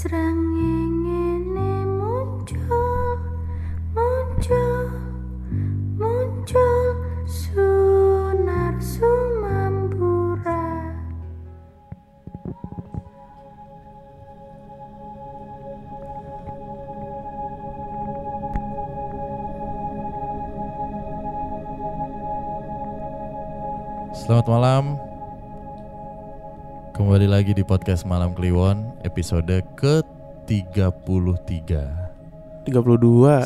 Srengenge 0.00 1.84
muncul, 1.84 3.20
muncul, 3.92 4.88
muncul 6.00 6.88
Sunar 7.28 8.80
Sumambura 8.80 10.64
Selamat 24.16 24.48
malam. 24.48 24.99
Kembali 27.10 27.26
lagi 27.26 27.50
di 27.50 27.66
podcast 27.66 28.06
Malam 28.06 28.30
Kliwon 28.38 29.02
episode 29.02 29.66
ke-33. 29.74 31.58
32 32.62 32.70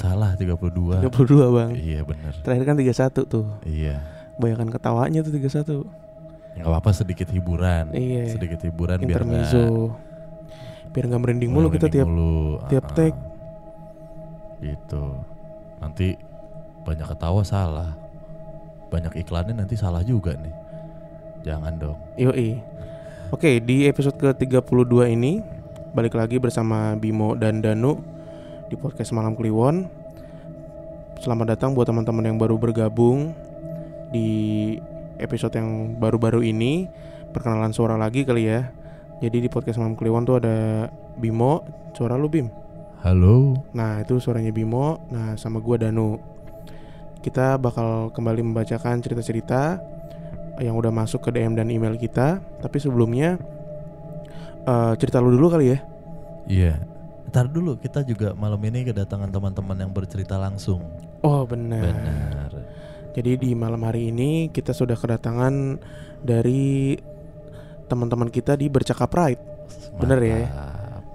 Salah 0.04 0.36
32. 0.36 1.00
32 1.00 1.08
bang 1.48 1.70
Iya 1.72 2.04
bener 2.04 2.36
Terakhir 2.44 2.64
kan 2.68 2.76
31 2.76 3.24
tuh 3.24 3.48
Iya. 3.64 4.04
Bayangkan 4.36 4.68
ketawanya 4.68 5.24
tuh 5.24 5.32
31 5.32 5.80
Ya 6.52 6.60
nggak 6.60 6.76
apa-apa 6.76 6.92
sedikit 6.92 7.24
hiburan. 7.32 7.88
Iya. 7.96 8.36
Sedikit 8.36 8.60
hiburan 8.68 9.00
biar 9.00 9.24
nggak 9.24 9.48
Intermezzo 9.48 9.96
Biar 10.92 11.04
gak 11.08 11.22
merinding 11.24 11.48
mulu 11.48 11.72
kita 11.72 11.88
tiap 11.88 12.04
mulu. 12.04 12.60
tiap 12.68 12.92
take. 12.92 13.16
Gitu. 14.60 15.04
Nanti 15.80 16.20
banyak 16.84 17.08
ketawa 17.16 17.40
salah. 17.40 17.96
Banyak 18.92 19.24
iklannya 19.24 19.56
nanti 19.56 19.72
salah 19.72 20.04
juga 20.04 20.36
nih. 20.36 20.52
Jangan 21.48 21.72
dong. 21.80 21.96
Yoi 22.20 22.74
Oke 23.32 23.56
di 23.56 23.88
episode 23.88 24.20
ke-32 24.20 25.08
ini 25.08 25.40
Balik 25.96 26.12
lagi 26.12 26.36
bersama 26.36 26.92
Bimo 26.92 27.32
dan 27.32 27.64
Danu 27.64 27.96
Di 28.68 28.76
podcast 28.76 29.16
Malam 29.16 29.32
Kliwon. 29.32 29.88
Selamat 31.24 31.56
datang 31.56 31.72
buat 31.72 31.88
teman-teman 31.88 32.28
yang 32.28 32.36
baru 32.36 32.60
bergabung 32.60 33.32
Di 34.12 34.28
episode 35.16 35.56
yang 35.56 35.96
baru-baru 35.96 36.44
ini. 36.44 36.84
Perkenalan 37.32 37.72
suara 37.72 37.96
lagi 37.96 38.28
kali 38.28 38.44
ya. 38.44 38.68
Jadi 39.24 39.46
di 39.46 39.48
podcast 39.48 39.80
Malam 39.80 39.96
Kliwon 39.96 40.28
tuh 40.28 40.44
ada 40.44 40.90
Bimo 41.16 41.64
Suara 41.96 42.20
lu 42.20 42.28
Bim? 42.28 42.52
Halo. 43.00 43.56
Nah 43.72 44.04
itu 44.04 44.20
suaranya 44.20 44.52
Bimo 44.52 45.00
Nah 45.08 45.38
sama 45.40 45.64
gua 45.64 45.80
Danu. 45.80 46.20
Kita 47.24 47.56
bakal 47.56 48.12
kembali 48.12 48.44
membacakan 48.44 49.00
cerita-cerita 49.00 49.93
Yang 50.58 50.74
udah 50.86 50.92
masuk 50.94 51.20
ke 51.24 51.30
DM 51.34 51.58
dan 51.58 51.66
email 51.70 51.94
kita 51.94 52.38
Tapi 52.62 52.76
sebelumnya 52.78 53.38
eh, 54.64 54.92
Cerita 54.98 55.18
lu 55.18 55.34
dulu 55.34 55.50
kali 55.50 55.66
ya 55.74 55.78
Iya. 56.44 56.74
Ntar 57.32 57.48
dulu 57.48 57.80
kita 57.80 58.04
juga 58.04 58.36
malam 58.36 58.60
ini 58.62 58.84
kedatangan 58.84 59.32
teman-teman 59.32 59.74
yang 59.80 59.90
bercerita 59.90 60.36
langsung. 60.36 60.84
Oh 61.24 61.48
benar 61.48 61.88
Benar. 61.88 62.50
Jadi 63.14 63.38
di 63.38 63.50
malam 63.54 63.78
hari 63.86 64.10
ini 64.10 64.50
Kita 64.50 64.74
sudah 64.74 64.98
kedatangan 64.98 65.78
Dari 66.18 66.98
Teman-teman 67.86 68.26
kita 68.26 68.58
di 68.58 68.66
Bercakap 68.66 69.06
Pride 69.06 69.38
Bener 69.96 70.18
ya? 70.18 70.42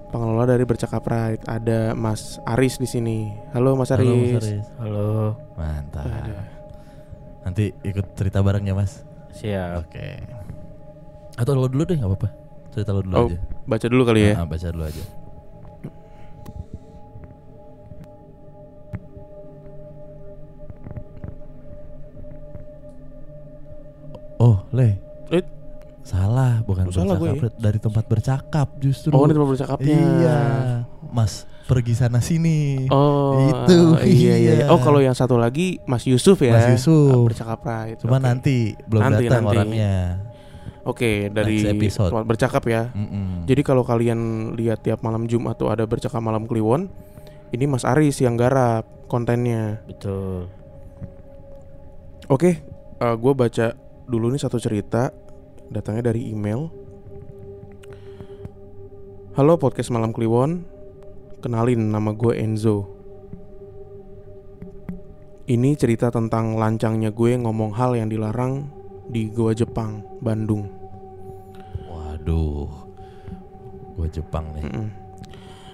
Pengelola 0.09 0.47
dari 0.47 0.63
Bercakap 0.63 1.03
Pride 1.03 1.43
Ada 1.43 1.91
Mas 1.93 2.39
Aris 2.47 2.79
di 2.79 2.87
sini 2.87 3.29
Halo 3.51 3.75
Mas 3.75 3.91
Halo 3.91 3.99
Aris 4.01 4.31
Mas 4.33 4.47
Aris. 4.47 4.67
Halo, 4.79 5.35
Mantap. 5.59 6.07
Aduh. 6.07 6.39
Nanti 7.45 7.63
ikut 7.83 8.05
cerita 8.15 8.39
bareng 8.39 8.63
ya 8.63 8.73
Mas. 8.73 9.03
Siap. 9.31 9.85
Oke. 9.85 10.07
Atau 11.39 11.55
lo 11.55 11.67
dulu 11.67 11.83
deh 11.87 11.95
nggak 11.95 12.09
apa-apa. 12.09 12.29
Cerita 12.69 12.91
lo 12.91 13.01
dulu 13.01 13.15
Oh, 13.15 13.27
aja. 13.27 13.37
Baca 13.65 13.85
dulu 13.87 14.03
kali 14.05 14.19
ya 14.27 14.33
Ah, 14.41 14.45
baca 14.45 14.67
dulu 14.69 14.83
aja. 14.85 15.03
Oh, 24.39 24.63
Le. 24.71 24.95
Eh. 25.29 25.43
Salah, 25.99 26.63
bukan 26.65 26.89
salah 26.89 27.19
bercakap. 27.19 27.37
gue 27.37 27.49
Dari 27.59 27.79
tempat 27.79 28.03
bercakap 28.09 28.67
justru. 28.81 29.11
Oh 29.13 29.27
ini 29.27 29.35
tempat 29.35 29.49
bercakapnya 29.53 29.93
Iya. 29.93 30.39
Mas, 31.09 31.33
pergi 31.65 31.93
sana 31.93 32.17
sini. 32.19 32.85
Oh 32.89 33.49
Itu, 33.65 33.97
iya, 34.01 34.35
iya 34.35 34.53
iya. 34.55 34.65
Oh 34.69 34.77
kalau 34.77 34.97
yang 34.97 35.13
satu 35.13 35.35
lagi 35.35 35.77
Mas 35.83 36.03
Yusuf 36.03 36.37
ya 36.39 36.53
Mas 36.53 36.77
Yusuf. 36.77 37.09
Ah, 37.11 37.21
Bercakap 37.23 37.59
Pride 37.59 37.97
Cuma 37.99 38.15
Oke. 38.15 38.23
nanti 38.23 38.57
belum 38.83 39.01
Nanti, 39.01 39.23
datang 39.23 39.43
nanti. 39.43 39.55
orangnya. 39.55 39.95
Oke 40.81 41.11
dari 41.27 41.65
episode. 41.67 42.09
tempat 42.09 42.25
bercakap 42.25 42.63
ya 42.65 42.89
Mm-mm. 42.89 43.45
Jadi 43.45 43.61
kalau 43.61 43.81
kalian 43.81 44.19
lihat 44.53 44.81
tiap 44.81 45.01
malam 45.01 45.25
Jumat 45.25 45.53
tuh 45.55 45.69
ada 45.69 45.83
bercakap 45.83 46.17
malam 46.17 46.45
Kliwon 46.45 46.89
Ini 47.49 47.65
Mas 47.65 47.83
Aris 47.83 48.17
yang 48.17 48.33
garap 48.33 48.85
kontennya 49.05 49.83
Betul. 49.85 50.49
Oke 52.27 52.61
eh, 52.95 53.15
gue 53.15 53.33
baca 53.35 53.73
dulu 54.05 54.29
nih 54.29 54.41
satu 54.41 54.57
cerita 54.57 55.13
Datangnya 55.67 56.09
dari 56.09 56.29
email 56.29 56.69
Halo 59.35 59.55
podcast 59.55 59.89
malam 59.89 60.09
Kliwon 60.09 60.78
Kenalin 61.39 61.91
nama 61.91 62.11
gue 62.11 62.35
Enzo 62.35 62.87
Ini 65.49 65.73
cerita 65.79 66.11
tentang 66.13 66.59
lancangnya 66.59 67.09
gue 67.09 67.39
ngomong 67.39 67.73
hal 67.73 67.97
yang 67.97 68.11
dilarang 68.11 68.69
di 69.09 69.31
Goa 69.33 69.57
Jepang, 69.57 70.05
Bandung 70.21 70.79
Waduh. 72.19 72.69
Gua 73.97 74.07
Jepang 74.11 74.53
nih. 74.53 74.63
Mm-mm. 74.67 74.87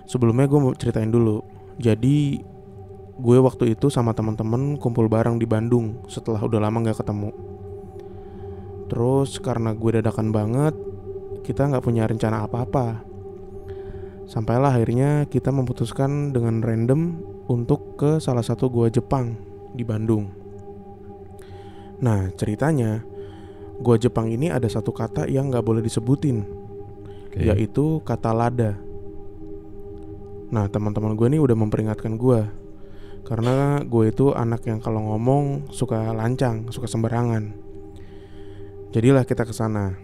Sebelumnya 0.05 0.45
gue 0.45 0.59
mau 0.61 0.73
ceritain 0.77 1.09
dulu. 1.09 1.41
Jadi 1.81 2.39
gue 3.15 3.37
waktu 3.41 3.73
itu 3.73 3.89
sama 3.89 4.13
teman-teman 4.13 4.77
kumpul 4.77 5.09
bareng 5.09 5.41
di 5.41 5.49
Bandung 5.49 6.05
setelah 6.05 6.39
udah 6.45 6.59
lama 6.61 6.85
nggak 6.85 7.01
ketemu. 7.01 7.33
Terus 8.87 9.41
karena 9.41 9.73
gue 9.73 9.99
dadakan 9.99 10.29
banget, 10.29 10.77
kita 11.41 11.65
nggak 11.65 11.83
punya 11.83 12.05
rencana 12.05 12.45
apa-apa. 12.45 13.01
Sampailah 14.25 14.73
akhirnya 14.73 15.29
kita 15.29 15.53
memutuskan 15.53 16.33
dengan 16.33 16.65
random 16.65 17.21
untuk 17.45 17.93
ke 17.97 18.17
salah 18.17 18.41
satu 18.41 18.73
gua 18.73 18.89
Jepang 18.89 19.37
di 19.77 19.85
Bandung. 19.85 20.33
Nah 22.01 22.33
ceritanya, 22.33 23.05
gua 23.77 24.01
Jepang 24.01 24.33
ini 24.33 24.49
ada 24.49 24.65
satu 24.65 24.89
kata 24.89 25.29
yang 25.29 25.53
nggak 25.53 25.65
boleh 25.65 25.85
disebutin 25.85 26.65
Oke. 27.35 27.43
yaitu 27.43 27.99
kata 28.01 28.31
lada. 28.31 28.79
Nah 30.49 30.71
teman-teman 30.71 31.19
gue 31.19 31.27
nih 31.35 31.41
udah 31.43 31.57
memperingatkan 31.59 32.15
gue 32.15 32.47
karena 33.25 33.81
gue 33.83 34.13
itu 34.13 34.31
anak 34.31 34.63
yang 34.69 34.79
kalau 34.79 35.01
ngomong 35.01 35.73
suka 35.73 36.13
lancang, 36.13 36.69
suka 36.71 36.87
sembarangan. 36.87 37.51
Jadilah 38.93 39.27
kita 39.27 39.43
ke 39.43 39.51
sana. 39.51 39.97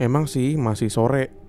Emang 0.00 0.24
sih 0.24 0.56
masih 0.56 0.88
sore 0.88 1.45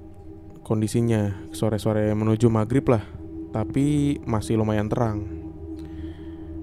kondisinya, 0.68 1.48
sore-sore 1.56 2.12
menuju 2.12 2.52
maghrib 2.52 2.84
lah, 2.92 3.08
tapi 3.56 4.20
masih 4.28 4.60
lumayan 4.60 4.92
terang. 4.92 5.24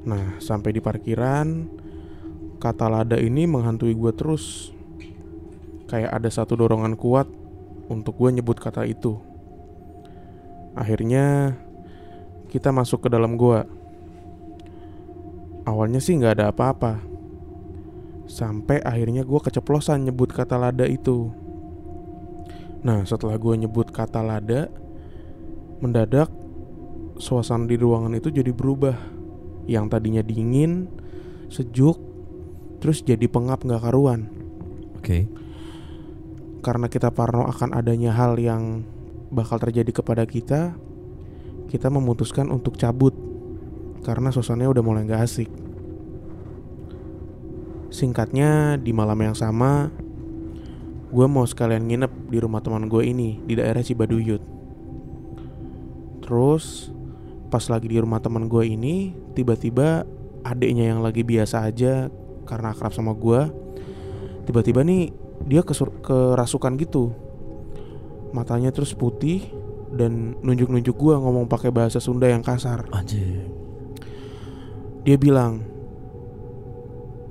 Nah 0.05 0.37
sampai 0.45 0.77
di 0.77 0.85
parkiran, 0.85 1.65
kata 2.61 2.93
lada 2.93 3.17
ini 3.17 3.49
menghantui 3.49 3.97
gue 3.97 4.13
terus. 4.13 4.77
Kayak 5.89 6.21
ada 6.21 6.29
satu 6.29 6.61
dorongan 6.61 7.01
kuat 7.01 7.25
untuk 7.89 8.21
gue 8.21 8.37
nyebut 8.37 8.61
kata 8.61 8.85
itu. 8.85 9.17
Akhirnya 10.77 11.57
kita 12.51 12.75
masuk 12.75 13.07
ke 13.07 13.09
dalam 13.09 13.39
gua. 13.39 13.65
Awalnya 15.65 16.03
sih 16.03 16.19
nggak 16.19 16.41
ada 16.41 16.47
apa-apa. 16.53 17.01
Sampai 18.29 18.81
akhirnya 18.83 19.25
gue 19.25 19.41
keceplosan 19.41 20.05
nyebut 20.05 20.35
kata 20.35 20.59
lada 20.61 20.85
itu. 20.85 21.44
Nah 22.85 23.03
setelah 23.09 23.41
gue 23.41 23.65
nyebut 23.65 23.89
kata 23.89 24.21
lada, 24.21 24.69
mendadak 25.81 26.29
suasana 27.17 27.65
di 27.65 27.81
ruangan 27.81 28.13
itu 28.15 28.29
jadi 28.29 28.53
berubah. 28.53 28.97
Yang 29.65 29.97
tadinya 29.97 30.21
dingin, 30.21 30.93
sejuk, 31.49 31.97
terus 32.85 33.01
jadi 33.01 33.25
pengap 33.33 33.65
nggak 33.65 33.81
karuan 33.81 34.29
Oke. 35.01 35.25
karena 36.61 36.89
kita 36.93 37.09
parno 37.13 37.49
akan 37.49 37.73
adanya 37.73 38.13
hal 38.13 38.37
yang 38.37 38.85
bakal 39.33 39.57
terjadi 39.57 40.05
kepada 40.05 40.29
kita, 40.29 40.77
kita 41.73 41.89
memutuskan 41.89 42.53
untuk 42.53 42.77
cabut 42.77 43.17
karena 44.05 44.29
suasananya 44.29 44.69
udah 44.69 44.85
mulai 44.85 45.09
gak 45.09 45.25
asik. 45.25 45.51
Singkatnya, 47.89 48.77
di 48.77 48.93
malam 48.93 49.17
yang 49.23 49.37
sama, 49.37 49.89
gue 51.15 51.27
mau 51.31 51.47
sekalian 51.47 51.87
nginep 51.87 52.13
di 52.27 52.39
rumah 52.43 52.59
teman 52.59 52.91
gue 52.91 53.07
ini 53.07 53.39
di 53.47 53.55
daerah 53.55 53.79
Cibaduyut. 53.79 54.43
Terus, 56.27 56.91
pas 57.55 57.63
lagi 57.71 57.87
di 57.87 58.03
rumah 58.03 58.19
teman 58.19 58.51
gue 58.51 58.67
ini, 58.67 59.15
tiba-tiba 59.39 60.03
adiknya 60.43 60.91
yang 60.91 61.07
lagi 61.07 61.23
biasa 61.23 61.71
aja 61.71 62.11
karena 62.51 62.75
akrab 62.75 62.91
sama 62.91 63.15
gue, 63.15 63.47
tiba-tiba 64.51 64.83
nih 64.83 65.15
dia 65.47 65.63
kesur- 65.63 66.03
kerasukan 66.03 66.75
gitu 66.83 67.15
matanya 68.35 68.75
terus 68.75 68.91
putih 68.99 69.47
dan 69.95 70.35
nunjuk-nunjuk 70.43 70.99
gua 70.99 71.23
ngomong 71.23 71.47
pakai 71.47 71.71
bahasa 71.71 72.03
Sunda 72.03 72.27
yang 72.27 72.43
kasar. 72.43 72.91
Anjing. 72.91 73.47
Dia 75.07 75.15
bilang 75.15 75.63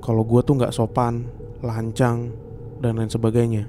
kalau 0.00 0.24
gua 0.24 0.40
tuh 0.40 0.56
nggak 0.56 0.72
sopan, 0.72 1.28
lancang 1.60 2.32
dan 2.84 3.00
lain 3.00 3.08
sebagainya. 3.08 3.64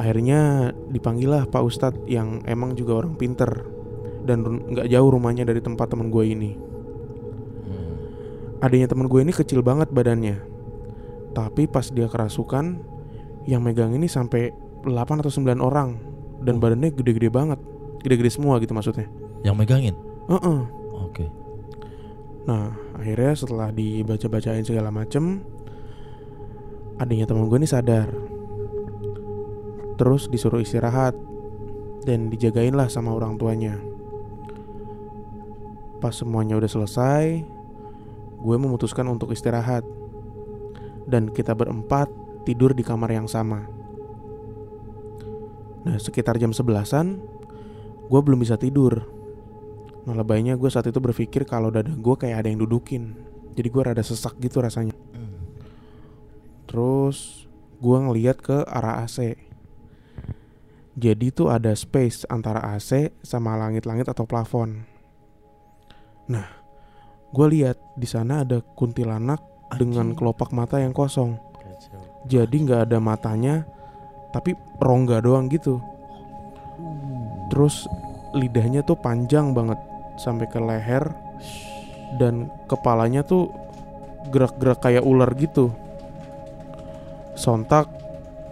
Akhirnya 0.00 0.72
dipanggil 0.88 1.28
lah 1.28 1.44
Pak 1.44 1.60
Ustadz 1.60 2.08
yang 2.08 2.40
emang 2.48 2.72
juga 2.72 3.04
orang 3.04 3.20
pinter 3.20 3.68
dan 4.24 4.40
nggak 4.44 4.88
jauh 4.88 5.08
rumahnya 5.12 5.44
dari 5.44 5.60
tempat 5.60 5.92
temen 5.92 6.08
gue 6.08 6.24
ini. 6.24 6.56
Hmm. 7.68 7.94
Adanya 8.64 8.88
temen 8.88 9.12
gue 9.12 9.20
ini 9.20 9.32
kecil 9.36 9.60
banget 9.60 9.92
badannya, 9.92 10.40
tapi 11.36 11.68
pas 11.68 11.84
dia 11.92 12.08
kerasukan, 12.08 12.80
yang 13.44 13.60
megang 13.60 13.92
ini 13.92 14.08
sampai 14.08 14.52
8 14.88 15.20
atau 15.20 15.28
9 15.28 15.60
orang 15.60 16.00
dan 16.40 16.56
badannya 16.56 16.96
gede-gede 16.96 17.28
banget, 17.28 17.60
gede-gede 18.00 18.32
semua 18.32 18.56
gitu 18.60 18.72
maksudnya. 18.72 19.08
Yang 19.44 19.56
megangin. 19.56 19.96
Heeh. 20.28 20.60
Oke. 21.00 21.26
Nah, 22.48 22.72
akhirnya 22.96 23.32
setelah 23.36 23.68
dibaca-bacain 23.68 24.64
segala 24.64 24.88
macem 24.88 25.44
Adanya 27.00 27.24
teman 27.24 27.48
gue 27.48 27.56
ini 27.56 27.64
sadar. 27.64 28.12
Terus 29.96 30.28
disuruh 30.28 30.60
istirahat 30.60 31.16
Dan 32.04 32.28
dijagain 32.28 32.76
lah 32.76 32.92
sama 32.92 33.16
orang 33.16 33.40
tuanya. 33.40 33.80
Pas 36.04 36.12
semuanya 36.12 36.60
udah 36.60 36.68
selesai 36.68 37.40
Gue 38.36 38.56
memutuskan 38.60 39.08
untuk 39.08 39.32
istirahat. 39.32 39.80
Dan 41.08 41.32
kita 41.32 41.56
berempat 41.56 42.12
tidur 42.44 42.76
di 42.76 42.84
kamar 42.84 43.16
yang 43.16 43.24
sama. 43.24 43.64
Nah 45.88 45.96
sekitar 45.96 46.36
jam 46.36 46.52
sebelasan 46.52 47.16
Gue 48.12 48.20
belum 48.20 48.44
bisa 48.44 48.60
tidur. 48.60 49.08
Nah 50.04 50.12
lebaynya 50.20 50.60
gue 50.60 50.68
saat 50.68 50.84
itu 50.84 51.00
berpikir 51.00 51.48
kalau 51.48 51.72
dada 51.72 51.96
gue 51.96 52.14
kayak 52.20 52.44
ada 52.44 52.48
yang 52.52 52.60
dudukin. 52.60 53.16
Jadi 53.56 53.68
gue 53.72 53.82
rada 53.88 54.04
sesak 54.04 54.36
gitu 54.36 54.60
rasanya. 54.60 55.09
Terus 56.70 57.50
gue 57.82 57.98
ngeliat 57.98 58.38
ke 58.38 58.62
arah 58.62 59.02
AC 59.02 59.34
Jadi 60.94 61.32
tuh 61.34 61.50
ada 61.50 61.74
space 61.74 62.28
antara 62.30 62.62
AC 62.62 63.10
sama 63.26 63.58
langit-langit 63.58 64.06
atau 64.06 64.22
plafon. 64.28 64.86
Nah 66.30 66.46
gue 67.34 67.46
lihat 67.58 67.78
di 67.98 68.06
sana 68.06 68.46
ada 68.46 68.62
kuntilanak 68.62 69.42
dengan 69.74 70.14
kelopak 70.14 70.54
mata 70.54 70.78
yang 70.78 70.94
kosong. 70.94 71.38
Jadi 72.30 72.56
nggak 72.68 72.90
ada 72.90 72.98
matanya 73.02 73.64
Tapi 74.30 74.54
rongga 74.78 75.18
doang 75.26 75.50
gitu. 75.50 75.82
Terus 77.50 77.90
lidahnya 78.30 78.86
tuh 78.86 78.94
panjang 78.94 79.50
banget 79.50 79.78
sampai 80.14 80.46
ke 80.46 80.62
leher 80.62 81.02
dan 82.22 82.46
kepalanya 82.70 83.26
tuh 83.26 83.50
gerak-gerak 84.30 84.78
kayak 84.78 85.02
ular 85.02 85.34
gitu. 85.34 85.74
Sontak 87.34 87.86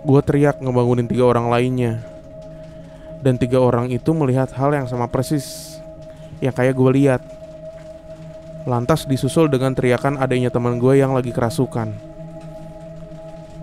gue 0.07 0.21
teriak 0.23 0.63
ngebangunin 0.63 1.07
tiga 1.09 1.29
orang 1.29 1.51
lainnya. 1.51 2.03
Dan 3.19 3.35
tiga 3.35 3.59
orang 3.59 3.91
itu 3.91 4.15
melihat 4.15 4.49
hal 4.55 4.71
yang 4.71 4.87
sama 4.87 5.11
persis 5.11 5.79
yang 6.39 6.55
kayak 6.55 6.75
gue 6.75 6.91
lihat. 6.95 7.23
Lantas 8.69 9.09
disusul 9.09 9.49
dengan 9.49 9.75
teriakan 9.75 10.21
adanya 10.21 10.53
teman 10.53 10.79
gue 10.79 11.01
yang 11.01 11.17
lagi 11.17 11.35
kerasukan. 11.35 11.91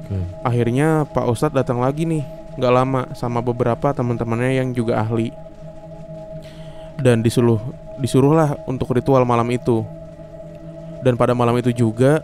Oke. 0.06 0.18
Akhirnya 0.44 1.08
Pak 1.08 1.26
Ustadz 1.30 1.56
datang 1.56 1.80
lagi 1.80 2.06
nih 2.06 2.26
nggak 2.56 2.74
lama 2.74 3.02
sama 3.12 3.44
beberapa 3.44 3.92
teman-temannya 3.92 4.64
yang 4.64 4.72
juga 4.72 5.04
ahli 5.04 5.36
dan 6.96 7.20
disuruh 7.20 7.60
disuruhlah 8.00 8.56
untuk 8.64 8.96
ritual 8.96 9.28
malam 9.28 9.48
itu 9.52 9.84
dan 11.04 11.20
pada 11.20 11.36
malam 11.36 11.56
itu 11.60 11.76
juga 11.76 12.24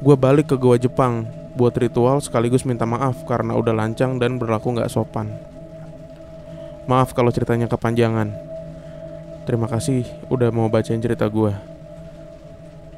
gue 0.00 0.16
balik 0.16 0.48
ke 0.52 0.56
Goa 0.56 0.80
Jepang 0.80 1.28
buat 1.52 1.74
ritual 1.74 2.18
sekaligus 2.18 2.64
minta 2.64 2.84
maaf 2.84 3.24
karena 3.24 3.52
udah 3.52 3.72
lancang 3.72 4.16
dan 4.16 4.36
berlaku 4.36 4.72
nggak 4.72 4.88
sopan 4.88 5.28
maaf 6.84 7.12
kalau 7.12 7.28
ceritanya 7.28 7.66
kepanjangan 7.66 8.32
terima 9.44 9.66
kasih 9.66 10.02
udah 10.26 10.48
mau 10.48 10.66
bacain 10.66 10.98
cerita 10.98 11.26
gue 11.26 11.52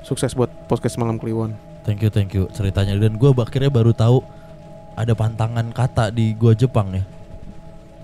sukses 0.00 0.32
buat 0.32 0.50
podcast 0.66 0.96
malam 0.96 1.16
Kliwon 1.16 1.54
Thank 1.84 2.00
you, 2.00 2.08
thank 2.08 2.32
you 2.32 2.48
ceritanya 2.50 2.96
dan 2.96 3.14
gue 3.14 3.28
akhirnya 3.30 3.68
baru 3.68 3.92
tahu 3.92 4.24
ada 4.94 5.12
pantangan 5.12 5.68
kata 5.68 6.08
di 6.08 6.32
gua 6.32 6.54
Jepang 6.54 6.94
ya. 6.94 7.04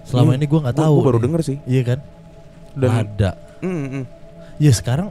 Selama 0.02 0.34
Iya, 0.34 0.36
ini 0.36 0.46
gua 0.50 0.60
nggak 0.66 0.76
Gua- 0.76 0.84
tahu. 0.84 0.94
gua 0.98 1.06
baru 1.06 1.16
nih. 1.16 1.24
denger 1.24 1.40
sih 1.40 1.58
Iya 1.64 1.82
kan? 1.86 1.98
dan 2.76 2.90
ada. 2.92 3.30
Mm, 3.62 3.72
mm. 3.88 4.04
Ya 4.58 4.72
sekarang 4.74 5.08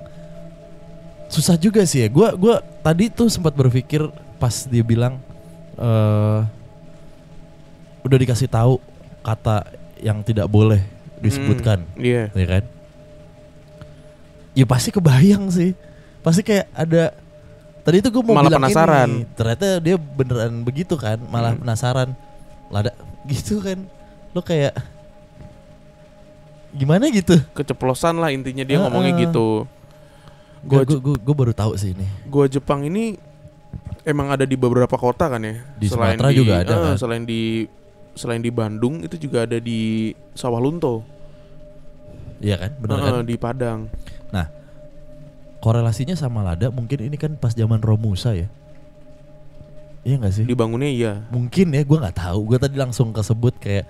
susah 1.25 1.55
juga 1.55 1.81
sih 1.81 2.03
ya. 2.03 2.07
Gua 2.11 2.35
gua 2.35 2.61
tadi 2.85 3.09
tuh 3.09 3.25
sempat 3.25 3.55
berpikir 3.55 4.05
pas 4.37 4.67
dia 4.67 4.83
bilang 4.83 5.17
eh 5.79 6.39
udah 7.99 8.17
dikasih 8.17 8.47
tahu 8.47 8.79
kata 9.19 9.67
yang 9.99 10.19
tidak 10.21 10.47
boleh 10.47 10.79
disebutkan, 11.19 11.83
Iya. 11.95 12.31
ya 12.31 12.47
kan? 12.47 12.63
Ya 14.53 14.65
pasti 14.65 14.89
kebayang 14.89 15.47
sih. 15.49 15.75
Pasti 16.19 16.43
kayak 16.43 16.67
ada 16.71 17.15
Tadi 17.79 18.05
itu 18.05 18.11
gue 18.11 18.21
mau 18.21 18.35
Malah 18.37 18.51
bilang 18.51 18.61
penasaran. 18.61 19.09
ini, 19.09 19.25
ternyata 19.33 19.65
dia 19.79 19.95
beneran 19.97 20.61
begitu 20.61 20.93
kan, 20.93 21.17
malah 21.25 21.55
Hmm. 21.55 21.63
penasaran. 21.63 22.09
Lada 22.69 22.91
gitu 23.25 23.63
kan. 23.63 23.81
Lo 24.35 24.43
kayak 24.43 24.75
gimana 26.69 27.09
gitu? 27.09 27.33
keceplosan 27.55 28.19
lah 28.19 28.29
intinya 28.29 28.61
dia 28.61 28.77
Heeh. 28.77 28.83
ngomongnya 28.85 29.13
gitu. 29.17 29.65
Gue 30.61 30.83
Gua 30.85 31.15
gue 31.17 31.35
baru 31.35 31.53
tahu 31.55 31.73
sih 31.79 31.95
ini. 31.97 32.05
Gua 32.27 32.45
Jepang 32.45 32.83
ini 32.83 33.17
emang 34.05 34.31
ada 34.31 34.45
di 34.47 34.55
beberapa 34.55 34.95
kota 34.95 35.27
kan 35.27 35.41
ya. 35.43 35.59
Di 35.75 35.87
Sumatera 35.89 36.29
juga 36.31 36.63
ada, 36.63 36.73
eh, 36.73 36.79
kan? 36.83 36.95
Selain 36.95 37.23
di 37.23 37.65
selain 38.15 38.43
di 38.43 38.51
Bandung 38.51 39.03
itu 39.03 39.15
juga 39.15 39.47
ada 39.47 39.57
di 39.59 40.11
Sawah 40.35 40.59
Lunto. 40.59 41.03
Iya 42.39 42.55
kan? 42.55 42.71
Bener 42.79 42.95
Heeh, 42.99 43.11
kan? 43.19 43.25
di 43.27 43.35
Padang. 43.35 43.79
Korelasinya 45.59 46.15
sama 46.15 46.39
Lada 46.39 46.71
mungkin 46.71 47.03
ini 47.03 47.19
kan 47.19 47.35
pas 47.35 47.51
zaman 47.51 47.83
Romusa 47.83 48.31
ya. 48.31 48.47
Iya 50.07 50.15
gak 50.23 50.31
sih? 50.31 50.43
Dibangunnya 50.47 50.87
iya. 50.87 51.13
Mungkin 51.27 51.75
ya, 51.75 51.83
gue 51.83 51.97
nggak 51.99 52.15
tahu. 52.15 52.55
Gue 52.55 52.57
tadi 52.57 52.79
langsung 52.79 53.11
kesebut 53.11 53.59
kayak 53.59 53.83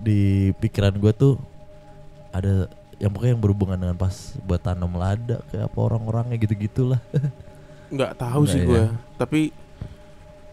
di 0.00 0.50
pikiran 0.56 0.96
gue 0.96 1.12
tuh 1.12 1.36
ada 2.32 2.64
yang 2.96 3.12
pokoknya 3.12 3.32
yang 3.36 3.42
berhubungan 3.44 3.76
dengan 3.76 3.96
pas 4.00 4.32
buat 4.40 4.64
tanam 4.64 4.96
lada 4.96 5.44
kayak 5.52 5.68
apa 5.68 5.78
orang-orangnya 5.78 6.40
gitu 6.40 6.56
gitulah. 6.56 7.00
nggak 7.92 8.12
tahu 8.16 8.42
Nggak 8.42 8.52
sih 8.52 8.60
ya. 8.60 8.66
gue. 8.66 8.82
Tapi 9.16 9.40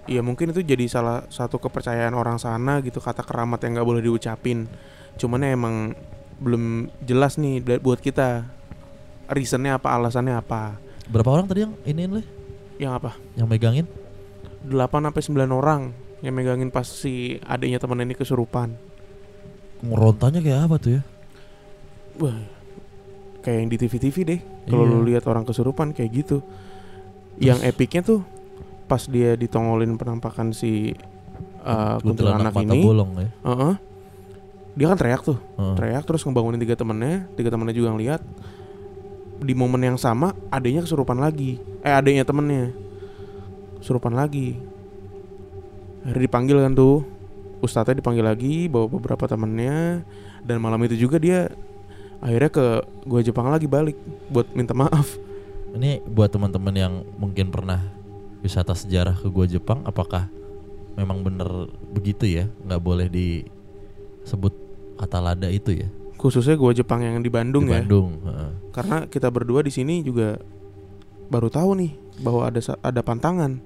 ya 0.06 0.22
mungkin 0.22 0.52
itu 0.52 0.62
jadi 0.62 0.86
salah 0.86 1.24
satu 1.30 1.58
kepercayaan 1.58 2.12
orang 2.12 2.36
sana 2.36 2.82
gitu 2.82 3.00
kata 3.00 3.22
keramat 3.22 3.64
yang 3.64 3.80
nggak 3.80 3.88
boleh 3.88 4.02
diucapin. 4.02 4.68
Cuman 5.16 5.42
ya 5.42 5.56
emang 5.56 5.96
belum 6.40 6.64
jelas 7.02 7.36
nih 7.36 7.60
buat 7.80 8.00
kita 8.00 8.48
reasonnya 9.28 9.76
apa 9.76 9.92
alasannya 9.92 10.36
apa. 10.36 10.76
Berapa 11.08 11.30
orang 11.32 11.46
tadi 11.46 11.64
yang 11.64 11.74
iniin 11.84 12.12
le? 12.12 12.24
Yang 12.78 12.94
apa? 12.96 13.12
Yang 13.36 13.48
megangin? 13.48 13.86
8 14.62 14.76
sampai 15.02 15.24
9 15.24 15.52
orang 15.54 15.82
yang 16.20 16.36
megangin 16.36 16.68
pas 16.68 16.84
si 16.84 17.40
adiknya 17.42 17.80
temen 17.80 18.00
ini 18.02 18.12
kesurupan. 18.12 18.76
Ngerontanya 19.80 20.40
kayak 20.40 20.68
apa 20.68 20.76
tuh 20.76 20.92
ya? 21.00 21.02
Wah, 22.20 22.36
kayak 23.42 23.58
yang 23.58 23.70
di 23.70 23.78
TV-TV 23.78 24.16
deh. 24.22 24.40
Kalau 24.68 24.84
Iya. 24.84 24.92
lu 24.92 25.08
lihat 25.08 25.24
orang 25.26 25.48
kesurupan 25.48 25.96
kayak 25.96 26.12
gitu. 26.14 26.44
Yang 27.40 27.60
epicnya 27.66 28.02
tuh 28.04 28.22
pas 28.90 29.06
dia 29.06 29.38
ditongolin 29.38 29.96
penampakan 29.96 30.52
si 30.52 30.98
uh, 31.62 31.98
kuntilanak 32.02 32.54
ini, 32.66 32.82
bolong 32.82 33.12
ya. 33.22 33.30
Heeh. 33.46 33.74
dia 34.80 34.86
kan 34.88 34.98
teriak 34.98 35.22
tuh, 35.26 35.38
Heeh. 35.60 35.76
teriak 35.76 36.04
terus 36.08 36.24
ngebangunin 36.24 36.62
tiga 36.62 36.74
temennya, 36.80 37.28
tiga 37.36 37.50
temennya 37.52 37.76
juga 37.76 37.90
ngeliat. 37.94 38.22
Di 39.40 39.54
momen 39.56 39.80
yang 39.84 39.98
sama, 40.00 40.36
adiknya 40.52 40.84
kesurupan 40.84 41.20
lagi. 41.20 41.60
Eh, 41.84 41.92
adiknya 41.92 42.28
temennya 42.28 42.76
kesurupan 43.80 44.12
lagi. 44.12 44.60
Akhirnya 46.04 46.24
dipanggil 46.28 46.58
kan 46.64 46.74
tuh, 46.76 47.04
ustadznya 47.64 48.00
dipanggil 48.00 48.24
lagi, 48.24 48.68
bawa 48.68 48.88
beberapa 48.88 49.28
temennya, 49.28 50.04
dan 50.44 50.58
malam 50.60 50.80
itu 50.88 50.96
juga 50.96 51.20
dia 51.20 51.52
akhirnya 52.20 52.52
ke 52.52 52.66
gua 53.08 53.20
Jepang 53.24 53.48
lagi 53.48 53.68
balik 53.68 53.96
buat 54.28 54.48
minta 54.56 54.76
maaf. 54.76 55.29
Ini 55.76 56.02
buat 56.06 56.34
teman-teman 56.34 56.74
yang 56.74 56.94
mungkin 57.18 57.54
pernah 57.54 57.82
wisata 58.42 58.74
sejarah 58.74 59.20
ke 59.20 59.28
gua 59.30 59.46
Jepang, 59.46 59.86
apakah 59.86 60.32
memang 60.98 61.22
bener 61.22 61.70
begitu 61.94 62.26
ya? 62.26 62.50
Nggak 62.66 62.82
boleh 62.82 63.08
disebut 63.12 64.54
kata 64.98 65.20
lada 65.22 65.48
itu 65.48 65.76
ya? 65.76 65.88
Khususnya 66.20 66.60
gua 66.60 66.76
Jepang 66.76 67.00
yang 67.00 67.22
di 67.24 67.32
Bandung 67.32 67.70
di 67.70 67.72
ya. 67.72 67.80
Bandung. 67.80 68.20
Karena 68.76 69.08
kita 69.08 69.32
berdua 69.32 69.64
di 69.64 69.72
sini 69.72 70.02
juga 70.04 70.42
baru 71.30 71.48
tahu 71.48 71.78
nih 71.80 71.92
bahwa 72.26 72.50
ada 72.50 72.60
ada 72.82 73.02
pantangan. 73.06 73.62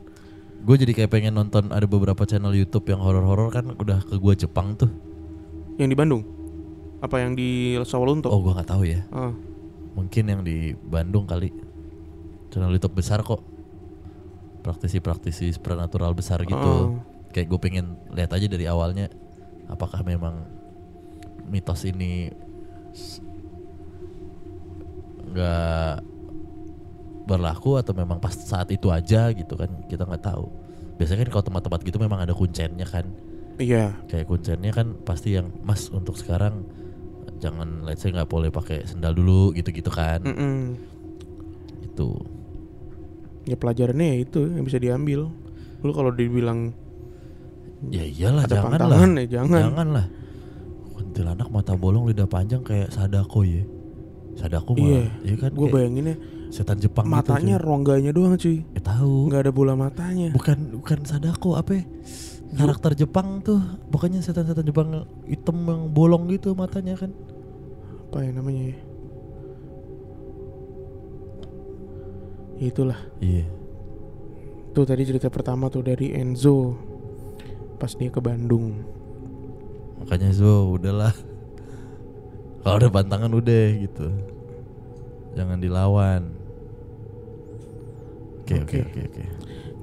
Gue 0.63 0.79
jadi 0.79 0.95
kayak 0.95 1.11
pengen 1.11 1.35
nonton 1.35 1.75
ada 1.75 1.83
beberapa 1.83 2.23
channel 2.23 2.55
YouTube 2.55 2.87
yang 2.87 3.03
horor-horor 3.03 3.51
kan 3.51 3.75
udah 3.75 3.99
ke 4.05 4.15
gua 4.15 4.31
Jepang 4.31 4.79
tuh. 4.79 4.87
Yang 5.75 5.89
di 5.91 5.97
Bandung. 5.97 6.23
Apa 7.03 7.19
yang 7.19 7.35
di 7.35 7.75
Sawalunto? 7.83 8.31
Oh 8.31 8.39
gua 8.39 8.59
nggak 8.59 8.69
tahu 8.71 8.83
ya. 8.87 9.03
Ah. 9.11 9.35
Mungkin 9.97 10.23
yang 10.23 10.41
di 10.45 10.71
Bandung 10.87 11.27
kali. 11.27 11.51
Channel 12.53 12.77
YouTube 12.77 13.01
besar 13.01 13.25
kok. 13.25 13.41
Praktisi-praktisi 14.61 15.49
supernatural 15.57 16.13
besar 16.13 16.45
gitu. 16.45 17.01
Ah. 17.01 17.33
Kayak 17.33 17.49
gue 17.49 17.59
pengen 17.59 17.97
lihat 18.13 18.29
aja 18.29 18.45
dari 18.45 18.69
awalnya 18.69 19.09
apakah 19.65 20.05
memang 20.05 20.45
mitos 21.49 21.81
ini 21.89 22.29
nggak 25.33 26.05
berlaku 27.25 27.81
atau 27.81 27.95
memang 27.97 28.21
pas 28.21 28.35
saat 28.35 28.69
itu 28.69 28.93
aja 28.93 29.33
gitu 29.33 29.57
kan 29.57 29.73
kita 29.89 30.05
nggak 30.05 30.21
tahu. 30.21 30.45
Biasanya 31.01 31.25
kan 31.25 31.29
kalau 31.33 31.45
tempat-tempat 31.49 31.79
gitu 31.89 31.97
memang 31.97 32.21
ada 32.21 32.37
kuncennya 32.37 32.85
kan. 32.85 33.09
Iya. 33.57 33.97
Kayak 34.05 34.29
kuncennya 34.29 34.69
kan 34.69 34.93
pasti 35.01 35.33
yang 35.33 35.49
Mas 35.65 35.89
untuk 35.89 36.13
sekarang 36.21 36.69
jangan 37.41 37.83
let's 37.83 38.05
say 38.05 38.13
nggak 38.13 38.29
boleh 38.29 38.53
pakai 38.53 38.85
sendal 38.85 39.17
dulu 39.17 39.51
gitu-gitu 39.57 39.89
kan. 39.89 40.21
Mm-mm. 40.21 40.77
Itu. 41.81 42.21
Ya 43.43 43.55
pelajarannya 43.55 44.07
ya 44.07 44.17
itu 44.21 44.39
yang 44.45 44.63
bisa 44.63 44.77
diambil. 44.77 45.27
Lu 45.79 45.91
kalau 45.91 46.09
dibilang 46.09 46.71
Ya 47.83 47.99
iyalah 48.01 48.47
ada 48.47 48.55
jangan 48.57 48.79
lah. 48.79 48.99
ya 49.19 49.25
jangan. 49.29 49.61
Jangan 49.67 49.87
lah. 49.91 50.05
Kuntilanak 50.93 51.49
mata 51.49 51.73
bolong 51.75 52.07
lidah 52.07 52.23
panjang 52.25 52.63
kayak 52.63 52.87
Sadako 52.89 53.43
ya. 53.43 53.63
Sadako 54.33 54.71
Iya. 54.73 54.79
malah. 54.79 55.07
Iya 55.21 55.35
kan 55.37 55.51
Gue 55.51 55.59
kayak 55.61 55.73
bayanginnya 55.73 56.15
setan 56.47 56.77
Jepang 56.79 57.05
matanya 57.05 57.57
gitu. 57.57 57.65
rongganya 57.65 58.11
doang 58.13 58.37
cuy. 58.37 58.63
Eh, 58.63 58.79
tahu. 58.79 59.27
nggak 59.27 59.41
ada 59.43 59.51
bola 59.51 59.73
matanya. 59.75 60.31
Bukan 60.31 60.79
bukan 60.79 60.99
Sadako 61.03 61.59
apa 61.59 61.71
ya? 61.75 61.83
Karakter 62.53 62.93
Jepang 62.95 63.41
tuh 63.41 63.57
pokoknya 63.89 64.21
setan-setan 64.21 64.63
Jepang 64.63 64.93
hitam 65.25 65.57
yang 65.65 65.89
bolong 65.89 66.29
gitu 66.29 66.53
matanya 66.53 66.95
kan. 66.95 67.11
Apa 68.07 68.23
ya 68.23 68.31
namanya 68.31 68.71
ya? 68.71 68.77
Itulah. 72.63 72.99
Iya. 73.19 73.43
Tuh 74.71 74.87
tadi 74.87 75.03
cerita 75.03 75.27
pertama 75.27 75.67
tuh 75.67 75.83
dari 75.83 76.15
Enzo 76.15 76.73
pas 77.75 77.91
dia 77.91 78.07
ke 78.07 78.17
Bandung. 78.17 78.79
Makanya 79.99 80.31
Zo 80.31 80.73
udahlah. 80.73 81.11
Kalau 82.63 82.75
udah 82.79 82.89
pantangan 82.89 83.27
udah 83.29 83.65
gitu. 83.77 84.07
Jangan 85.35 85.59
dilawan. 85.59 86.31
Oke 88.39 88.55
oke 88.59 88.77
Oke. 88.81 89.01
oke. 89.03 89.23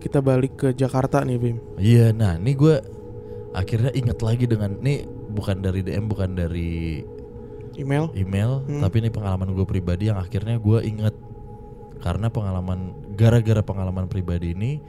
Kita 0.01 0.19
balik 0.21 0.53
ke 0.57 0.69
Jakarta 0.73 1.21
nih 1.21 1.37
Bim. 1.37 1.59
Iya, 1.77 2.13
nah 2.13 2.37
ini 2.37 2.57
gue 2.57 2.77
akhirnya 3.53 3.93
ingat 3.93 4.19
lagi 4.21 4.49
dengan 4.49 4.81
nih 4.81 5.05
bukan 5.29 5.61
dari 5.61 5.85
DM, 5.85 6.09
bukan 6.09 6.31
dari 6.33 7.05
Email. 7.77 8.13
email, 8.13 8.61
Hmm. 8.65 8.81
tapi 8.81 9.01
ini 9.01 9.09
pengalaman 9.09 9.53
gue 9.53 9.65
pribadi 9.65 10.09
yang 10.09 10.17
akhirnya 10.17 10.57
gue 10.57 10.79
inget 10.83 11.15
karena 12.01 12.29
pengalaman 12.29 12.93
gara-gara 13.15 13.61
pengalaman 13.61 14.09
pribadi 14.09 14.53
ini 14.57 14.81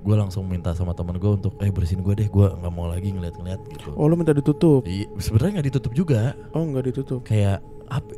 gue 0.00 0.16
langsung 0.16 0.48
minta 0.48 0.72
sama 0.72 0.96
teman 0.96 1.20
gue 1.20 1.28
untuk 1.28 1.60
eh 1.60 1.68
bersihin 1.68 2.00
gue 2.00 2.16
deh, 2.16 2.28
gue 2.32 2.46
nggak 2.48 2.72
mau 2.72 2.88
lagi 2.88 3.12
ngeliat-ngeliat 3.12 3.60
gitu. 3.68 3.92
Oh 4.00 4.08
lu 4.08 4.16
minta 4.16 4.32
ditutup? 4.32 4.80
Iya, 4.88 5.12
sebenarnya 5.20 5.60
nggak 5.60 5.68
ditutup 5.68 5.92
juga, 5.92 6.32
Oh 6.56 6.64
nggak 6.64 6.84
ditutup. 6.88 7.20
kayak 7.20 7.60
apa 7.84 8.08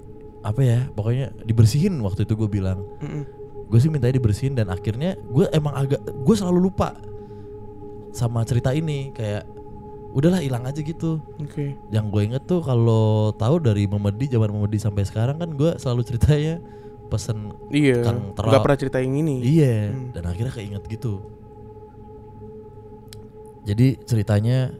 apa 0.46 0.60
ya, 0.62 0.78
pokoknya 0.94 1.34
dibersihin 1.42 1.98
waktu 2.02 2.22
itu 2.22 2.38
gue 2.38 2.46
bilang 2.46 2.86
Mm-mm. 3.02 3.26
gue 3.66 3.78
sih 3.82 3.90
mintanya 3.90 4.14
dibersihin 4.14 4.54
dan 4.54 4.70
akhirnya 4.70 5.18
gue 5.26 5.50
emang 5.50 5.74
agak 5.74 5.98
gue 6.06 6.34
selalu 6.38 6.70
lupa 6.70 6.94
sama 8.12 8.44
cerita 8.44 8.70
ini 8.70 9.10
kayak 9.10 9.48
udahlah 10.12 10.44
hilang 10.44 10.68
aja 10.68 10.84
gitu 10.84 11.18
Oke. 11.40 11.72
yang 11.88 12.12
gue 12.12 12.20
inget 12.20 12.44
tuh 12.44 12.60
kalau 12.60 13.32
tahu 13.32 13.56
dari 13.58 13.88
Memedi 13.88 14.28
zaman 14.28 14.52
Memedi 14.52 14.76
sampai 14.76 15.08
sekarang 15.08 15.40
kan 15.40 15.56
gue 15.56 15.72
selalu 15.80 16.04
ceritanya 16.04 16.60
pesen 17.12 17.52
Iya. 17.68 18.00
Kang 18.00 18.32
Terol. 18.32 18.48
Nggak 18.48 18.62
pernah 18.62 18.78
cerita 18.78 18.98
yang 18.98 19.14
ini. 19.14 19.36
iya 19.42 19.92
Hmm. 19.92 20.10
dan 20.10 20.24
akhirnya 20.24 20.50
keinget 20.50 20.82
gitu 20.86 21.20
jadi 23.62 23.94
ceritanya 24.00 24.74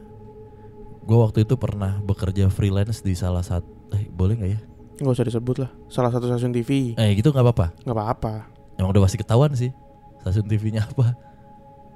gue 1.01 1.17
waktu 1.17 1.43
itu 1.43 1.55
pernah 1.55 1.99
bekerja 2.01 2.47
freelance 2.47 2.99
di 2.99 3.13
salah 3.13 3.39
satu 3.41 3.67
eh 3.91 4.09
boleh 4.09 4.35
nggak 4.35 4.51
ya 4.51 4.61
Nggak 4.93 5.09
usah 5.11 5.25
disebut 5.25 5.55
lah. 5.57 5.71
Salah 5.87 6.09
satu 6.09 6.27
stasiun 6.27 6.51
TV. 6.51 6.93
eh 6.93 7.11
gitu 7.13 7.29
nggak 7.29 7.43
apa-apa 7.43 7.67
Nggak 7.81 7.95
apa-apa. 7.95 8.33
emang 8.75 8.89
udah 8.89 9.03
pasti 9.03 9.17
ketahuan 9.17 9.53
sih 9.53 9.71
stasiun 10.19 10.45
TV-nya 10.45 10.85
apa 10.85 11.13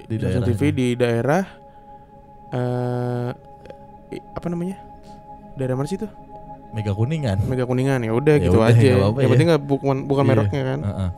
di 0.04 0.16
stasiun 0.16 0.40
daerah 0.40 0.48
TV 0.48 0.62
di 0.70 0.86
daerah 0.94 1.42
eh 2.50 3.30
i- 4.10 4.26
apa 4.32 4.46
namanya? 4.46 4.76
Daerah 5.54 5.74
mana 5.74 5.84
sih 5.84 5.96
tuh? 5.96 6.08
Mega 6.68 6.92
Kuningan 6.92 7.38
Mega 7.42 7.64
Kuningan 7.64 8.00
ya 8.00 8.12
udah 8.12 8.34
Ya 8.34 8.44
gitu 8.44 8.56
udah, 8.56 8.68
aja. 8.68 8.76
nggak 8.78 8.98
apa-apa 8.98 9.18
yang 9.18 9.24
ya. 9.24 9.32
penting 9.32 9.48
nggak 9.48 9.62
bukan 9.64 9.96
bukan 10.04 10.22
Iya. 10.22 10.30
mereknya 10.30 10.62
kan. 10.64 10.80
Heeh. 10.82 11.10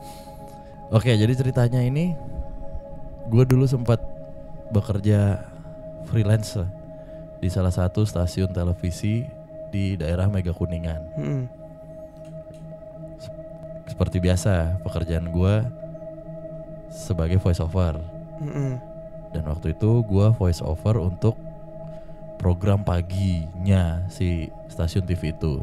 Oke, 0.91 1.11
jadi 1.13 1.33
ceritanya 1.33 1.79
ini 1.79 2.15
gue 3.27 3.43
dulu 3.43 3.63
sempat 3.63 3.99
bekerja 4.69 5.39
freelance 6.05 6.59
di 7.37 7.47
salah 7.47 7.69
satu 7.69 8.03
stasiun 8.03 8.49
televisi 8.49 9.23
di 9.67 9.95
daerah 9.95 10.27
Mega 10.27 10.51
Kuningan. 10.51 11.01
Mm-mm. 11.15 11.41
Seperti 13.85 14.17
biasa, 14.17 14.79
pekerjaan 14.81 15.29
gue 15.29 15.53
sebagai 16.89 17.37
voice 17.37 17.59
over 17.59 17.99
Mm-mm. 18.39 18.75
dan 19.29 19.43
waktu 19.45 19.71
itu 19.71 20.01
gue 20.01 20.27
voice 20.33 20.59
over 20.59 20.97
untuk 20.97 21.35
program 22.41 22.81
paginya 22.81 24.01
si 24.09 24.49
stasiun 24.67 25.05
TV 25.05 25.29
itu. 25.29 25.61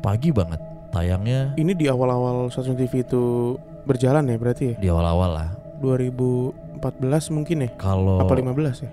Pagi 0.00 0.30
banget, 0.30 0.62
tayangnya 0.88 1.52
Ini 1.58 1.74
di 1.74 1.84
awal-awal 1.84 2.48
stasiun 2.48 2.78
TV 2.78 3.02
itu 3.02 3.56
berjalan 3.84 4.24
ya 4.24 4.36
berarti 4.38 4.64
ya? 4.72 4.74
di 4.78 4.88
awal-awal 4.88 5.30
lah. 5.34 5.50
2014 5.82 7.34
mungkin 7.34 7.66
ya? 7.66 7.70
Kalau 7.76 8.22
Apa 8.22 8.32
15 8.38 8.86
ya? 8.86 8.90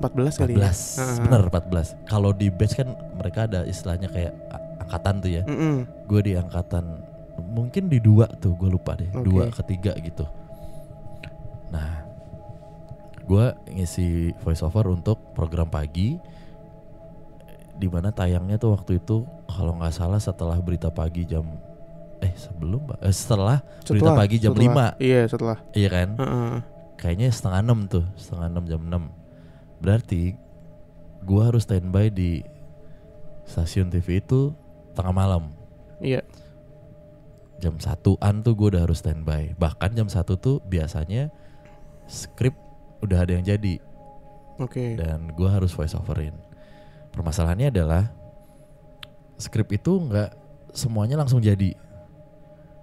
14 0.00 0.40
kali 0.40 0.52
14 0.56 0.56
ya? 0.56 1.04
Ah. 1.04 1.16
bener 1.28 1.42
14 1.52 2.08
kalau 2.08 2.32
di 2.32 2.48
batch 2.48 2.80
kan 2.80 2.88
mereka 3.20 3.44
ada 3.44 3.68
istilahnya 3.68 4.08
kayak 4.08 4.32
angkatan 4.80 5.20
tuh 5.20 5.28
ya 5.28 5.42
Mm-mm. 5.44 5.84
gue 6.08 6.20
di 6.24 6.32
angkatan 6.40 7.04
mungkin 7.36 7.92
di 7.92 8.00
dua 8.00 8.24
tuh 8.40 8.56
gue 8.56 8.72
lupa 8.72 8.96
deh 8.96 9.12
Oke. 9.12 9.28
dua 9.28 9.52
ketiga 9.52 9.92
gitu 10.00 10.24
nah 11.68 12.08
gue 13.30 13.46
ngisi 13.70 14.34
voice 14.42 14.66
over 14.66 14.90
untuk 14.90 15.22
program 15.38 15.70
pagi 15.70 16.18
di 17.78 17.86
mana 17.86 18.10
tayangnya 18.10 18.58
tuh 18.58 18.74
waktu 18.74 18.98
itu 18.98 19.22
kalau 19.46 19.78
nggak 19.78 19.94
salah 19.94 20.18
setelah 20.18 20.58
berita 20.58 20.90
pagi 20.90 21.22
jam 21.22 21.46
eh 22.20 22.34
sebelum 22.34 22.90
eh, 22.98 23.14
setelah 23.14 23.62
berita 23.86 24.12
pagi 24.18 24.36
jam 24.42 24.52
setelah- 24.52 24.98
5 24.98 25.06
Iya 25.08 25.20
setelah. 25.30 25.58
Iya 25.72 25.88
kan? 25.88 26.08
Heeh. 26.18 26.54
kayaknya 27.00 27.28
setengah 27.32 27.60
enam 27.64 27.80
tuh 27.88 28.04
setengah 28.18 28.46
enam 28.50 28.64
jam 28.68 28.82
6 28.84 29.80
berarti 29.80 30.36
gua 31.24 31.48
harus 31.48 31.64
standby 31.64 32.12
di 32.12 32.44
stasiun 33.48 33.88
TV 33.88 34.20
itu 34.20 34.52
tengah 34.92 35.14
malam. 35.14 35.54
Iya. 36.02 36.20
Jam 37.58 37.76
satuan 37.80 38.40
tuh 38.40 38.56
gue 38.56 38.76
udah 38.76 38.84
harus 38.88 39.02
standby. 39.02 39.52
Bahkan 39.58 39.90
jam 39.92 40.08
satu 40.08 40.38
tuh 40.38 40.56
biasanya 40.64 41.28
skrip 42.06 42.54
udah 43.00 43.18
ada 43.24 43.32
yang 43.36 43.44
jadi. 43.44 43.80
Oke. 44.60 44.96
Dan 44.96 45.32
gua 45.32 45.56
harus 45.56 45.72
voice 45.72 45.96
overin 45.96 46.36
permasalahannya 47.10 47.74
adalah 47.74 48.08
skrip 49.36 49.74
itu 49.74 49.98
nggak 49.98 50.30
semuanya 50.72 51.18
langsung 51.18 51.42
jadi. 51.42 51.74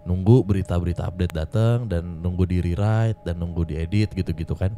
Nunggu 0.07 0.43
berita-berita 0.47 1.07
update 1.07 1.35
datang 1.35 1.87
dan 1.87 2.23
nunggu 2.23 2.47
di 2.47 2.63
rewrite 2.63 3.19
dan 3.27 3.35
nunggu 3.39 3.67
diedit 3.67 4.11
gitu-gitu 4.15 4.55
kan. 4.55 4.71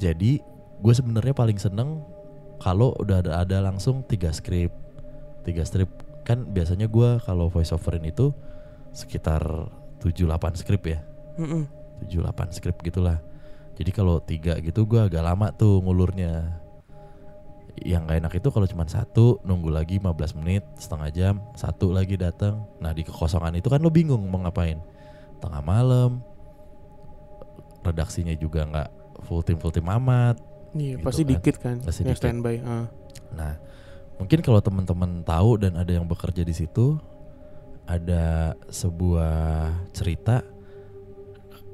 Jadi 0.00 0.40
gue 0.78 0.94
sebenarnya 0.94 1.34
paling 1.36 1.58
seneng 1.60 2.00
kalau 2.62 2.96
udah 2.96 3.20
ada, 3.20 3.32
ada 3.44 3.58
langsung 3.60 4.00
tiga 4.06 4.32
skrip. 4.32 4.72
Tiga 5.44 5.64
strip 5.64 5.88
kan 6.24 6.44
biasanya 6.44 6.88
gua 6.88 7.20
kalau 7.24 7.48
voice 7.48 7.72
overin 7.72 8.04
itu 8.04 8.32
sekitar 8.92 9.42
7-8 10.00 10.60
skrip 10.60 10.82
ya. 10.88 11.00
Mm-mm. 11.36 11.68
7-8 12.08 12.56
skrip 12.56 12.76
gitulah 12.80 13.20
jadi 13.78 13.90
kalau 13.94 14.18
tiga 14.18 14.58
gitu 14.58 14.84
gua 14.84 15.06
agak 15.06 15.22
lama 15.22 15.54
tuh 15.54 15.78
ngulurnya 15.80 16.58
yang 17.78 18.10
gak 18.10 18.18
enak 18.18 18.34
itu 18.42 18.50
kalau 18.50 18.66
cuma 18.66 18.82
satu 18.90 19.38
nunggu 19.46 19.70
lagi 19.70 20.02
15 20.02 20.34
menit 20.42 20.66
setengah 20.74 21.08
jam 21.14 21.34
satu 21.54 21.94
lagi 21.94 22.18
datang 22.18 22.66
nah 22.82 22.90
di 22.90 23.06
kekosongan 23.06 23.54
itu 23.54 23.70
kan 23.70 23.78
lo 23.78 23.86
bingung 23.86 24.26
mau 24.26 24.42
ngapain 24.42 24.82
tengah 25.38 25.62
malam 25.62 26.18
redaksinya 27.86 28.34
juga 28.34 28.66
nggak 28.66 28.88
full 29.22 29.46
tim 29.46 29.56
full 29.56 29.70
tim 29.70 29.86
amat 29.86 30.42
Iya 30.76 31.00
Gitu 31.00 31.04
pasti 31.06 31.22
kan. 31.24 31.30
dikit 31.32 31.56
kan 31.56 31.76
Pasti 31.80 32.00
Yang 32.04 32.08
dikit. 32.12 32.20
standby 32.20 32.56
ah. 32.60 32.86
Nah, 33.32 33.52
mungkin 34.20 34.38
kalau 34.44 34.60
teman-teman 34.60 35.24
tahu 35.24 35.56
dan 35.56 35.80
ada 35.80 35.88
yang 35.88 36.04
bekerja 36.04 36.44
di 36.44 36.52
situ, 36.52 37.00
ada 37.84 38.52
sebuah 38.68 39.68
cerita 39.92 40.44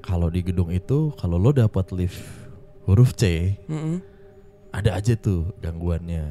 kalau 0.05 0.29
di 0.29 0.45
gedung 0.45 0.69
itu 0.69 1.11
kalau 1.17 1.35
lo 1.35 1.51
dapat 1.51 1.89
lift 1.91 2.21
huruf 2.85 3.17
C, 3.17 3.57
Mm-mm. 3.65 4.05
ada 4.71 4.95
aja 4.95 5.17
tuh 5.17 5.57
gangguannya. 5.59 6.29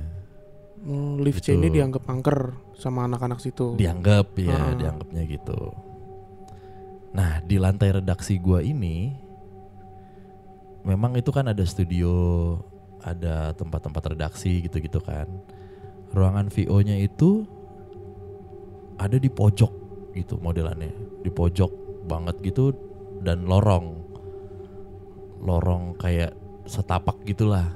Oh, 0.84 1.18
lift 1.18 1.42
Gitu. 1.42 1.56
C 1.56 1.58
ini 1.58 1.72
dianggap 1.72 2.04
angker 2.06 2.54
sama 2.76 3.08
anak-anak 3.08 3.40
situ. 3.40 3.74
dianggap 3.74 4.36
ya 4.36 4.52
Ah. 4.52 4.74
dianggapnya 4.76 5.24
gitu 5.26 5.72
nah 7.10 7.40
di 7.40 7.56
lantai 7.56 7.94
redaksi 7.94 8.36
gua 8.36 8.60
ini 8.60 9.14
memang 10.84 11.14
itu 11.14 11.30
kan 11.30 11.46
ada 11.46 11.62
studio 11.64 12.10
ada 13.00 13.54
tempat-tempat 13.54 14.12
redaksi 14.12 14.60
gitu-gitu 14.60 14.98
kan 14.98 15.30
ruangan 16.10 16.50
VO 16.50 16.82
nya 16.82 16.98
itu 16.98 17.46
ada 18.98 19.16
di 19.16 19.30
pojok 19.30 19.72
gitu 20.12 20.36
modelannya 20.38 20.92
di 21.22 21.30
pojok 21.30 21.70
banget 22.04 22.36
gitu 22.44 22.74
dan 23.24 23.48
lorong. 23.48 24.04
Lorong 25.40 25.96
kayak 25.96 26.36
setapak 26.68 27.24
gitulah. 27.24 27.72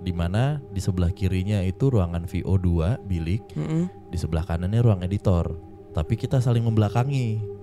Di 0.00 0.14
mana 0.14 0.62
di 0.72 0.80
sebelah 0.80 1.10
kirinya 1.12 1.60
itu 1.60 1.92
ruangan 1.92 2.24
VO2 2.24 2.68
bilik. 3.04 3.42
Mm-mm. 3.54 3.84
di 4.06 4.18
sebelah 4.18 4.46
kanannya 4.46 4.80
ruang 4.80 5.00
editor. 5.04 5.58
Tapi 5.92 6.14
kita 6.16 6.40
saling 6.40 6.64
membelakangi. 6.64 7.56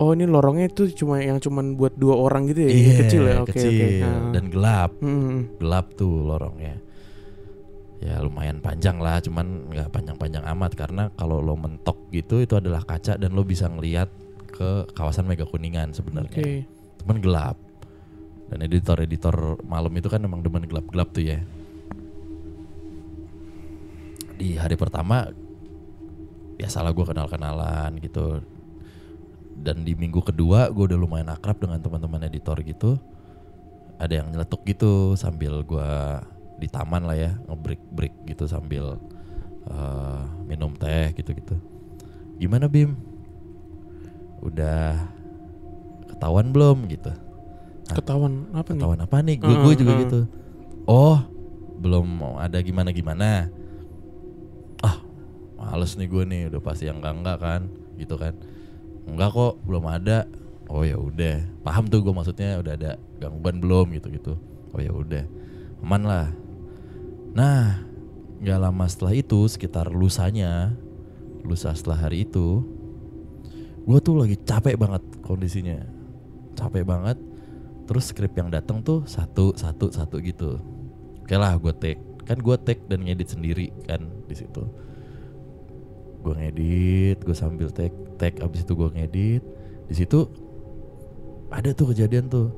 Oh 0.00 0.16
ini 0.16 0.24
lorongnya 0.24 0.72
itu 0.72 0.88
cuma 0.96 1.20
yang 1.20 1.36
cuman 1.36 1.76
buat 1.76 1.92
dua 1.92 2.16
orang 2.16 2.48
gitu 2.48 2.64
ya? 2.64 2.70
Iya, 2.72 2.94
kecil 3.04 3.22
ya, 3.28 3.36
oke 3.44 3.52
kecil. 3.52 3.68
oke. 3.68 3.86
Nah. 4.00 4.32
dan 4.32 4.44
gelap. 4.48 4.90
Mm-mm. 5.04 5.38
gelap 5.60 5.86
tuh 5.92 6.24
lorongnya. 6.24 6.80
Ya 8.00 8.16
lumayan 8.24 8.64
panjang 8.64 8.96
lah. 8.96 9.20
Cuman 9.20 9.68
nggak 9.68 9.92
panjang-panjang 9.92 10.44
amat. 10.56 10.72
Karena 10.72 11.12
kalau 11.12 11.44
lo 11.44 11.52
mentok 11.52 12.08
gitu 12.14 12.40
itu 12.40 12.56
adalah 12.56 12.80
kaca 12.80 13.20
dan 13.20 13.36
lo 13.36 13.44
bisa 13.44 13.68
ngelihat 13.68 14.08
ke 14.50 14.90
kawasan 14.92 15.24
Mega 15.30 15.46
Kuningan 15.46 15.94
sebenarnya 15.94 16.66
cuman 17.00 17.18
gelap. 17.22 17.56
Dan 18.50 18.66
editor-editor 18.66 19.62
malam 19.62 19.94
itu 19.94 20.10
kan 20.10 20.18
emang 20.26 20.42
demen 20.42 20.66
gelap-gelap 20.66 21.14
tuh 21.14 21.22
ya. 21.22 21.38
Di 24.34 24.58
hari 24.58 24.74
pertama 24.74 25.30
biasalah 26.58 26.90
gue 26.90 27.06
kenal-kenalan 27.06 27.94
gitu. 28.02 28.42
Dan 29.54 29.86
di 29.86 29.94
minggu 29.94 30.18
kedua 30.18 30.66
gue 30.74 30.90
udah 30.90 30.98
lumayan 30.98 31.30
akrab 31.30 31.62
dengan 31.62 31.78
teman-teman 31.78 32.26
editor 32.26 32.58
gitu. 32.66 32.98
Ada 34.02 34.18
yang 34.18 34.34
nyeletuk 34.34 34.66
gitu 34.66 35.14
sambil 35.14 35.62
gue 35.62 35.90
di 36.60 36.68
taman 36.68 37.08
lah 37.08 37.16
ya 37.16 37.32
ngebreak 37.48 37.80
break 37.88 38.14
gitu 38.28 38.44
sambil 38.44 39.00
eh, 39.64 40.22
minum 40.44 40.76
teh 40.76 41.16
gitu 41.16 41.32
gitu 41.32 41.56
gimana 42.36 42.68
Bim 42.68 42.96
udah 44.40 44.96
ketahuan 46.10 46.52
belum 46.52 46.88
gitu? 46.88 47.12
Ketahuan 47.90 48.46
apa 48.54 48.70
nih? 48.70 48.80
ketahuan 48.80 49.00
apa 49.02 49.16
nih? 49.20 49.36
Gue 49.40 49.50
Heeh, 49.50 49.76
juga 49.76 49.92
heeh. 49.92 50.02
gitu. 50.06 50.20
Oh 50.86 51.18
belum 51.80 52.36
ada 52.36 52.60
gimana 52.60 52.92
gimana 52.92 53.48
ah 54.84 55.00
males 55.56 55.96
nih 55.96 56.08
gue 56.12 56.22
nih 56.28 56.42
udah 56.52 56.60
pasti 56.60 56.86
yang 56.88 57.00
enggak 57.02 57.14
enggak 57.20 57.38
kan? 57.40 57.60
Gitu 57.98 58.14
kan. 58.16 58.34
Enggak 59.08 59.30
kok 59.34 59.54
belum 59.66 59.84
ada. 59.90 60.28
Oh 60.70 60.86
ya 60.86 60.96
udah. 60.96 61.42
Paham 61.66 61.90
tuh 61.90 62.00
gue 62.00 62.14
maksudnya 62.14 62.62
udah 62.62 62.72
ada 62.78 62.92
gangguan 63.18 63.58
belum? 63.58 63.90
Gitu 63.98 64.08
gitu. 64.14 64.34
Oh 64.70 64.80
ya 64.80 64.94
udah. 64.94 65.24
Aman 65.82 66.02
lah. 66.06 66.30
Nah 67.34 67.82
nggak 68.40 68.58
lama 68.60 68.84
setelah 68.88 69.12
itu 69.12 69.44
sekitar 69.52 69.92
lusanya 69.92 70.72
lusa 71.44 71.76
setelah 71.76 72.08
hari 72.08 72.24
itu 72.24 72.64
gue 73.80 73.98
tuh 74.00 74.14
lagi 74.16 74.36
capek 74.40 74.76
banget 74.76 75.02
kondisinya. 75.20 75.78
Capek 76.54 76.84
banget. 76.84 77.16
Terus 77.86 78.14
skrip 78.14 78.32
yang 78.34 78.48
datang 78.48 78.80
tuh 78.80 79.02
satu 79.04 79.52
satu 79.54 79.90
satu 79.90 80.16
gitu. 80.22 80.60
Oke 81.22 81.34
lah 81.34 81.56
gue 81.56 81.72
take. 81.74 82.00
Kan 82.22 82.38
gue 82.38 82.56
take 82.62 82.86
dan 82.86 83.02
ngedit 83.02 83.34
sendiri 83.34 83.74
kan 83.84 84.06
di 84.26 84.34
situ. 84.36 84.62
Gue 86.20 86.34
ngedit 86.36 87.18
gue 87.24 87.34
sambil 87.34 87.72
take 87.72 87.94
take. 88.16 88.38
Abis 88.38 88.62
itu 88.62 88.72
gue 88.76 88.88
ngedit. 88.94 89.42
Di 89.90 89.94
situ 89.96 90.28
ada 91.50 91.74
tuh 91.74 91.90
kejadian 91.90 92.30
tuh. 92.30 92.54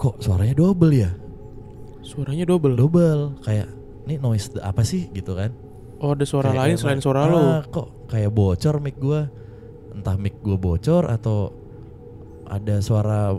Kok 0.00 0.24
suaranya 0.24 0.56
double 0.56 0.94
ya? 0.96 1.12
Suaranya 2.00 2.48
double. 2.48 2.72
double. 2.72 3.36
Kayak 3.44 3.68
ini 4.08 4.16
noise 4.16 4.48
apa 4.56 4.80
sih? 4.80 5.12
Gitu 5.12 5.36
kan. 5.36 5.52
Oh 6.00 6.16
ada 6.16 6.24
suara 6.24 6.48
Kayak- 6.48 6.56
lain 6.56 6.68
kayak 6.72 6.80
selain 6.80 7.00
suara 7.04 7.20
ah, 7.20 7.28
lo. 7.28 7.40
kok 7.68 8.08
kayak 8.08 8.32
bocor 8.32 8.80
mic 8.80 8.96
gua 8.96 9.28
entah 9.92 10.14
mic 10.14 10.38
gua 10.38 10.56
bocor 10.56 11.06
atau 11.06 11.50
ada 12.44 12.78
suara 12.78 13.34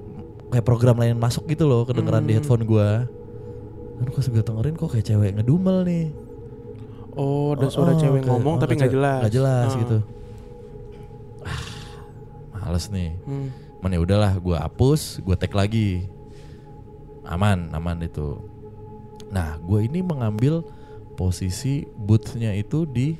kayak 0.47 0.63
program 0.63 0.95
lain 0.95 1.15
masuk 1.15 1.47
gitu 1.47 1.63
loh 1.63 1.83
kedengeran 1.83 2.21
di 2.21 2.31
Hmm. 2.31 2.37
headphone 2.37 2.63
gua 2.63 3.07
kan 3.93 4.07
gue 4.09 4.41
dengerin 4.41 4.75
kok 4.75 4.89
kayak 4.89 5.05
cewek 5.05 5.31
ngedumel 5.33 5.83
nih 5.83 6.09
Oh 7.11 7.53
ada 7.53 7.67
Oh, 7.67 7.69
suara 7.69 7.91
oh, 7.91 7.99
cewek 7.99 8.19
kayak- 8.19 8.29
ngomong 8.29 8.55
oh, 8.55 8.59
tapi 8.59 8.73
nggak 8.73 8.89
jelas. 8.89 9.19
nggak 9.21 9.35
jelas 9.35 9.67
Ah. 9.67 9.79
gitu 9.79 9.97
ah 11.43 11.59
males 12.61 12.85
nih 12.87 13.09
Hmm. 13.21 13.47
mana 13.79 13.93
ya 13.93 14.01
udahlah 14.01 14.33
gua 14.37 14.57
hapus 14.59 15.19
gua 15.19 15.35
tag 15.35 15.51
lagi 15.51 16.05
aman 17.23 17.69
aman 17.71 17.97
itu 17.99 18.37
nah 19.27 19.55
gue 19.57 19.79
ini 19.81 20.01
mengambil 20.01 20.59
posisi 21.13 21.87
boothnya 21.87 22.51
itu 22.51 22.83
di 22.83 23.15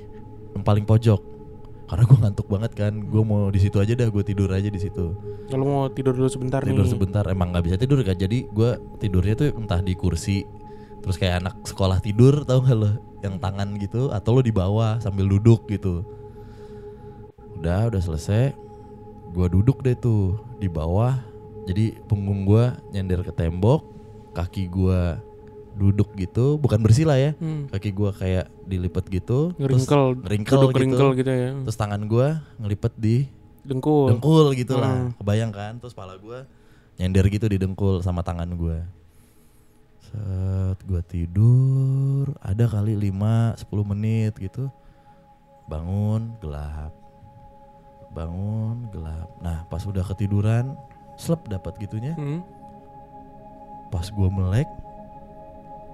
yang 0.51 0.61
paling 0.61 0.83
pojok 0.83 1.21
karena 1.91 2.07
gue 2.07 2.19
ngantuk 2.23 2.47
banget 2.47 2.71
kan. 2.71 2.93
Gue 3.03 3.23
mau 3.27 3.51
di 3.51 3.59
situ 3.59 3.75
aja 3.83 3.91
dah 3.91 4.07
gue 4.07 4.23
tidur 4.23 4.47
aja 4.47 4.71
di 4.71 4.79
situ. 4.79 5.11
Kalau 5.51 5.65
mau 5.67 5.83
tidur 5.91 6.15
dulu 6.15 6.31
sebentar 6.31 6.63
tidur 6.63 6.87
nih. 6.87 6.91
sebentar 6.95 7.27
emang 7.27 7.51
nggak 7.51 7.67
bisa 7.67 7.75
tidur 7.75 7.99
kan. 7.99 8.15
Jadi 8.15 8.47
gue 8.47 8.79
tidurnya 9.03 9.35
tuh 9.35 9.51
entah 9.59 9.83
di 9.83 9.91
kursi 9.91 10.47
terus 11.03 11.19
kayak 11.19 11.43
anak 11.43 11.55
sekolah 11.67 11.99
tidur 11.99 12.47
tau 12.47 12.63
gak 12.63 12.79
lo? 12.79 12.95
Yang 13.19 13.35
tangan 13.43 13.69
gitu 13.75 14.01
atau 14.15 14.39
lo 14.39 14.41
di 14.41 14.55
bawah 14.55 15.03
sambil 15.03 15.27
duduk 15.27 15.67
gitu. 15.67 16.07
Udah 17.59 17.91
udah 17.91 17.99
selesai. 17.99 18.55
Gue 19.35 19.51
duduk 19.51 19.83
deh 19.83 19.99
tuh 19.99 20.39
di 20.63 20.71
bawah. 20.71 21.19
Jadi 21.67 21.99
punggung 22.07 22.47
gue 22.47 22.71
nyender 22.95 23.19
ke 23.27 23.35
tembok 23.35 23.83
kaki 24.31 24.71
gue 24.71 25.19
duduk 25.75 26.15
gitu. 26.15 26.55
Bukan 26.55 26.79
bersila 26.79 27.19
ya. 27.19 27.35
Hmm. 27.35 27.67
kaki 27.67 27.91
gue 27.91 28.15
kayak 28.15 28.47
dilipet 28.71 29.05
gitu 29.05 29.51
terus 29.53 29.83
Ngeringkel. 29.83 30.03
ngeringkel 30.21 30.55
Duduk 30.55 30.69
gitu. 30.69 30.75
ngeringkel 30.77 31.09
gitu 31.13 31.31
ya. 31.31 31.49
terus 31.61 31.75
tangan 31.75 32.01
gue 32.01 32.27
ngelipet 32.57 32.93
di 32.95 33.17
Dengkul. 33.61 34.09
dengkul 34.09 34.45
gitu 34.53 34.73
lah 34.75 34.95
Hmm. 35.03 35.13
kebayang 35.15 35.51
kan 35.51 35.73
terus 35.77 35.91
pala 35.91 36.15
gue 36.15 36.39
nyender 36.95 37.27
gitu 37.27 37.45
di 37.45 37.57
dengkul 37.57 37.99
sama 37.99 38.21
tangan 38.21 38.49
gue 38.51 38.79
set 40.01 40.79
gue 40.81 41.01
tidur 41.03 42.31
ada 42.39 42.65
kali 42.65 42.95
5 42.95 43.59
10 43.61 43.63
menit 43.87 44.33
gitu 44.35 44.67
bangun 45.65 46.35
gelap 46.39 46.91
bangun 48.09 48.89
gelap 48.89 49.29
nah 49.39 49.63
pas 49.65 49.81
udah 49.81 50.03
ketiduran 50.05 50.75
slep 51.15 51.47
dapat 51.47 51.77
gitunya 51.77 52.11
Hmm. 52.13 52.41
pas 53.87 54.03
gue 54.03 54.29
melek 54.31 54.67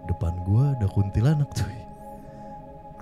depan 0.07 0.33
gue 0.41 0.63
ada 0.73 0.87
kuntilanak 0.87 1.49
cuy 1.51 1.77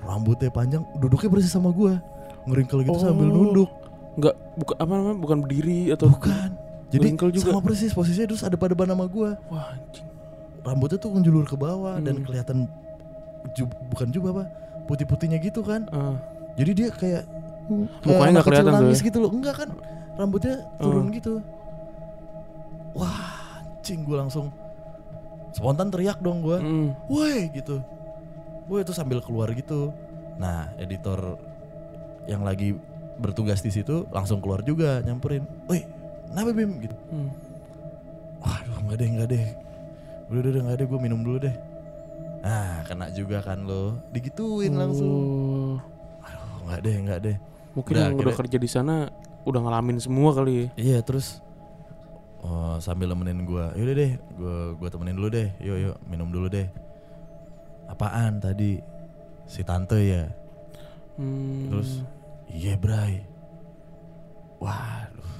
rambutnya 0.05 0.47
panjang 0.47 0.85
duduknya 0.95 1.27
persis 1.27 1.49
sama 1.49 1.69
gue 1.69 1.97
ngeringkel 2.45 2.85
gitu 2.85 2.95
sambil 2.95 3.25
Oh. 3.25 3.33
nunduk 3.35 3.71
Nggak 4.15 4.35
bukan 4.55 4.75
apa 4.79 4.91
namanya 4.93 5.17
bukan 5.19 5.37
berdiri 5.43 5.91
atau 5.91 6.07
Bukan. 6.07 6.49
Jadi 6.87 7.07
juga. 7.35 7.51
sama 7.51 7.59
persis 7.59 7.91
posisinya 7.91 8.31
terus 8.31 8.47
ada 8.47 8.55
pada 8.55 8.71
nama 8.87 9.03
gua. 9.03 9.35
Wah 9.51 9.75
anjing. 9.75 10.07
Rambutnya 10.63 10.95
tuh 10.95 11.11
menjulur 11.11 11.43
ke 11.43 11.59
bawah 11.59 11.99
dan 11.99 12.15
Hmm. 12.15 12.23
kelihatan 12.23 12.57
ju- 13.51 13.75
bukan 13.91 14.07
juga 14.09 14.27
apa 14.31 14.43
putih-putihnya 14.87 15.35
gitu 15.43 15.59
kan. 15.59 15.83
Ah. 15.91 16.15
Jadi 16.55 16.71
dia 16.73 16.89
kayak 16.89 17.27
Mukanya 17.67 18.39
nggak 18.39 18.45
kelihatan 18.47 18.71
nangis 18.71 18.99
ya? 18.99 19.05
gitu 19.05 19.17
loh. 19.19 19.31
Enggak 19.35 19.55
kan 19.59 19.69
rambutnya 20.15 20.63
turun 20.79 21.03
Hmm. 21.03 21.11
gitu. 21.11 21.33
Wah, 22.95 23.19
anjing 23.59 24.07
gua 24.07 24.23
langsung 24.23 24.47
spontan 25.51 25.91
teriak 25.91 26.23
dong 26.23 26.39
gua. 26.39 26.63
Hmm. 26.63 26.95
Woi 27.11 27.51
gitu. 27.51 27.83
Woi 28.65 28.81
itu 28.81 28.93
sambil 28.93 29.21
keluar 29.21 29.53
gitu. 29.53 29.93
Nah, 30.41 30.73
editor 30.81 31.37
yang 32.25 32.41
lagi 32.41 32.73
bertugas 33.15 33.61
di 33.61 33.71
situ 33.71 34.03
langsung 34.09 34.41
keluar 34.41 34.65
juga 34.65 34.99
nyamperin. 35.05 35.45
Woi, 35.69 35.85
kenapa 36.29 36.49
Bim 36.51 36.71
gitu. 36.81 36.95
Hmm. 37.13 37.29
Waduh 38.45 38.77
nggak 38.85 38.97
deh 39.01 39.09
nggak 39.09 39.27
deh 39.33 39.45
Udah 40.29 40.39
udah 40.53 40.61
nggak 40.69 40.77
deh 40.77 40.85
gue 40.85 40.99
minum 41.01 41.19
dulu 41.25 41.37
deh 41.49 41.55
Nah 42.45 42.85
kena 42.85 43.09
juga 43.09 43.41
kan 43.41 43.65
lo 43.65 43.97
Digituin 44.13 44.77
langsung 44.77 45.09
Oh. 45.09 45.75
Aduh 46.21 46.69
nggak 46.69 46.79
deh 46.85 46.95
nggak 47.09 47.19
deh 47.25 47.35
Mungkin 47.73 47.93
Udah, 47.97 48.03
yang 48.05 48.15
udah 48.21 48.35
kerja 48.37 48.57
di 48.61 48.69
sana 48.69 49.09
udah 49.45 49.61
ngalamin 49.61 50.01
semua 50.01 50.33
kali 50.33 50.53
ya. 50.53 50.67
Iya 50.77 50.97
terus 51.01 51.41
oh, 52.45 52.77
Sambil 52.77 53.09
nemenin 53.09 53.49
gue 53.49 53.65
Yaudah 53.81 53.95
deh 53.97 54.11
gue 54.37 54.55
gua 54.77 54.89
temenin 54.93 55.17
dulu 55.17 55.29
deh 55.33 55.49
Yuk 55.61 55.77
yuk 55.89 55.95
minum 56.05 56.29
dulu 56.29 56.47
deh 56.53 56.69
Apaan 57.87 58.41
tadi 58.41 58.81
Si 59.45 59.61
tante 59.61 59.99
ya 60.01 60.25
Hmm. 61.15 61.71
Terus 61.71 62.03
Iya 62.51 62.75
bray 62.75 63.23
Waduh 64.59 65.31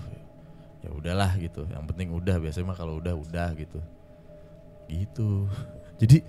Ya 0.79 0.89
udahlah 0.95 1.35
gitu 1.35 1.67
Yang 1.67 1.83
penting 1.91 2.07
udah 2.15 2.39
Biasanya 2.39 2.71
mah 2.71 2.77
kalau 2.79 3.03
udah 3.03 3.11
udah 3.11 3.51
gitu 3.59 3.83
Gitu 4.87 5.51
Jadi 5.99 6.23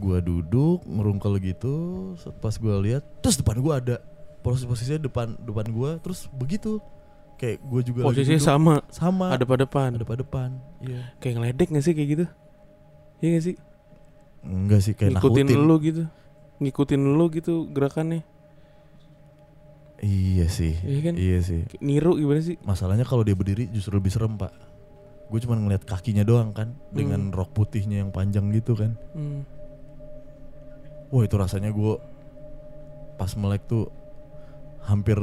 Gua 0.00 0.16
duduk 0.22 0.80
ngerungkel 0.88 1.52
gitu, 1.52 1.74
pas 2.40 2.56
gua 2.56 2.80
lihat, 2.80 3.04
terus 3.20 3.36
depan 3.36 3.60
gua 3.60 3.84
ada 3.84 4.00
posisi 4.40 4.64
posisinya 4.64 5.00
depan 5.04 5.36
depan 5.36 5.66
gua, 5.68 6.00
terus 6.00 6.24
begitu. 6.32 6.80
Kayak 7.36 7.60
gua 7.64 7.80
juga 7.84 8.00
Posisinya 8.08 8.40
sama, 8.40 8.74
sama. 8.88 9.32
ada 9.32 9.44
pada 9.44 9.64
depan. 9.68 9.96
ada 9.96 10.04
pada 10.04 10.20
depan. 10.24 10.56
Iya. 10.80 11.04
Kayak 11.20 11.34
ngeledek 11.36 11.68
gak 11.72 11.84
sih 11.84 11.92
kayak 11.96 12.08
gitu? 12.16 12.24
Iya 13.20 13.28
gak 13.36 13.44
sih? 13.44 13.56
Enggak 14.40 14.80
sih 14.80 14.94
kayak 14.94 15.16
Ngikutin 15.16 15.46
nakutin. 15.46 15.60
lu 15.60 15.76
gitu. 15.80 16.02
Ngikutin 16.58 17.00
lu 17.00 17.24
gitu 17.28 17.54
gerakannya. 17.68 18.22
Iya 20.00 20.48
sih. 20.48 20.72
Iya 20.80 21.00
kan? 21.02 21.14
Iya 21.14 21.38
sih. 21.40 21.60
Niru 21.78 22.16
gimana 22.16 22.40
sih? 22.40 22.56
Masalahnya 22.64 23.04
kalau 23.04 23.20
dia 23.20 23.36
berdiri 23.36 23.68
justru 23.68 23.92
lebih 23.92 24.08
serem, 24.08 24.40
Pak. 24.40 24.52
Gue 25.28 25.38
cuma 25.38 25.54
ngeliat 25.54 25.84
kakinya 25.84 26.24
doang 26.24 26.50
kan 26.50 26.72
dengan 26.90 27.28
Hmm. 27.28 27.36
rok 27.36 27.52
putihnya 27.52 28.00
yang 28.00 28.10
panjang 28.10 28.48
gitu 28.50 28.72
kan. 28.74 28.96
Hmm. 29.12 29.44
Wah, 31.08 31.22
itu 31.22 31.36
rasanya 31.36 31.68
gue 31.68 32.00
pas 33.14 33.28
melek 33.36 33.68
tuh 33.68 33.92
hampir 34.80 35.20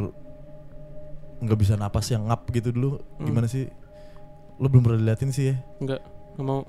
nggak 1.38 1.58
bisa 1.58 1.74
napas 1.74 2.08
yang 2.08 2.30
ngap 2.30 2.46
gitu 2.54 2.70
dulu. 2.70 3.02
Hmm. 3.18 3.26
Gimana 3.26 3.50
sih? 3.50 3.66
Lo 4.58 4.70
belum 4.70 4.86
pernah 4.86 5.00
diliatin 5.02 5.34
sih 5.34 5.52
ya? 5.52 5.56
Enggak, 5.82 6.06
nggak 6.38 6.46
mau. 6.46 6.62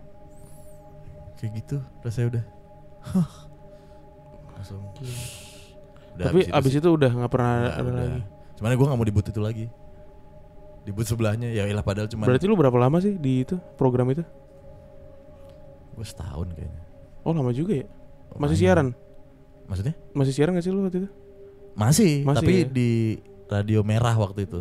Kayak 1.39 1.53
gitu 1.57 1.77
rasanya 2.03 2.27
udah. 2.29 2.45
Hah. 3.09 3.29
Langsung. 4.53 4.83
Udah, 6.13 6.27
Tapi 6.27 6.41
abis 6.45 6.71
sih- 6.71 6.81
itu 6.81 6.89
udah 6.89 7.11
nggak 7.15 7.31
pernah 7.31 7.55
Udah, 7.57 7.73
ada 7.73 7.83
udah. 7.85 8.03
lagi. 8.05 8.23
Cuman 8.59 8.75
gue 8.75 8.87
gak 8.87 8.99
mau 8.99 9.07
di 9.07 9.15
boot 9.15 9.29
itu 9.29 9.39
lagi. 9.39 9.67
Di 10.83 10.91
boot 10.91 11.07
sebelahnya 11.07 11.47
ya 11.49 11.63
ilah 11.65 11.81
padahal 11.81 12.09
cuma 12.09 12.27
Berarti 12.27 12.45
lu 12.45 12.59
berapa 12.59 12.75
lama 12.75 12.99
sih 12.99 13.15
di 13.15 13.45
itu 13.45 13.55
program 13.75 14.11
itu? 14.11 14.27
gue 15.95 16.07
setahun 16.07 16.51
kayaknya. 16.53 16.83
Oh 17.23 17.31
lama 17.31 17.51
juga 17.51 17.75
ya. 17.77 17.87
Masih 18.33 18.55
Lumayan. 18.55 18.55
siaran? 18.57 18.89
Maksudnya? 19.67 19.95
Masih 20.11 20.33
siaran 20.33 20.53
gak 20.53 20.63
sih 20.63 20.71
lu 20.71 20.81
waktu 20.81 20.99
itu? 21.01 21.11
Masih, 21.75 22.13
Masih 22.23 22.39
tapi 22.41 22.55
ya? 22.57 22.67
di 22.69 22.91
radio 23.47 23.81
merah 23.83 24.15
waktu 24.15 24.43
itu. 24.43 24.61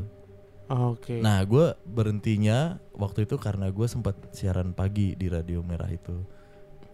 Ah, 0.66 0.92
Oke. 0.92 1.18
Nah, 1.18 1.40
gue 1.42 1.74
berhentinya 1.82 2.76
waktu 2.92 3.24
itu 3.24 3.38
karena 3.38 3.70
gue 3.70 3.88
sempat 3.88 4.14
siaran 4.30 4.74
pagi 4.74 5.14
di 5.14 5.26
radio 5.26 5.62
merah 5.62 5.88
itu. 5.88 6.22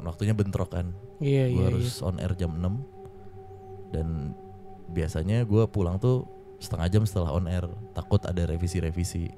Waktunya 0.01 0.33
bentrok 0.35 0.73
kan. 0.73 0.91
iya 1.23 1.47
gue 1.47 1.63
iya. 1.63 1.69
harus 1.71 2.03
on 2.03 2.19
air 2.19 2.35
jam 2.35 2.51
6 2.51 3.93
dan 3.95 4.35
biasanya 4.91 5.47
gue 5.47 5.63
pulang 5.71 5.95
tuh 6.01 6.27
setengah 6.59 6.87
jam 6.89 7.03
setelah 7.03 7.35
on 7.35 7.47
air. 7.47 7.67
Takut 7.91 8.19
ada 8.23 8.43
revisi-revisi. 8.47 9.29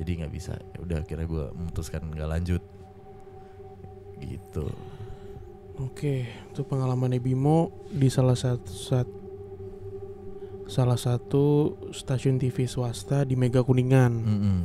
Jadi 0.00 0.10
nggak 0.22 0.32
bisa. 0.32 0.54
Ya 0.56 0.78
udah 0.80 0.96
akhirnya 1.04 1.26
gue 1.26 1.44
memutuskan 1.56 2.04
nggak 2.08 2.30
lanjut. 2.30 2.62
Gitu. 4.20 4.66
Oke, 5.80 6.28
itu 6.28 6.60
pengalaman 6.68 7.16
Bimo 7.16 7.72
di 7.88 8.12
salah 8.12 8.36
satu 8.36 8.68
saat 8.68 9.08
salah 10.68 11.00
satu 11.00 11.74
stasiun 11.90 12.36
TV 12.36 12.68
swasta 12.68 13.24
di 13.24 13.34
Mega 13.34 13.64
Kuningan. 13.64 14.12
Mm-mm. 14.12 14.58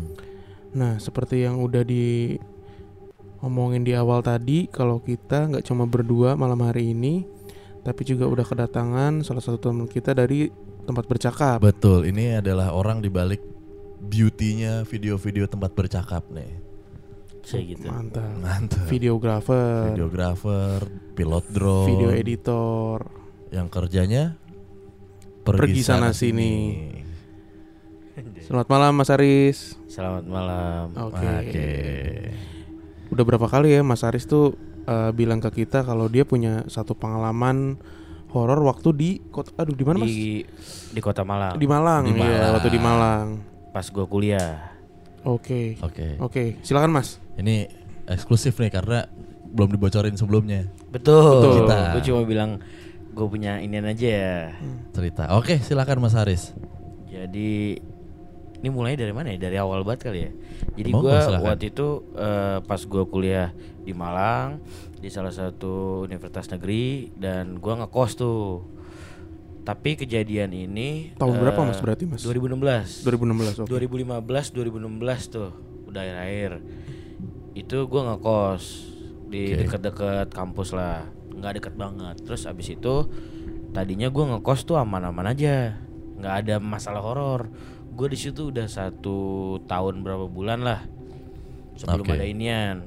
Nah, 0.76 1.00
seperti 1.00 1.48
yang 1.48 1.64
udah 1.64 1.88
di 1.88 2.36
ngomongin 3.46 3.86
di 3.86 3.94
awal 3.94 4.26
tadi, 4.26 4.66
kalau 4.66 4.98
kita 4.98 5.46
nggak 5.54 5.70
cuma 5.70 5.86
berdua 5.86 6.34
malam 6.34 6.58
hari 6.66 6.98
ini, 6.98 7.30
tapi 7.86 8.02
juga 8.02 8.26
udah 8.26 8.42
kedatangan 8.42 9.22
salah 9.22 9.46
satu 9.46 9.70
teman 9.70 9.86
kita 9.86 10.18
dari 10.18 10.50
tempat 10.90 11.06
bercakap. 11.06 11.62
Betul, 11.62 12.10
ini 12.10 12.42
adalah 12.42 12.74
orang 12.74 13.06
di 13.06 13.14
balik 13.14 13.46
beauty-nya 14.02 14.82
video-video 14.90 15.46
tempat 15.46 15.78
bercakap 15.78 16.26
nih. 16.34 16.58
Saya 17.46 17.62
gitu. 17.70 17.86
Mantap. 17.86 18.34
Mantap. 18.42 18.90
Videografer, 18.90 19.94
Videografer, 19.94 20.82
pilot 21.14 21.46
drone, 21.54 21.90
video 21.94 22.10
editor. 22.10 23.06
yang 23.54 23.70
kerjanya 23.70 24.34
Pergi 25.46 25.86
sana 25.86 26.10
Selamat 28.42 28.66
malam 28.66 28.98
Mas 28.98 29.14
Aris. 29.14 29.78
Selamat 29.86 30.26
malam. 30.26 30.90
Oke. 30.98 31.22
Oke. 31.22 31.70
Udah 33.10 33.24
berapa 33.24 33.46
kali 33.46 33.74
ya 33.74 33.82
Mas 33.82 34.02
Aris 34.02 34.26
tuh 34.26 34.56
eh, 34.86 35.12
bilang 35.12 35.40
ke 35.40 35.64
kita 35.64 35.82
kalau 35.82 36.06
dia 36.08 36.26
punya 36.26 36.66
satu 36.66 36.94
pengalaman 36.94 37.78
horor 38.30 38.60
waktu 38.68 38.90
di 38.92 39.10
kota 39.32 39.56
aduh 39.56 39.72
di 39.72 39.86
mana 39.88 40.04
Mas? 40.04 40.12
Di 40.12 40.44
di 40.92 41.00
Kota 41.00 41.24
Malang. 41.24 41.56
Di 41.56 41.68
Malang, 41.68 42.04
Di 42.04 42.20
iya, 42.20 42.24
Malang. 42.24 42.52
waktu 42.60 42.70
di 42.70 42.80
Malang. 42.82 43.28
Pas 43.72 43.88
gua 43.88 44.06
kuliah. 44.08 44.76
Oke. 45.26 45.80
Oke. 45.82 46.20
Oke, 46.22 46.44
silakan 46.62 46.92
Mas. 47.00 47.18
Ini 47.40 47.66
eksklusif 48.06 48.54
nih 48.62 48.70
karena 48.70 49.10
belum 49.56 49.72
dibocorin 49.72 50.14
sebelumnya 50.14 50.68
Betul. 50.92 51.42
Betul. 51.42 51.54
Kita. 51.64 51.78
Gue 51.96 52.04
cuma 52.06 52.22
bilang 52.28 52.52
gue 53.16 53.28
punya 53.32 53.64
inian 53.64 53.88
aja 53.88 54.08
ya. 54.08 54.36
cerita. 54.92 55.32
Oke, 55.40 55.64
silakan 55.64 56.04
Mas 56.04 56.14
Haris. 56.14 56.52
Jadi 57.08 57.80
ini 58.66 58.74
mulai 58.74 58.98
dari 58.98 59.14
mana 59.14 59.30
ya? 59.30 59.38
Dari 59.38 59.62
awal 59.62 59.86
banget 59.86 60.10
kali 60.10 60.20
ya. 60.26 60.32
Jadi 60.74 60.90
silakan. 60.90 61.46
waktu 61.46 61.66
itu 61.70 61.88
eh, 62.18 62.58
pas 62.66 62.82
gua 62.90 63.06
kuliah 63.06 63.54
di 63.86 63.94
Malang 63.94 64.58
di 64.98 65.14
salah 65.14 65.30
satu 65.30 66.02
universitas 66.10 66.50
negeri 66.50 67.14
dan 67.14 67.62
gua 67.62 67.86
ngekos 67.86 68.18
tuh. 68.18 68.66
Tapi 69.66 69.98
kejadian 69.98 70.54
ini 70.54 71.18
Tahun 71.18 71.42
berapa, 71.42 71.58
eh, 71.58 71.70
Mas, 71.74 71.82
berarti, 71.82 72.06
Mas? 72.06 72.22
2016. 72.22 73.02
2016. 73.02 73.66
Oke. 73.66 73.70
2015 73.70 74.54
2016 74.54 75.34
tuh 75.34 75.50
udah 75.90 76.02
akhir-akhir 76.02 76.52
itu 77.56 77.78
gua 77.88 78.02
ngekos 78.14 78.64
di 79.32 79.54
Oke. 79.54 79.64
deket-deket 79.64 80.28
kampus 80.34 80.76
lah 80.76 81.08
nggak 81.32 81.64
deket 81.64 81.74
banget 81.80 82.16
terus 82.28 82.44
abis 82.52 82.76
itu 82.76 83.08
tadinya 83.72 84.12
gua 84.12 84.36
ngekos 84.36 84.68
tuh 84.68 84.76
aman-aman 84.76 85.32
aja 85.32 85.80
nggak 86.20 86.36
ada 86.46 86.56
masalah 86.60 87.00
horor 87.00 87.48
gue 87.96 88.08
di 88.08 88.18
situ 88.18 88.52
udah 88.52 88.68
satu 88.68 89.18
tahun 89.64 90.04
berapa 90.04 90.28
bulan 90.28 90.60
lah 90.62 90.84
sebelum 91.76 92.04
Oke. 92.04 92.14
ada 92.14 92.26
inian 92.26 92.84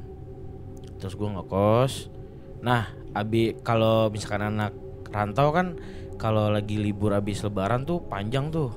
terus 0.96 1.14
gua 1.14 1.32
ngekos 1.34 2.12
nah 2.58 2.84
abi 3.12 3.56
kalau 3.62 4.08
misalkan 4.08 4.50
anak 4.50 4.74
rantau 5.08 5.48
kan 5.50 5.78
kalau 6.16 6.50
lagi 6.50 6.76
libur 6.76 7.14
abis 7.14 7.40
lebaran 7.40 7.82
tuh 7.82 8.02
panjang 8.02 8.50
tuh 8.50 8.68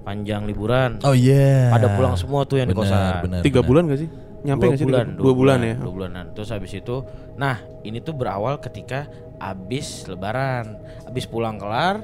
panjang 0.00 0.42
liburan 0.42 0.96
Oh 1.04 1.12
iya. 1.12 1.68
pada 1.68 1.92
pulang 1.92 2.16
semua 2.16 2.42
tuh 2.42 2.56
yang 2.56 2.66
di 2.66 2.74
Benar, 2.74 3.20
kosan. 3.20 3.44
Tiga 3.44 3.60
benar. 3.60 3.68
bulan 3.68 3.82
gak 3.86 4.00
sih? 4.00 4.10
Nyampe 4.40 4.64
dua 4.64 4.70
gak 4.72 4.78
sih? 4.80 4.86
bulan, 4.88 5.06
tiga- 5.06 5.20
Dua 5.20 5.32
bulan 5.36 5.58
ya. 5.60 5.74
dua 5.76 5.92
bulanan. 5.92 6.24
Terus 6.32 6.48
habis 6.48 6.72
itu, 6.72 6.96
nah 7.36 7.56
ini 7.84 8.00
tuh 8.00 8.16
berawal 8.16 8.56
ketika 8.58 9.04
abis 9.36 10.08
Lebaran, 10.08 10.80
abis 11.04 11.28
pulang 11.28 11.60
kelar, 11.60 12.00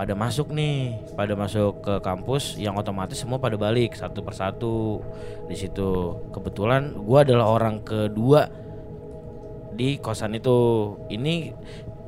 pada 0.00 0.16
masuk 0.16 0.56
nih, 0.56 0.96
pada 1.12 1.36
masuk 1.36 1.84
ke 1.84 1.94
kampus, 2.00 2.56
yang 2.56 2.72
otomatis 2.80 3.20
semua 3.20 3.36
pada 3.36 3.60
balik 3.60 3.92
satu 3.92 4.24
persatu 4.24 5.04
di 5.44 5.52
situ. 5.52 6.16
Kebetulan 6.32 6.96
gua 7.04 7.20
adalah 7.20 7.52
orang 7.52 7.84
kedua 7.84 8.48
di 9.76 10.00
kosan 10.00 10.40
itu. 10.40 10.56
Ini 11.12 11.52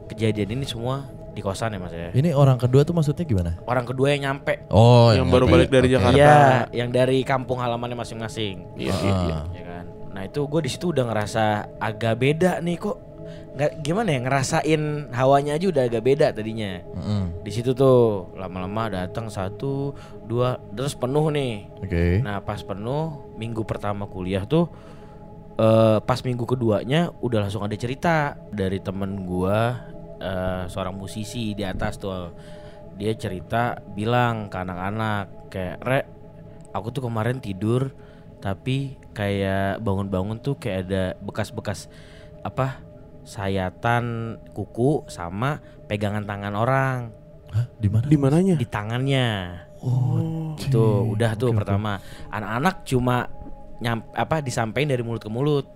kejadian 0.09 0.57
ini 0.57 0.65
semua 0.65 1.05
di 1.37 1.45
kosan 1.45 1.77
ya 1.77 1.85
mas 1.85 1.93
ya. 1.93 2.09
Ini 2.17 2.33
orang 2.33 2.57
kedua 2.57 2.81
tuh 2.81 2.97
maksudnya 2.97 3.29
gimana? 3.29 3.61
Orang 3.69 3.85
kedua 3.85 4.17
yang 4.17 4.25
nyampe. 4.25 4.65
Oh, 4.73 5.13
Yang 5.13 5.29
baru 5.29 5.45
ngerti. 5.45 5.53
balik 5.53 5.69
dari. 5.69 5.89
Jakarta. 5.93 6.17
Iya, 6.17 6.41
yang 6.73 6.89
dari 6.89 7.19
kampung 7.29 7.61
halamannya 7.61 8.01
masing-masing. 8.01 8.73
Iya, 8.81 8.97
iya, 9.05 9.13
iya. 9.29 9.37
Ah. 9.37 9.45
ya 9.53 9.65
kan 9.69 9.85
nah 10.13 10.29
itu 10.29 10.45
gue 10.45 10.61
di 10.61 10.71
situ 10.71 10.93
udah 10.93 11.09
ngerasa 11.09 11.45
agak 11.81 12.21
beda 12.21 12.61
nih 12.61 12.77
kok 12.77 13.12
nggak 13.53 13.85
gimana 13.85 14.17
ya 14.17 14.21
ngerasain 14.25 15.13
hawanya 15.13 15.61
aja 15.61 15.67
udah 15.69 15.85
agak 15.85 16.01
beda 16.01 16.33
tadinya 16.33 16.81
Mm-mm. 16.97 17.45
di 17.45 17.51
situ 17.53 17.77
tuh 17.77 18.33
lama-lama 18.33 18.89
datang 18.89 19.29
satu 19.29 19.93
dua 20.25 20.57
terus 20.73 20.97
penuh 20.97 21.29
nih 21.29 21.69
Oke. 21.85 22.25
nah 22.25 22.41
pas 22.41 22.65
penuh 22.65 23.37
minggu 23.37 23.61
pertama 23.69 24.09
kuliah 24.09 24.49
tuh 24.49 24.73
eh 25.61 26.01
pas 26.01 26.17
minggu 26.25 26.49
keduanya 26.49 27.13
udah 27.21 27.45
langsung 27.45 27.61
ada 27.61 27.77
cerita 27.77 28.41
dari 28.49 28.81
temen 28.81 29.29
gua 29.29 29.85
eh, 30.17 30.65
seorang 30.73 30.97
musisi 30.97 31.53
di 31.53 31.61
atas 31.61 32.01
tuh 32.01 32.33
dia 32.97 33.13
cerita 33.21 33.77
bilang 33.93 34.49
ke 34.49 34.57
anak-anak 34.57 35.53
kayak 35.53 35.77
re 35.85 36.01
aku 36.73 36.89
tuh 36.89 37.05
kemarin 37.05 37.37
tidur 37.37 37.93
tapi 38.41 38.97
kayak 39.13 39.85
bangun-bangun 39.85 40.41
tuh 40.41 40.57
kayak 40.57 40.89
ada 40.89 41.05
bekas-bekas 41.21 41.93
apa 42.41 42.81
sayatan 43.23 44.05
kuku 44.53 45.07
sama 45.07 45.59
pegangan 45.87 46.23
tangan 46.23 46.55
orang 46.55 46.99
Hah, 47.53 47.67
di 47.77 47.89
mana? 47.89 48.05
Di 48.09 48.17
mananya? 48.17 48.55
di 48.57 48.67
tangannya 48.67 49.29
Oh, 49.83 50.55
Tuh, 50.71 51.11
udah 51.11 51.35
tuh 51.35 51.51
oke. 51.51 51.59
pertama. 51.59 51.99
Anak-anak 52.31 52.87
cuma 52.87 53.27
nyam 53.83 54.07
apa 54.15 54.39
disampaikan 54.39 54.95
dari 54.95 55.03
mulut 55.03 55.19
ke 55.19 55.27
mulut. 55.27 55.67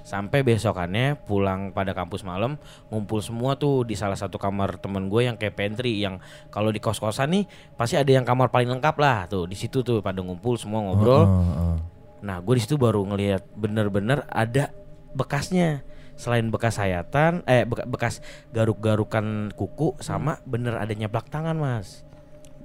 Sampai 0.00 0.40
besokannya 0.40 1.20
pulang 1.28 1.76
pada 1.76 1.92
kampus 1.92 2.24
malam 2.24 2.56
ngumpul 2.88 3.20
semua 3.20 3.60
tuh 3.60 3.84
di 3.84 3.92
salah 3.92 4.16
satu 4.16 4.40
kamar 4.40 4.80
temen 4.80 5.12
gue 5.12 5.28
yang 5.28 5.36
kayak 5.36 5.60
pantry 5.60 6.00
yang 6.00 6.24
kalau 6.48 6.72
di 6.72 6.80
kos-kosan 6.80 7.36
nih 7.36 7.44
pasti 7.76 8.00
ada 8.00 8.08
yang 8.08 8.24
kamar 8.24 8.48
paling 8.48 8.72
lengkap 8.72 8.96
lah 8.96 9.28
tuh 9.28 9.44
di 9.44 9.52
situ 9.52 9.84
tuh 9.84 10.00
pada 10.00 10.24
ngumpul 10.24 10.56
semua 10.56 10.80
ngobrol. 10.80 11.28
Heeh, 11.28 11.44
heeh. 11.52 11.76
Nah 12.24 12.40
gue 12.40 12.54
di 12.56 12.62
situ 12.64 12.80
baru 12.80 13.04
ngelihat 13.04 13.44
bener-bener 13.52 14.24
ada 14.32 14.72
bekasnya 15.12 15.84
selain 16.20 16.44
bekas 16.46 16.76
sayatan 16.76 17.40
eh 17.44 17.64
beka- 17.64 17.88
bekas 17.88 18.20
garuk-garukan 18.50 19.24
kuku 19.50 19.96
sama 19.98 20.36
bener 20.44 20.76
ada 20.76 20.92
nyeplak 20.92 21.26
tangan 21.26 21.56
mas 21.56 22.04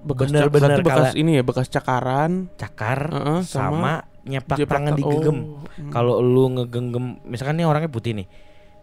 Bekas 0.05 0.29
Bener, 0.29 0.53
bener, 0.53 0.85
bekas 0.85 1.17
ini 1.17 1.33
ya, 1.33 1.41
bekas 1.41 1.65
cakaran. 1.65 2.45
cakar 2.53 3.09
Heeh, 3.09 3.41
sama, 3.41 4.05
sama 4.05 4.21
nyeplak 4.23 4.57
jeplak 4.59 4.77
tangan 4.77 4.91
ta- 4.91 4.99
digenggam 4.99 5.37
oh, 5.39 5.65
hmm. 5.65 5.89
kalau 5.89 6.15
lu 6.19 6.45
ngegenggam 6.51 7.05
misalkan 7.23 7.55
nih 7.55 7.65
orangnya 7.65 7.89
putih 7.89 8.13
nih 8.13 8.27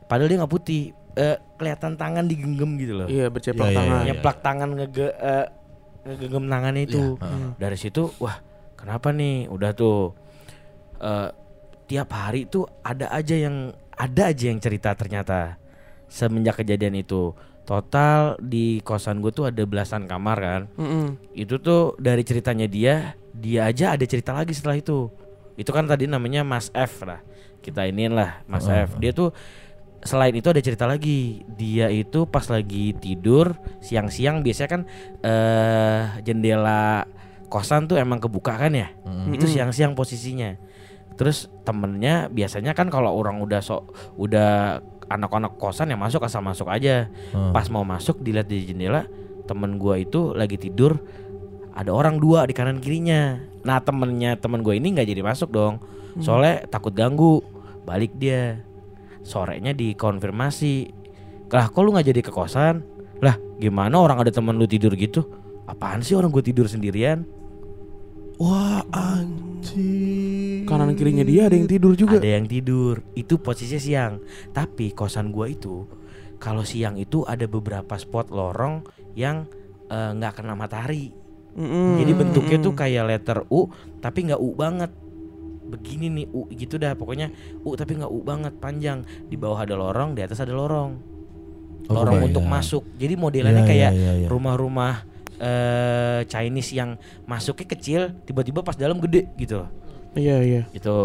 padahal 0.03 0.27
dia 0.27 0.39
nggak 0.39 0.51
putih 0.51 0.83
eh, 1.15 1.39
kelihatan 1.55 1.95
tangan 1.95 2.27
digenggam 2.27 2.75
gitu 2.75 2.95
loh 2.97 3.07
Iya, 3.07 3.29
berceplak 3.29 3.69
iya, 3.69 3.77
tangan. 3.77 3.95
iya. 3.95 4.07
nyeplak 4.09 4.37
tangan 4.41 4.71
ngege 4.73 5.09
eh, 5.13 5.47
ngegenggam 6.05 6.45
tangannya 6.49 6.83
itu 6.83 7.03
Iya, 7.13 7.23
heeh. 7.23 7.51
dari 7.55 7.77
situ 7.77 8.03
wah 8.19 8.37
kenapa 8.75 9.09
nih 9.11 9.47
udah 9.47 9.71
tuh 9.73 9.99
eh, 10.99 11.29
tiap 11.85 12.11
hari 12.11 12.47
tuh 12.47 12.67
ada 12.81 13.11
aja 13.11 13.37
yang 13.37 13.71
ada 13.97 14.33
aja 14.33 14.45
yang 14.49 14.61
cerita 14.61 14.93
ternyata 14.97 15.57
semenjak 16.09 16.61
kejadian 16.61 16.99
itu. 17.01 17.33
Total 17.63 18.35
di 18.43 18.83
kosan 18.83 19.23
gue 19.23 19.31
tuh 19.31 19.47
ada 19.47 19.63
belasan 19.63 20.11
kamar 20.11 20.39
kan. 20.43 20.63
Mm-mm. 20.75 21.15
itu 21.33 21.63
tuh 21.63 21.95
dari 21.97 22.27
ceritanya 22.27 22.67
dia 22.67 23.15
dia 23.31 23.71
aja 23.71 23.95
ada 23.95 24.03
cerita 24.03 24.35
lagi 24.35 24.51
setelah 24.51 24.77
itu. 24.83 25.09
Itu 25.55 25.71
kan 25.71 25.87
tadi 25.87 26.11
namanya 26.11 26.43
Mas 26.43 26.75
F 26.75 27.07
lah. 27.07 27.23
Kita 27.63 27.87
iniin 27.87 28.19
lah 28.19 28.43
Mas 28.51 28.67
Heeh, 28.67 28.91
F. 28.91 28.99
dia 28.99 29.15
tuh 29.15 29.31
selain 30.03 30.35
itu 30.35 30.51
ada 30.51 30.59
cerita 30.59 30.91
lagi. 30.91 31.47
Dia 31.55 31.87
itu 31.95 32.27
pas 32.27 32.43
lagi 32.51 32.99
tidur 32.99 33.55
siang-siang 33.79 34.43
biasanya 34.43 34.71
kan 34.71 34.83
eh 35.23 36.03
jendela 36.27 37.07
kosan 37.47 37.87
tuh 37.87 37.95
emang 37.95 38.19
kebuka 38.19 38.59
kan 38.59 38.75
ya? 38.75 38.91
Mm-mm. 39.07 39.39
itu 39.39 39.47
Mm-mm. 39.47 39.55
siang-siang 39.55 39.95
posisinya 39.95 40.59
terus 41.23 41.47
temennya 41.63 42.27
biasanya 42.27 42.75
kan 42.75 42.91
kalau 42.91 43.15
orang 43.15 43.39
udah 43.39 43.63
sok 43.63 43.95
udah 44.19 44.83
anak-anak 45.07 45.55
kosan 45.63 45.95
yang 45.95 46.03
masuk 46.03 46.27
asal 46.27 46.43
masuk 46.43 46.67
aja. 46.67 47.07
Heeh. 47.07 47.53
pas 47.55 47.71
mau 47.71 47.87
masuk 47.87 48.19
dilihat 48.19 48.51
di 48.51 48.67
jendela 48.67 49.07
temen 49.47 49.79
gua 49.79 50.03
itu 50.03 50.35
lagi 50.35 50.59
tidur 50.59 50.99
ada 51.73 51.91
orang 51.93 52.21
dua 52.21 52.45
di 52.45 52.53
kanan 52.53 52.79
kirinya. 52.83 53.41
Nah 53.65 53.81
temennya 53.81 54.37
temen 54.37 54.61
gue 54.61 54.77
ini 54.77 54.93
nggak 54.93 55.09
jadi 55.09 55.23
masuk 55.25 55.49
dong. 55.53 55.81
Soalnya 56.21 56.69
takut 56.69 56.93
ganggu. 56.93 57.41
Balik 57.89 58.13
dia. 58.21 58.61
Sorenya 59.25 59.73
dikonfirmasi. 59.73 60.93
Lah 61.49 61.69
kok 61.73 61.81
lu 61.81 61.97
nggak 61.97 62.09
jadi 62.13 62.21
ke 62.21 62.33
kosan? 62.33 62.85
Lah 63.25 63.41
gimana 63.57 63.97
orang 63.97 64.21
ada 64.21 64.33
temen 64.33 64.57
lu 64.61 64.69
tidur 64.69 64.93
gitu? 64.97 65.25
Apaan 65.65 66.05
sih 66.05 66.13
orang 66.13 66.29
gue 66.29 66.45
tidur 66.45 66.69
sendirian? 66.69 67.25
Wah 68.37 68.85
anjing. 68.93 70.52
Kanan 70.63 70.95
kirinya 70.95 71.23
dia 71.23 71.47
ada 71.47 71.55
yang 71.55 71.67
tidur 71.67 71.93
juga. 71.93 72.19
ada 72.19 72.29
yang 72.29 72.47
tidur 72.47 73.03
itu 73.13 73.37
posisinya 73.37 73.81
siang 73.81 74.15
tapi 74.51 74.93
kosan 74.93 75.31
gua 75.31 75.47
itu 75.47 75.85
kalau 76.37 76.63
siang 76.63 76.97
itu 76.97 77.23
ada 77.23 77.47
beberapa 77.47 77.95
spot 77.95 78.31
lorong 78.31 78.83
yang 79.15 79.47
eh, 79.87 80.11
nggak 80.13 80.43
kena 80.43 80.55
matahari 80.55 81.13
Mm-mm. 81.53 82.01
Jadi 82.01 82.13
bentuknya 82.17 82.59
tuh 82.59 82.73
kayak 82.73 83.05
letter 83.05 83.45
U 83.53 83.69
tapi 84.01 84.25
nggak 84.25 84.41
U 84.41 84.57
banget. 84.57 84.89
Begini 85.69 86.09
nih 86.09 86.27
U 86.33 86.49
gitu 86.49 86.81
dah 86.81 86.97
pokoknya 86.97 87.29
U 87.61 87.77
tapi 87.77 88.01
nggak 88.01 88.09
U 88.09 88.25
banget 88.25 88.57
panjang. 88.57 89.05
Di 89.29 89.37
bawah 89.37 89.61
ada 89.61 89.77
lorong, 89.77 90.17
di 90.17 90.25
atas 90.25 90.41
ada 90.41 90.57
lorong. 90.57 90.97
Oh, 91.89 91.93
lorong 91.93 92.25
kebayang. 92.25 92.29
untuk 92.33 92.45
masuk. 92.49 92.89
Jadi 92.97 93.15
modelannya 93.21 93.65
Iya, 93.65 93.69
kayak 93.69 93.91
iya, 93.93 94.13
iya. 94.25 94.29
rumah-rumah 94.33 95.05
eh 95.37 96.21
Chinese 96.25 96.73
yang 96.73 96.97
masuknya 97.29 97.69
kecil, 97.69 98.01
tiba-tiba 98.25 98.65
pas 98.65 98.73
dalam 98.73 98.97
gede 98.97 99.29
gitu 99.37 99.61
loh. 99.61 99.69
Iya, 100.13 100.37
iya. 100.41 100.63
Gitu. 100.69 100.99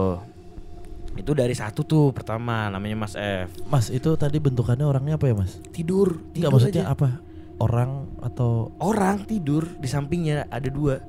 Itu 1.14 1.32
dari 1.32 1.52
satu 1.52 1.82
tuh 1.82 2.12
pertama 2.12 2.68
namanya 2.68 2.98
Mas 3.00 3.14
F. 3.14 3.50
Mas 3.66 3.88
itu 3.88 4.14
tadi 4.16 4.38
bentukannya 4.38 4.84
orangnya 4.84 5.16
apa 5.16 5.26
ya 5.26 5.36
mas? 5.36 5.58
Tidur, 5.70 6.22
Enggak 6.30 6.34
tidur 6.34 6.52
maksudnya 6.52 6.84
aja. 6.84 6.94
apa? 6.94 7.10
Orang 7.58 7.92
atau 8.20 8.70
orang 8.78 9.24
tidur 9.24 9.66
di 9.74 9.88
sampingnya 9.88 10.46
ada 10.48 10.70
dua 10.70 11.02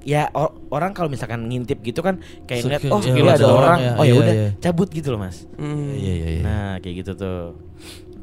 ya 0.00 0.32
o- 0.32 0.56
orang 0.70 0.90
kalau 0.90 1.06
misalkan 1.06 1.44
ngintip 1.44 1.84
gitu 1.84 2.00
kan 2.00 2.18
kayak 2.48 2.64
ngeliat 2.64 2.82
oh 2.88 2.98
iya, 2.98 3.12
ini 3.12 3.28
ada 3.28 3.44
orang 3.44 3.52
orang 3.52 3.78
ya, 3.78 3.92
oh 3.92 4.00
ya 4.00 4.08
iya, 4.08 4.16
udah 4.16 4.34
iya. 4.34 4.48
cabut 4.58 4.88
gitu 4.88 5.12
loh 5.12 5.20
mas 5.20 5.44
Mm. 5.54 5.92
Iya 5.92 6.12
iya 6.16 6.28
iya. 6.32 6.42
nah 6.42 6.70
kayak 6.80 6.94
gitu 6.98 7.12
tuh 7.14 7.40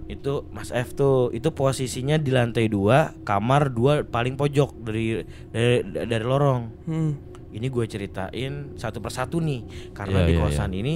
itu 0.08 0.34
mas 0.50 0.74
F 0.74 0.92
tuh 0.92 1.30
itu 1.30 1.46
posisinya 1.48 2.18
di 2.18 2.34
lantai 2.34 2.66
dua 2.66 3.14
kamar 3.22 3.70
dua 3.70 4.02
paling 4.02 4.34
pojok 4.34 4.74
dari 4.82 5.22
dari 5.48 5.76
dari 5.86 6.24
lorong 6.26 6.62
Mm. 6.84 7.12
Ini 7.58 7.68
gue 7.68 7.86
ceritain 7.86 8.54
satu 8.74 8.98
persatu 8.98 9.38
nih 9.38 9.66
karena 9.92 10.22
Iya, 10.22 10.28
di 10.28 10.34
iya, 10.34 10.42
kosan 10.42 10.72
ini 10.72 10.96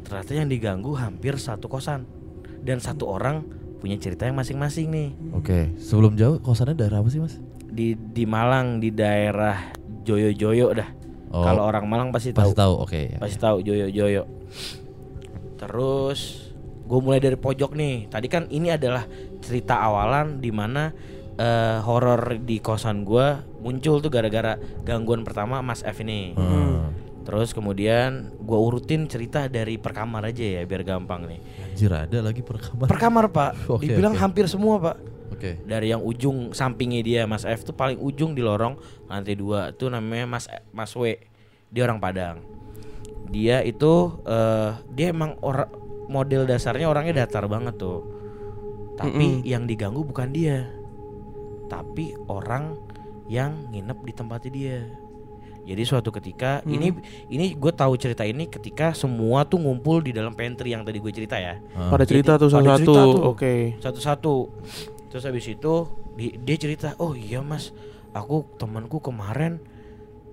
ternyata 0.00 0.30
yang 0.34 0.48
diganggu 0.48 0.92
hampir 0.92 1.38
satu 1.38 1.66
kosan 1.66 2.04
dan 2.60 2.76
satu 2.78 3.06
orang 3.06 3.46
punya 3.78 3.96
cerita 3.96 4.24
yang 4.24 4.34
masing-masing 4.34 4.90
nih 4.90 5.08
Oke, 5.32 5.72
sebelum 5.78 6.12
jauh 6.12 6.36
kosannya 6.36 6.74
daerah 6.74 6.98
apa 6.98 7.08
sih 7.08 7.18
mas? 7.18 7.38
di 7.64 7.94
di 7.94 8.26
Malang 8.26 8.76
di 8.76 8.90
daerah 8.90 9.70
Joyo-Joyo 10.02 10.74
dah. 10.74 10.90
Oh, 11.30 11.46
Kalau 11.46 11.62
orang 11.62 11.86
Malang 11.86 12.10
pasti 12.10 12.34
pasti 12.34 12.50
tahu. 12.50 12.74
tahu. 12.74 12.74
Oke. 12.82 13.14
ya. 13.14 13.18
Pasti 13.22 13.38
tahu 13.38 13.62
Joyo-Joyo. 13.62 14.26
Terus 15.56 16.50
gue 16.82 16.98
mulai 16.98 17.22
dari 17.22 17.38
pojok 17.38 17.72
nih. 17.72 18.10
Tadi 18.10 18.26
kan 18.26 18.50
ini 18.50 18.74
adalah 18.74 19.06
cerita 19.38 19.78
awalan 19.78 20.42
di 20.42 20.50
mana 20.50 20.90
eh, 21.40 21.78
horor 21.80 22.36
di 22.44 22.60
kosan 22.60 23.08
gue 23.08 23.40
muncul 23.64 24.04
tuh 24.04 24.12
gara-gara 24.12 24.60
gangguan 24.84 25.24
pertama 25.24 25.64
Mas 25.64 25.80
F 25.80 26.04
ini. 26.04 26.36
Hmm. 26.36 26.92
Terus 27.24 27.56
kemudian 27.56 28.32
gue 28.36 28.58
urutin 28.58 29.08
cerita 29.08 29.48
dari 29.48 29.80
per 29.80 29.96
kamar 29.96 30.28
aja 30.28 30.60
ya 30.60 30.62
biar 30.68 30.84
gampang 30.84 31.24
nih. 31.24 31.40
Anjir 31.72 31.92
ada 31.92 32.18
lagi 32.20 32.44
per 32.44 32.60
kamar. 32.60 32.86
Per 32.88 32.98
kamar 33.00 33.24
pak, 33.32 33.50
Oke, 33.72 33.88
dibilang 33.88 34.12
oke. 34.16 34.20
hampir 34.20 34.44
semua 34.44 34.76
pak. 34.76 34.96
Oke. 35.30 35.56
dari 35.64 35.88
yang 35.88 36.04
ujung 36.04 36.52
sampingnya 36.52 37.00
dia 37.00 37.22
Mas 37.24 37.48
F 37.48 37.64
tuh 37.64 37.72
paling 37.72 37.96
ujung 37.96 38.36
di 38.36 38.44
lorong 38.44 38.76
lantai 39.08 39.32
dua 39.40 39.72
tuh 39.72 39.88
namanya 39.88 40.28
Mas 40.28 40.44
Mas 40.68 40.92
W 40.92 41.16
dia 41.72 41.88
orang 41.88 41.96
Padang 41.96 42.44
dia 43.32 43.64
itu 43.64 44.20
eh 44.28 44.76
dia 44.92 45.16
emang 45.16 45.40
orang 45.40 45.72
model 46.12 46.44
dasarnya 46.44 46.92
orangnya 46.92 47.24
datar 47.24 47.48
banget 47.48 47.80
tuh 47.80 48.04
tapi 49.00 49.40
yang 49.48 49.64
diganggu 49.64 50.04
bukan 50.04 50.28
dia 50.28 50.68
tapi 51.70 52.18
orang 52.26 52.74
yang 53.30 53.70
nginep 53.70 53.98
di 54.02 54.12
tempatnya 54.12 54.50
dia. 54.50 54.78
Jadi 55.60 55.82
suatu 55.86 56.10
ketika 56.10 56.66
ini 56.66 56.90
ini 57.30 57.54
gue 57.54 57.70
tahu 57.70 57.94
cerita 57.94 58.26
ini 58.26 58.50
ketika 58.50 58.90
semua 58.90 59.46
tuh 59.46 59.62
ngumpul 59.62 60.02
di 60.02 60.10
dalam 60.10 60.34
pantry 60.34 60.74
yang 60.74 60.82
tadi 60.82 60.98
gue 60.98 61.12
cerita 61.14 61.38
ya. 61.38 61.62
Ah. 61.78 61.94
Pada 61.94 62.02
cerita 62.02 62.34
tuh 62.34 62.50
satu-satu. 62.50 62.94
Oke. 63.30 63.78
satu-satu. 63.78 64.34
Terus 65.14 65.22
habis 65.22 65.46
itu 65.46 65.74
di- 66.18 66.34
dia 66.42 66.56
cerita 66.58 66.98
oh 66.98 67.14
iya 67.14 67.38
mas. 67.38 67.70
Aku 68.10 68.50
temanku 68.58 68.98
kemarin 68.98 69.62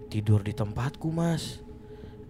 tidur 0.10 0.42
di 0.42 0.58
tempatku 0.58 1.14
mas. 1.14 1.62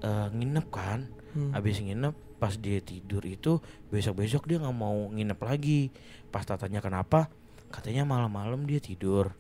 Eh, 0.04 0.28
nginep 0.36 0.68
kan? 0.68 1.08
Hmm. 1.38 1.54
habis 1.54 1.78
nginep 1.78 2.18
pas 2.42 2.58
dia 2.58 2.82
tidur 2.82 3.22
itu 3.22 3.62
besok-besok 3.94 4.50
dia 4.50 4.58
nggak 4.58 4.74
mau 4.74 5.08
nginep 5.14 5.38
lagi. 5.38 5.94
Pas 6.34 6.44
tatanya 6.44 6.82
kenapa 6.82 7.30
katanya 7.68 8.04
malam-malam 8.04 8.64
dia 8.64 8.80
tidur 8.80 9.36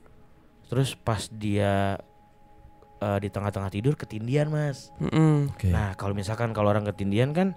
terus 0.67 0.93
pas 0.93 1.27
dia 1.29 1.95
eh, 2.97 3.19
di 3.19 3.29
tengah-tengah 3.29 3.71
tidur 3.71 3.93
ketindian 3.95 4.51
mas 4.51 4.91
Mm-mm. 4.99 5.51
Oke. 5.53 5.71
Nah, 5.71 5.95
kalau 5.95 6.11
misalkan 6.11 6.51
kalau 6.51 6.69
orang 6.69 6.83
ketindian 6.85 7.31
kan 7.31 7.55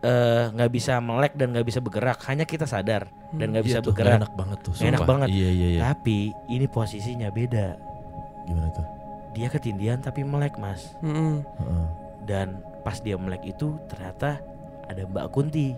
eh, 0.00 0.44
nggak 0.50 0.70
bisa 0.70 0.98
melek 0.98 1.34
dan 1.34 1.50
nggak 1.54 1.66
bisa 1.66 1.78
bergerak, 1.78 2.18
hanya 2.26 2.42
kita 2.42 2.66
sadar 2.66 3.10
dan 3.34 3.50
nggak 3.50 3.62
Iya 3.66 3.70
bisa 3.74 3.78
tuh, 3.82 3.90
bergerak. 3.94 4.22
Enak 4.22 4.32
banget 4.34 4.58
tuh. 4.62 4.72
Nggak 4.74 4.86
enak 4.86 5.00
sumpah. 5.02 5.10
banget. 5.10 5.28
Iya 5.34 5.48
iya 5.50 5.68
iya. 5.74 5.80
Tapi 5.90 6.18
ini 6.46 6.66
posisinya 6.66 7.28
beda. 7.30 7.66
Gimana 8.46 8.68
tuh? 8.74 8.86
Dia 9.34 9.48
ketindian 9.50 9.98
tapi 9.98 10.22
melek, 10.22 10.54
Mas. 10.58 10.94
Mm-mm. 11.02 11.42
Heeh. 11.42 11.86
Dan 12.26 12.58
pas 12.82 12.98
dia 12.98 13.14
melek 13.18 13.42
itu 13.44 13.74
ternyata 13.86 14.38
ada 14.86 15.02
Mbak 15.04 15.26
Kunti 15.30 15.74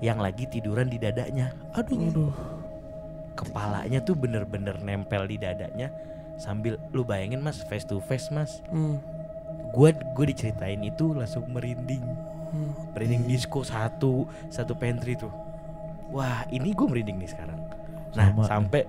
yang 0.00 0.18
lagi 0.18 0.48
tiduran 0.48 0.88
di 0.88 0.96
dadanya. 0.96 1.52
Aduh. 1.76 2.00
Aduh. 2.00 2.32
Kepalanya 3.32 4.00
tuh 4.00 4.14
bener-bener 4.14 4.76
nempel 4.78 5.24
di 5.24 5.36
dadanya 5.36 5.88
sambil 6.36 6.80
lu 6.90 7.02
bayangin 7.02 7.38
Mas 7.38 7.60
face 7.62 7.84
to 7.84 8.00
face, 8.00 8.28
Mas. 8.28 8.60
Mm. 8.68 8.96
Gue 9.70 9.90
gue 9.92 10.26
diceritain 10.26 10.80
itu 10.80 11.12
langsung 11.12 11.46
merinding. 11.46 12.02
Mm. 12.50 12.72
merinding 12.90 13.22
disco 13.28 13.62
satu 13.62 14.26
satu 14.48 14.74
pantry 14.74 15.14
tuh 15.14 15.30
wah 16.10 16.42
ini 16.50 16.74
gue 16.74 16.82
merinding 16.82 17.22
nih 17.22 17.30
sekarang 17.30 17.62
nah 18.10 18.26
Sama. 18.26 18.42
sampai 18.42 18.82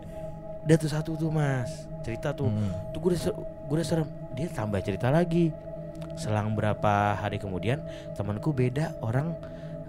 udah 0.66 0.78
tuh 0.78 0.90
satu 0.90 1.12
tuh 1.14 1.30
mas 1.30 1.70
cerita 2.02 2.34
tuh 2.34 2.50
Hmm. 2.50 2.74
tuh 2.90 2.98
gue 2.98 3.14
udah 3.14 3.22
ser- 3.22 3.38
gue 3.38 3.76
udah 3.78 3.86
serem 3.86 4.10
dia 4.34 4.50
tambah 4.50 4.82
cerita 4.82 5.14
lagi 5.14 5.54
selang 6.18 6.58
berapa 6.58 7.14
hari 7.14 7.38
kemudian 7.38 7.86
temanku 8.18 8.50
beda 8.50 8.98
orang 8.98 9.38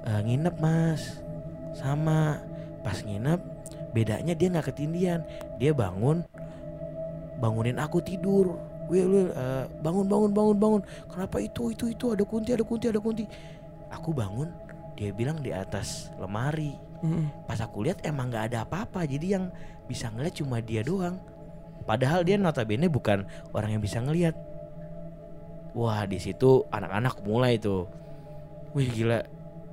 eh, 0.04 0.20
nginep 0.20 0.52
mas 0.60 1.24
sama 1.72 2.44
pas 2.84 3.00
nginep 3.00 3.40
bedanya 3.92 4.32
dia 4.36 4.48
nggak 4.52 4.72
ketindian. 4.72 5.24
Dia 5.56 5.72
bangun 5.76 6.24
bangunin 7.38 7.78
aku 7.78 8.00
tidur. 8.02 8.58
Wil, 8.90 9.08
Wil, 9.08 9.28
eh, 9.32 9.64
bangun 9.80 10.10
bangun 10.10 10.30
bangun 10.34 10.56
bangun. 10.58 10.82
Kenapa 11.08 11.38
itu 11.38 11.70
itu 11.70 11.88
itu? 11.88 12.12
Ada 12.12 12.24
kunti 12.26 12.50
ada 12.52 12.64
kunti 12.66 12.86
ada 12.90 13.00
kunti. 13.00 13.24
Aku 13.92 14.12
bangun 14.12 14.50
dia 14.96 15.12
bilang 15.12 15.40
di 15.40 15.54
atas 15.54 16.10
lemari. 16.18 16.74
Mm-mm. 17.02 17.50
pas 17.50 17.58
aku 17.58 17.82
lihat 17.82 17.98
emang 18.06 18.30
nggak 18.30 18.54
ada 18.54 18.62
apa-apa. 18.62 19.02
Jadi 19.02 19.34
yang 19.34 19.50
bisa 19.90 20.06
ngeliat 20.14 20.38
cuma 20.38 20.62
dia 20.62 20.86
doang. 20.86 21.18
Padahal 21.82 22.22
dia 22.22 22.38
notabene 22.38 22.86
bukan 22.86 23.26
orang 23.50 23.74
yang 23.74 23.82
bisa 23.82 23.98
ngeliat. 23.98 24.38
Wah 25.74 26.06
di 26.06 26.22
situ 26.22 26.62
anak-anak 26.70 27.18
mulai 27.26 27.58
tuh. 27.58 27.90
Wih 28.70 28.86
gila 28.86 29.18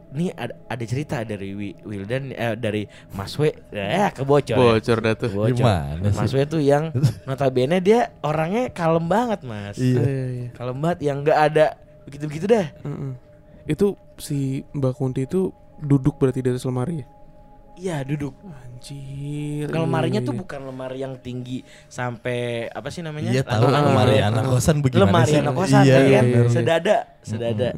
ini 0.10 0.30
ada, 0.32 0.58
ada 0.65 0.84
cerita 0.84 1.22
dari 1.22 1.52
Wi- 1.52 1.78
Wildan 1.82 2.30
eh, 2.30 2.54
dari 2.54 2.84
Mas 3.10 3.34
W 3.34 3.45
eh 3.69 4.10
kebocor 4.10 4.54
ya. 4.54 4.58
Bocor 4.58 4.98
dah 5.00 5.13
tuh. 5.13 5.30
Gimana? 5.50 6.02
Mas 6.10 6.30
W 6.30 6.39
tuh 6.43 6.58
yang 6.58 6.89
notabene 7.24 7.78
dia 7.78 8.10
orangnya 8.19 8.69
kalem 8.69 9.06
banget 9.06 9.41
mas 9.41 9.76
Iya. 9.76 10.02
Iya, 10.02 10.26
iya. 10.28 10.48
kalem 10.52 10.78
banget 10.78 11.00
yang 11.04 11.22
nggak 11.22 11.39
ada 11.43 11.65
begitu-begitu 12.04 12.45
dah 12.45 12.67
Mm-mm. 12.82 13.13
Itu 13.63 13.93
si 14.17 14.65
Mbak 14.72 14.93
Kunti 14.93 15.24
itu 15.24 15.54
duduk 15.78 16.17
berarti 16.17 16.41
di 16.41 16.50
atas 16.50 16.65
lemari 16.65 17.00
ya? 17.00 17.08
iya 17.78 17.98
duduk 18.02 18.36
Anjir. 18.43 19.69
Kalau 19.69 19.86
lemarinya 19.86 20.19
iya, 20.19 20.28
tuh 20.28 20.36
iya. 20.36 20.41
bukan 20.41 20.60
lemari 20.65 20.98
yang 21.00 21.15
tinggi 21.15 21.62
sampai 21.86 22.67
apa 22.67 22.89
sih 22.89 23.00
namanya? 23.00 23.30
Iya 23.30 23.39
tahu 23.41 23.62
Lantai- 23.63 23.88
lemari 23.88 24.15
Ah, 24.17 24.28
anak 24.28 24.43
kosan 24.50 24.78
bagaimana 24.80 25.06
lemari 25.06 25.32
sih? 25.32 25.39
anak 25.39 25.54
kosan 25.54 25.84
iya, 25.86 25.95
ya 25.95 26.10
kan? 26.12 26.26
bener. 26.26 26.45
Sedada, 26.50 26.98
sedada. 27.22 27.69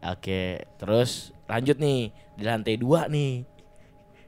Oke, 0.00 0.42
terus 0.74 1.30
lanjut 1.48 1.80
nih 1.80 2.12
di 2.36 2.42
lantai 2.44 2.76
dua 2.76 3.08
nih. 3.08 3.42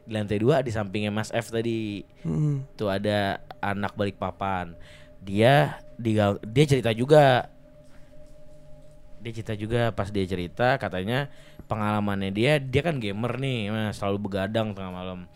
Di 0.09 0.13
lantai 0.17 0.41
dua 0.41 0.65
di 0.65 0.73
sampingnya 0.75 1.13
Mas 1.15 1.31
F 1.31 1.53
tadi 1.55 2.03
Mm-mm. 2.27 2.75
tuh 2.75 2.91
ada 2.91 3.45
anak 3.61 3.95
balik 3.95 4.19
papan. 4.19 4.75
Dia 5.21 5.79
di 6.01 6.17
dia 6.49 6.65
cerita 6.67 6.91
juga. 6.91 7.47
Dia 9.21 9.33
cerita 9.37 9.53
juga 9.53 9.93
pas 9.93 10.09
dia 10.09 10.25
cerita 10.25 10.81
katanya 10.81 11.29
pengalamannya 11.69 12.33
dia 12.33 12.57
dia 12.57 12.81
kan 12.81 12.97
gamer 12.97 13.37
nih, 13.37 13.69
Mas, 13.69 14.01
selalu 14.01 14.33
begadang 14.33 14.73
tengah 14.73 14.91
malam. 14.91 15.29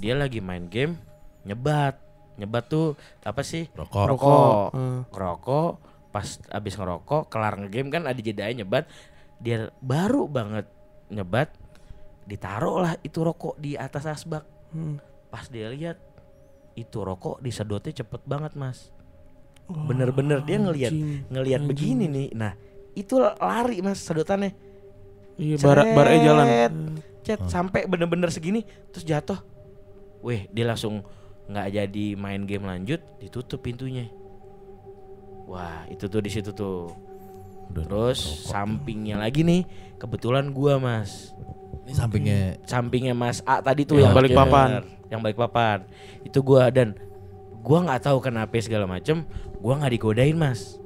Dia 0.00 0.16
lagi 0.16 0.40
main 0.40 0.66
game 0.72 0.96
nyebat. 1.44 2.00
Nyebat 2.40 2.70
tuh 2.70 2.96
apa 3.26 3.44
sih? 3.44 3.68
Rokok. 3.76 4.06
Rokok. 4.08 4.66
Ngerokok, 5.12 5.72
pas 6.14 6.38
abis 6.54 6.78
ngerokok 6.78 7.28
kelar 7.28 7.60
ngegame 7.60 7.92
kan 7.92 8.08
ada 8.08 8.16
jedanya 8.16 8.64
nyebat. 8.64 8.88
Dia 9.36 9.68
baru 9.84 10.24
banget 10.30 10.64
nyebat 11.08 11.52
ditaruh 12.28 12.84
lah 12.84 12.94
itu 13.00 13.24
rokok 13.24 13.56
di 13.56 13.74
atas 13.74 14.04
asbak. 14.04 14.44
Mm. 14.72 15.00
Pas 15.32 15.48
dia 15.48 15.72
lihat 15.72 15.96
itu 16.76 17.00
rokok 17.00 17.40
disedotnya 17.40 18.04
cepet 18.04 18.22
banget 18.28 18.52
mas. 18.54 18.92
Bener-bener 19.68 20.44
dia 20.44 20.60
ngelihat 20.60 20.92
ngelihat 21.32 21.62
begini 21.64 22.08
nih. 22.08 22.28
Nah 22.36 22.52
itu 22.92 23.16
lari 23.20 23.80
mas 23.80 24.04
sedotannya. 24.04 24.52
Iya, 25.38 25.56
bara 25.62 26.14
jalan. 26.20 26.46
Cet 27.24 27.44
sampai 27.48 27.88
bener-bener 27.88 28.28
segini 28.28 28.64
terus 28.92 29.04
jatuh. 29.04 29.40
Weh 30.20 30.48
dia 30.52 30.68
langsung 30.68 31.04
nggak 31.48 31.68
jadi 31.72 32.06
main 32.16 32.44
game 32.44 32.68
lanjut 32.68 33.00
ditutup 33.20 33.64
pintunya. 33.64 34.08
Wah 35.48 35.88
itu 35.88 36.04
tuh 36.12 36.20
di 36.20 36.28
situ 36.28 36.52
tuh. 36.52 37.07
Udah 37.68 37.84
Terus 37.84 38.18
rokok. 38.18 38.48
sampingnya 38.48 39.16
lagi 39.16 39.40
nih 39.40 39.62
kebetulan 39.96 40.50
gua 40.50 40.76
mas. 40.76 41.32
Ini 41.84 41.92
sampingnya 41.94 42.38
sampingnya 42.62 43.12
Mas 43.12 43.40
A 43.42 43.58
tadi 43.58 43.82
tuh 43.82 43.96
Yang 43.96 44.04
yang 44.04 44.14
balik 44.14 44.32
papan. 44.32 44.68
yang 45.08 45.20
balik 45.20 45.38
papan 45.38 45.78
itu 46.20 46.38
gua 46.38 46.68
dan 46.68 46.92
gua 47.58 47.80
nggak 47.80 48.02
tahu 48.02 48.20
kenapa 48.20 48.52
segala 48.58 48.84
macem 48.84 49.24
gua 49.56 49.80
nggak 49.80 49.92
digodain 49.94 50.36
mas 50.36 50.76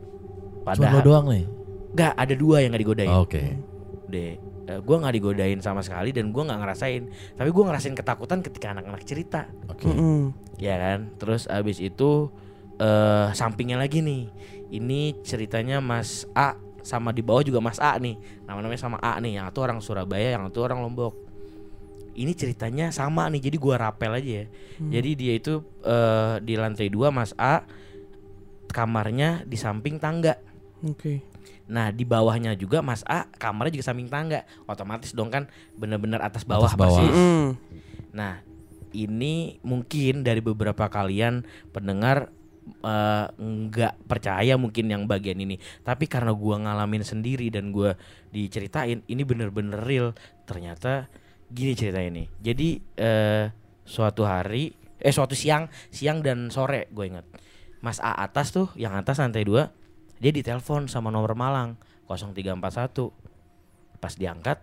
cuma 0.62 0.70
lo 0.70 0.78
padahal 0.94 1.02
doang 1.02 1.26
nih. 1.28 1.44
nggak 1.92 2.12
ada 2.14 2.34
dua 2.34 2.56
yang 2.58 2.70
nggak 2.70 2.82
digodain 2.82 3.10
Oh, 3.10 3.26
Oke. 3.26 3.42
deh 4.06 4.38
Eh, 4.62 4.78
gua 4.78 5.02
nggak 5.02 5.10
digodain 5.12 5.58
sama 5.58 5.82
sekali 5.82 6.14
dan 6.14 6.30
gua 6.30 6.46
nggak 6.46 6.60
ngerasain 6.62 7.02
tapi 7.34 7.50
gua 7.50 7.64
ngerasain 7.66 7.92
ketakutan 7.92 8.38
ketika 8.40 8.70
anak-anak 8.70 9.02
cerita 9.02 9.50
Oke. 9.66 9.90
Mm-mm. 9.90 10.30
ya 10.56 10.78
kan 10.78 11.10
terus 11.18 11.50
abis 11.50 11.76
itu 11.76 12.30
eh 12.78 13.28
sampingnya 13.32 13.74
lagi 13.74 13.98
nih 13.98 14.30
ini 14.70 15.18
ceritanya 15.20 15.82
Mas 15.82 16.30
A 16.32 16.54
sama 16.82 17.14
di 17.14 17.22
bawah 17.22 17.42
juga 17.46 17.62
Mas 17.62 17.78
A 17.78 17.96
nih. 17.98 18.18
Nama-namanya 18.46 18.80
sama 18.80 18.98
A 18.98 19.18
nih 19.22 19.38
yang 19.38 19.46
satu 19.50 19.62
orang 19.62 19.78
Surabaya 19.82 20.34
yang 20.34 20.46
satu 20.50 20.66
orang 20.66 20.82
Lombok. 20.82 21.14
Ini 22.12 22.32
ceritanya 22.36 22.92
sama 22.92 23.30
nih 23.32 23.48
jadi 23.48 23.56
gua 23.56 23.80
rapel 23.80 24.12
aja 24.12 24.30
ya. 24.42 24.46
Jadi 24.78 25.10
dia 25.16 25.32
itu 25.38 25.64
eh 25.86 26.42
di 26.44 26.54
lantai 26.60 26.92
dua 26.92 27.08
Mas 27.08 27.32
A 27.40 27.64
kamarnya 28.68 29.48
di 29.48 29.56
samping 29.56 29.96
tangga. 29.96 30.36
Oke. 30.84 31.24
Nah 31.72 31.88
di 31.88 32.04
bawahnya 32.04 32.52
juga 32.58 32.84
Mas 32.84 33.00
A 33.08 33.24
kamarnya 33.40 33.80
juga 33.80 33.86
samping 33.88 34.12
tangga. 34.12 34.44
Otomatis 34.68 35.16
dong 35.16 35.32
kan 35.32 35.48
bener-bener 35.78 36.20
atas 36.20 36.44
bawah 36.44 36.68
Atas 36.68 36.76
bawah. 36.76 37.00
persis. 37.00 37.14
Nah, 38.12 38.44
ini 38.92 39.56
mungkin 39.64 40.20
dari 40.20 40.44
beberapa 40.44 40.84
kalian 40.92 41.48
pendengar 41.72 42.28
eh, 42.64 43.26
nggak 43.38 44.06
percaya 44.06 44.54
mungkin 44.58 44.90
yang 44.90 45.04
bagian 45.06 45.38
ini, 45.38 45.58
tapi 45.82 46.06
karena 46.06 46.30
gua 46.34 46.58
ngalamin 46.62 47.02
sendiri 47.02 47.50
dan 47.50 47.70
gua 47.74 47.94
diceritain, 48.30 49.02
ini 49.06 49.22
bener-bener 49.22 49.80
real. 49.82 50.08
Ternyata 50.46 51.06
gini 51.52 51.72
cerita 51.76 52.00
ini. 52.00 52.26
Jadi 52.40 52.80
eh, 52.96 53.52
suatu 53.84 54.24
hari, 54.24 54.72
eh 54.98 55.12
suatu 55.12 55.36
siang, 55.36 55.68
siang 55.92 56.22
dan 56.24 56.48
sore 56.48 56.88
gue 56.94 57.04
ingat, 57.06 57.26
Mas 57.82 57.98
A 57.98 58.14
atas 58.22 58.54
tuh, 58.54 58.70
yang 58.78 58.94
atas 58.94 59.18
lantai 59.18 59.44
dua, 59.44 59.74
dia 60.22 60.30
ditelepon 60.30 60.86
sama 60.86 61.10
nomor 61.10 61.34
Malang 61.34 61.74
0341. 62.06 63.10
Pas 63.98 64.14
diangkat, 64.18 64.58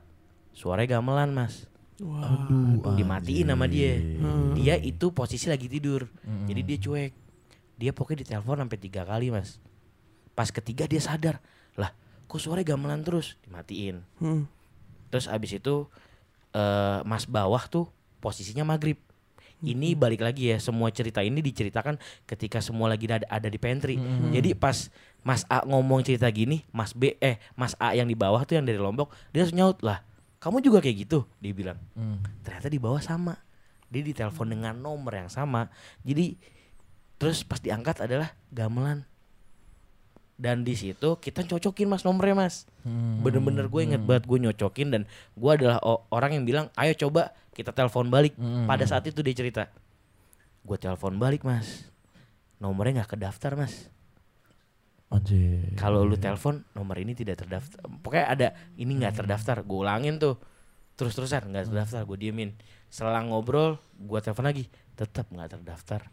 suaranya 0.52 1.00
gamelan 1.00 1.32
mas 1.32 1.70
Aduh, 2.00 2.96
dimatiin 2.96 3.52
sama 3.52 3.68
dia. 3.68 4.00
Hmm. 4.00 4.56
Dia 4.56 4.80
itu 4.80 5.12
posisi 5.12 5.52
lagi 5.52 5.68
tidur. 5.68 6.08
Jadi 6.48 6.62
dia 6.64 6.78
cuek. 6.80 7.12
Dia 7.80 7.96
pokoknya 7.96 8.28
ditelepon 8.28 8.60
sampai 8.60 8.78
tiga 8.78 9.08
kali, 9.08 9.32
Mas. 9.32 9.56
Pas 10.36 10.52
ketiga 10.52 10.84
dia 10.84 11.00
sadar. 11.00 11.40
Lah, 11.80 11.96
kok 12.28 12.44
suara 12.44 12.60
gamelan 12.60 13.00
terus? 13.08 13.40
Dimatiin. 13.48 14.04
Mm. 14.20 14.44
Terus 15.10 15.32
abis 15.32 15.56
itu 15.56 15.88
eh 16.52 17.00
Mas 17.08 17.24
bawah 17.24 17.64
tuh 17.72 17.88
posisinya 18.20 18.68
maghrib. 18.68 19.00
Ini 19.60 19.92
balik 19.92 20.24
lagi 20.24 20.56
ya, 20.56 20.58
semua 20.60 20.88
cerita 20.88 21.20
ini 21.20 21.44
diceritakan 21.44 22.00
ketika 22.24 22.64
semua 22.64 22.88
lagi 22.88 23.12
ada, 23.12 23.28
ada 23.28 23.52
di 23.52 23.60
pantry. 23.60 24.00
Jadi 24.32 24.56
pas 24.56 24.88
Mas 25.20 25.44
A 25.52 25.68
ngomong 25.68 26.00
cerita 26.00 26.32
gini, 26.32 26.64
Mas 26.72 26.96
B 26.96 27.20
eh 27.20 27.44
Mas 27.60 27.76
A 27.76 27.92
yang 27.92 28.08
di 28.08 28.16
bawah 28.16 28.40
tuh 28.48 28.56
yang 28.56 28.64
dari 28.64 28.80
Lombok, 28.80 29.12
dia 29.36 29.44
langsung 29.44 29.60
nyaut 29.60 29.80
lah. 29.84 30.00
Kamu 30.40 30.64
juga 30.64 30.80
kayak 30.80 31.04
gitu, 31.04 31.28
dia 31.44 31.52
bilang 31.52 31.76
Hmm. 32.00 32.24
ternyata 32.48 32.72
di 32.72 32.80
bawah 32.80 33.04
sama 33.04 33.36
dia 33.92 34.00
ditelepon 34.00 34.48
dengan 34.48 34.78
nomor 34.78 35.12
yang 35.12 35.28
sama 35.28 35.68
jadi 36.06 36.38
terus 37.20 37.44
pas 37.44 37.60
diangkat 37.60 38.00
adalah 38.02 38.34
gamelan. 38.50 39.04
Dan 40.40 40.64
di 40.64 40.72
situ 40.72 41.20
kita 41.20 41.44
cocokin 41.44 41.92
mas 41.92 42.08
nomornya 42.08 42.48
mas. 42.48 42.64
Hmm. 42.88 43.20
bener-bener 43.20 43.68
gue 43.68 43.82
inget 43.84 44.00
banget 44.00 44.24
gue 44.24 44.40
nyocokin 44.40 44.88
dan 44.88 45.02
gue 45.36 45.52
adalah 45.52 45.84
orang 46.16 46.40
yang 46.40 46.44
bilang 46.48 46.66
ayo 46.80 46.96
coba 46.96 47.36
kita 47.52 47.76
telepon 47.76 48.08
balik. 48.08 48.40
Hmm. 48.40 48.64
pada 48.64 48.88
saat 48.88 49.04
itu 49.04 49.20
dia 49.20 49.36
cerita 49.36 49.68
gue 50.64 50.78
telepon 50.80 51.20
balik 51.20 51.44
mas. 51.44 51.92
Nomornya 52.64 53.04
nggak 53.04 53.20
kedaftar 53.20 53.60
mas. 53.60 53.92
Anjir. 55.10 55.74
kalau 55.74 56.06
lu 56.06 56.22
telepon 56.22 56.64
nomor 56.72 56.96
ini 57.04 57.18
tidak 57.18 57.44
terdaftar. 57.44 57.82
Pokoknya 58.00 58.26
ada 58.32 58.48
ini 58.80 58.96
nggak 58.96 59.20
terdaftar. 59.20 59.68
Gue 59.68 59.84
ulangin 59.84 60.24
tuh. 60.24 60.40
Terus 60.96 61.20
terusan 61.20 61.52
nggak 61.52 61.68
terdaftar 61.68 62.08
gue 62.08 62.16
diemin. 62.16 62.56
Selang 62.88 63.28
ngobrol 63.28 63.76
gue 64.00 64.20
telepon 64.24 64.48
lagi 64.48 64.72
tetap 64.96 65.28
nggak 65.28 65.60
terdaftar 65.60 66.08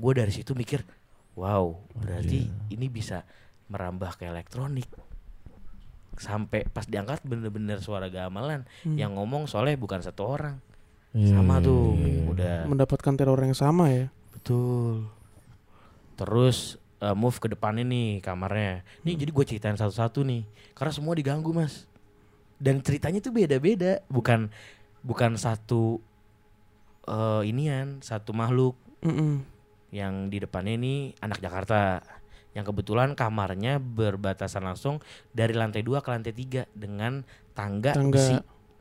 gue 0.00 0.12
dari 0.16 0.32
situ 0.32 0.56
mikir 0.56 0.82
wow 1.36 1.76
berarti 1.94 2.48
ini 2.72 2.86
bisa 2.88 3.22
merambah 3.70 4.18
ke 4.18 4.26
elektronik 4.26 4.88
sampai 6.18 6.68
pas 6.68 6.84
diangkat 6.84 7.24
bener-bener 7.24 7.80
suara 7.80 8.10
gamelan 8.12 8.66
yang 8.84 9.16
ngomong 9.16 9.46
soalnya 9.48 9.78
bukan 9.78 10.02
satu 10.02 10.22
orang 10.26 10.56
Iya, 11.10 11.42
sama 11.42 11.58
iya, 11.58 11.66
tuh 11.66 11.82
iya. 11.98 12.22
udah 12.30 12.56
Mendapatkan 12.70 13.14
teror 13.18 13.40
yang 13.42 13.56
sama 13.56 13.90
ya. 13.90 14.06
Betul. 14.30 15.10
Terus 16.14 16.78
eh, 17.02 17.16
move 17.18 17.34
ke 17.42 17.50
depannya 17.50 17.82
nih 17.82 18.22
kamarnya. 18.22 18.86
Nih 19.02 19.18
jadi 19.18 19.30
gue 19.34 19.44
ceritain 19.46 19.74
satu-satu 19.74 20.22
nih. 20.22 20.46
Karena 20.78 20.92
semua 20.94 21.18
diganggu 21.18 21.50
mas. 21.50 21.90
Dan 22.62 22.78
ceritanya 22.78 23.18
tuh 23.18 23.34
beda-beda. 23.34 24.06
Bukan 24.06 24.54
bukan 25.02 25.34
satu 25.34 25.98
eh 27.10 27.42
inian, 27.44 27.98
satu 28.00 28.30
makhluk 28.30 28.78
Mm-mm. 29.02 29.42
yang 29.90 30.30
di 30.30 30.38
depannya 30.38 30.78
ini 30.78 30.94
anak 31.18 31.42
Jakarta. 31.42 31.98
Yang 32.50 32.74
kebetulan 32.74 33.14
kamarnya 33.14 33.78
berbatasan 33.78 34.66
langsung 34.66 34.98
dari 35.30 35.54
lantai 35.54 35.86
2 35.86 36.02
ke 36.02 36.08
lantai 36.10 36.34
3 36.34 36.66
dengan 36.74 37.22
tangga, 37.54 37.94
Tangga. 37.94 38.14
besi. 38.18 38.36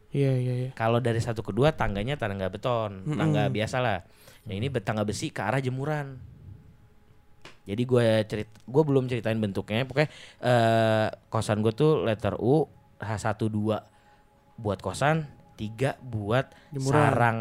Iya 0.10 0.34
iya 0.42 0.54
iya. 0.66 0.70
Kalau 0.74 0.98
dari 0.98 1.22
satu 1.22 1.46
ke 1.46 1.54
dua 1.54 1.70
tangganya 1.70 2.18
tangga 2.18 2.50
beton, 2.50 3.06
Mm-mm. 3.06 3.14
tangga 3.14 3.46
biasa 3.46 3.78
lah. 3.78 4.02
Yang 4.50 4.58
ini 4.58 4.68
tangga 4.82 5.06
besi 5.06 5.30
ke 5.30 5.42
arah 5.46 5.62
jemuran. 5.62 6.18
Jadi 7.70 7.84
gue 7.86 8.06
cerit, 8.26 8.50
gue 8.50 8.84
belum 8.84 9.06
ceritain 9.06 9.38
bentuknya. 9.38 9.86
Pokoknya 9.86 10.10
eh, 10.42 11.08
kosan 11.30 11.62
gue 11.62 11.70
tuh 11.70 12.02
letter 12.02 12.42
U, 12.42 12.66
satu 12.98 13.46
dua 13.54 13.86
buat 14.58 14.82
kosan, 14.82 15.30
tiga 15.54 15.94
buat 16.02 16.50
Jemuran. 16.74 16.90
sarang 16.90 17.40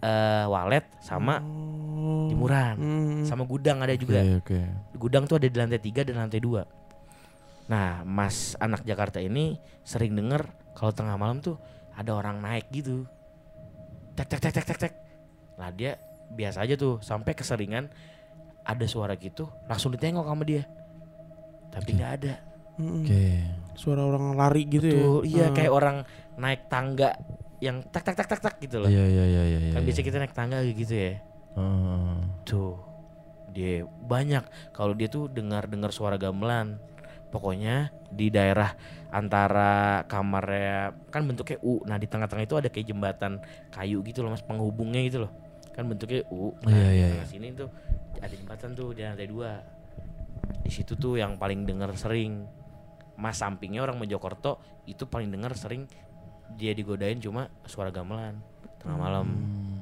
eh, 0.00 0.44
walet 0.46 0.84
sama 0.98 1.38
Oh. 1.40 2.26
jemuran, 2.26 2.76
Hmm. 2.80 3.22
sama 3.22 3.44
gudang 3.44 3.80
ada 3.80 3.92
juga. 3.92 4.20
Oke, 4.20 4.56
oke. 4.56 4.60
Gudang 4.96 5.24
tuh 5.24 5.36
ada 5.36 5.44
di 5.44 5.52
lantai 5.52 5.76
tiga 5.76 6.00
dan 6.00 6.16
lantai 6.18 6.40
dua. 6.40 6.64
Nah, 7.68 8.02
Mas 8.02 8.56
anak 8.56 8.82
Jakarta 8.82 9.20
ini 9.20 9.54
sering 9.82 10.12
denger 10.12 10.42
kalau 10.72 10.90
tengah 10.90 11.14
malam 11.14 11.38
tuh 11.38 11.60
ada 11.92 12.10
orang 12.10 12.40
naik 12.40 12.66
gitu. 12.70 13.04
Tek 14.16 14.26
tek 14.26 14.40
tek 14.40 14.52
tek 14.56 14.66
tek 14.66 14.78
tek. 14.80 14.94
Lah 15.54 15.70
dia 15.70 16.00
biasa 16.30 16.64
aja 16.64 16.74
tuh 16.74 16.98
sampai 16.98 17.30
keseringan 17.30 17.92
ada 18.60 18.86
suara 18.86 19.14
gitu 19.14 19.46
langsung 19.66 19.92
ditengok 19.92 20.24
sama 20.24 20.42
dia. 20.42 20.64
Tapi 21.70 21.90
nggak 21.94 22.12
ada. 22.16 22.34
Hmm. 22.74 23.04
Oke. 23.04 23.24
Suara 23.76 24.02
orang 24.02 24.34
lari 24.34 24.64
gitu 24.64 24.86
ya. 24.88 24.96
Tuh, 24.96 25.20
iya 25.22 25.44
Ah. 25.46 25.54
kayak 25.54 25.70
orang 25.70 25.96
naik 26.36 26.66
tangga 26.66 27.12
yang 27.60 27.84
tak 27.92 28.08
tak 28.08 28.16
tak 28.16 28.26
tak 28.26 28.40
tak 28.40 28.54
gitu 28.64 28.80
loh. 28.80 28.88
Iya, 28.88 29.04
iya, 29.04 29.24
iya, 29.28 29.42
iya. 29.44 29.58
iya, 29.68 29.72
Kan 29.76 29.84
biasa 29.84 30.00
iya. 30.00 30.06
kita 30.08 30.16
naik 30.16 30.34
tangga 30.34 30.58
gitu 30.64 30.94
ya. 30.96 31.12
Ah. 31.54 32.20
Tuh 32.48 32.80
dia 33.52 33.84
banyak 33.84 34.72
kalau 34.72 34.96
dia 34.96 35.12
tuh 35.12 35.28
dengar-dengar 35.28 35.92
suara 35.92 36.16
gamelan. 36.16 36.80
Pokoknya 37.30 37.94
di 38.10 38.26
daerah 38.26 38.74
antara 39.14 40.02
kamarnya 40.10 40.90
kan 41.14 41.22
bentuknya 41.22 41.62
U. 41.62 41.78
Nah, 41.86 41.94
di 41.94 42.10
tengah-tengah 42.10 42.42
itu 42.42 42.58
ada 42.58 42.66
kayak 42.66 42.90
jembatan 42.90 43.38
kayu 43.70 44.02
gitu 44.02 44.26
loh 44.26 44.34
Mas, 44.34 44.42
penghubungnya 44.42 44.98
gitu 45.06 45.28
loh. 45.28 45.32
Kan 45.70 45.86
bentuknya 45.86 46.26
U. 46.32 46.58
Nah, 46.66 46.74
Iya, 46.74 46.88
di 46.90 46.96
iya, 46.98 47.06
tengah 47.14 47.30
sini 47.30 47.46
tuh 47.54 47.70
ada 48.18 48.34
jembatan 48.34 48.70
tuh 48.74 48.88
di 48.96 49.06
lantai 49.06 49.28
dua. 49.30 49.62
Di 50.66 50.70
situ 50.74 50.98
tuh 50.98 51.22
yang 51.22 51.38
paling 51.38 51.62
denger 51.68 51.94
sering. 51.94 52.50
Mas 53.20 53.36
sampingnya 53.36 53.84
orang 53.84 54.00
Mojokerto 54.00 54.58
itu 54.88 55.04
paling 55.06 55.28
denger 55.30 55.52
sering 55.54 55.84
dia 56.58 56.72
digodain 56.74 57.18
cuma 57.20 57.50
suara 57.66 57.90
gamelan 57.92 58.38
tengah 58.80 58.96
malam. 58.96 59.26
Hmm. 59.28 59.78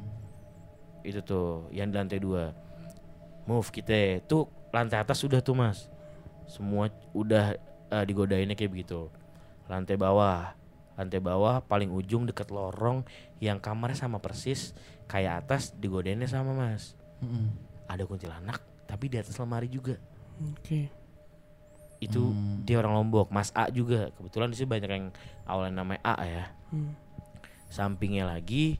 itu 1.06 1.22
tuh 1.24 1.70
yang 1.72 1.88
di 1.88 1.96
lantai 1.96 2.20
dua. 2.20 2.52
Move 3.48 3.68
kita 3.72 4.20
tuh 4.28 4.44
lantai 4.74 5.00
atas 5.00 5.22
sudah 5.22 5.40
tuh 5.40 5.56
mas. 5.56 5.88
Semua 6.44 6.92
udah 7.16 7.56
eh, 7.88 8.04
digodainnya 8.04 8.58
kayak 8.58 8.74
begitu. 8.74 9.08
Lantai 9.70 9.96
bawah. 9.96 10.52
Lantai 10.98 11.22
bawah 11.22 11.62
paling 11.64 11.88
ujung 11.94 12.26
deket 12.26 12.50
lorong 12.50 13.06
yang 13.38 13.62
kamarnya 13.62 14.04
sama 14.04 14.18
persis 14.18 14.74
kayak 15.08 15.46
atas 15.46 15.72
digodainnya 15.78 16.28
sama 16.28 16.52
mas. 16.52 16.98
Mm-mm. 17.18 17.50
ada 17.90 18.06
kuntilanak 18.06 18.62
tapi 18.86 19.10
di 19.10 19.16
atas 19.18 19.34
lemari 19.40 19.66
juga. 19.66 19.98
Oke. 20.38 20.86
Itu 21.98 22.30
Hmm. 22.30 22.62
dia 22.62 22.78
orang 22.78 22.94
Lombok 22.94 23.28
Mas 23.30 23.50
A 23.52 23.66
juga 23.68 24.14
kebetulan 24.14 24.48
di 24.48 24.56
sini 24.56 24.68
banyak 24.70 24.90
yang 24.90 25.06
awalnya 25.44 25.82
namanya 25.82 26.02
A 26.04 26.14
ya 26.22 26.44
Hmm. 26.70 26.92
sampingnya 27.68 28.28
lagi 28.28 28.76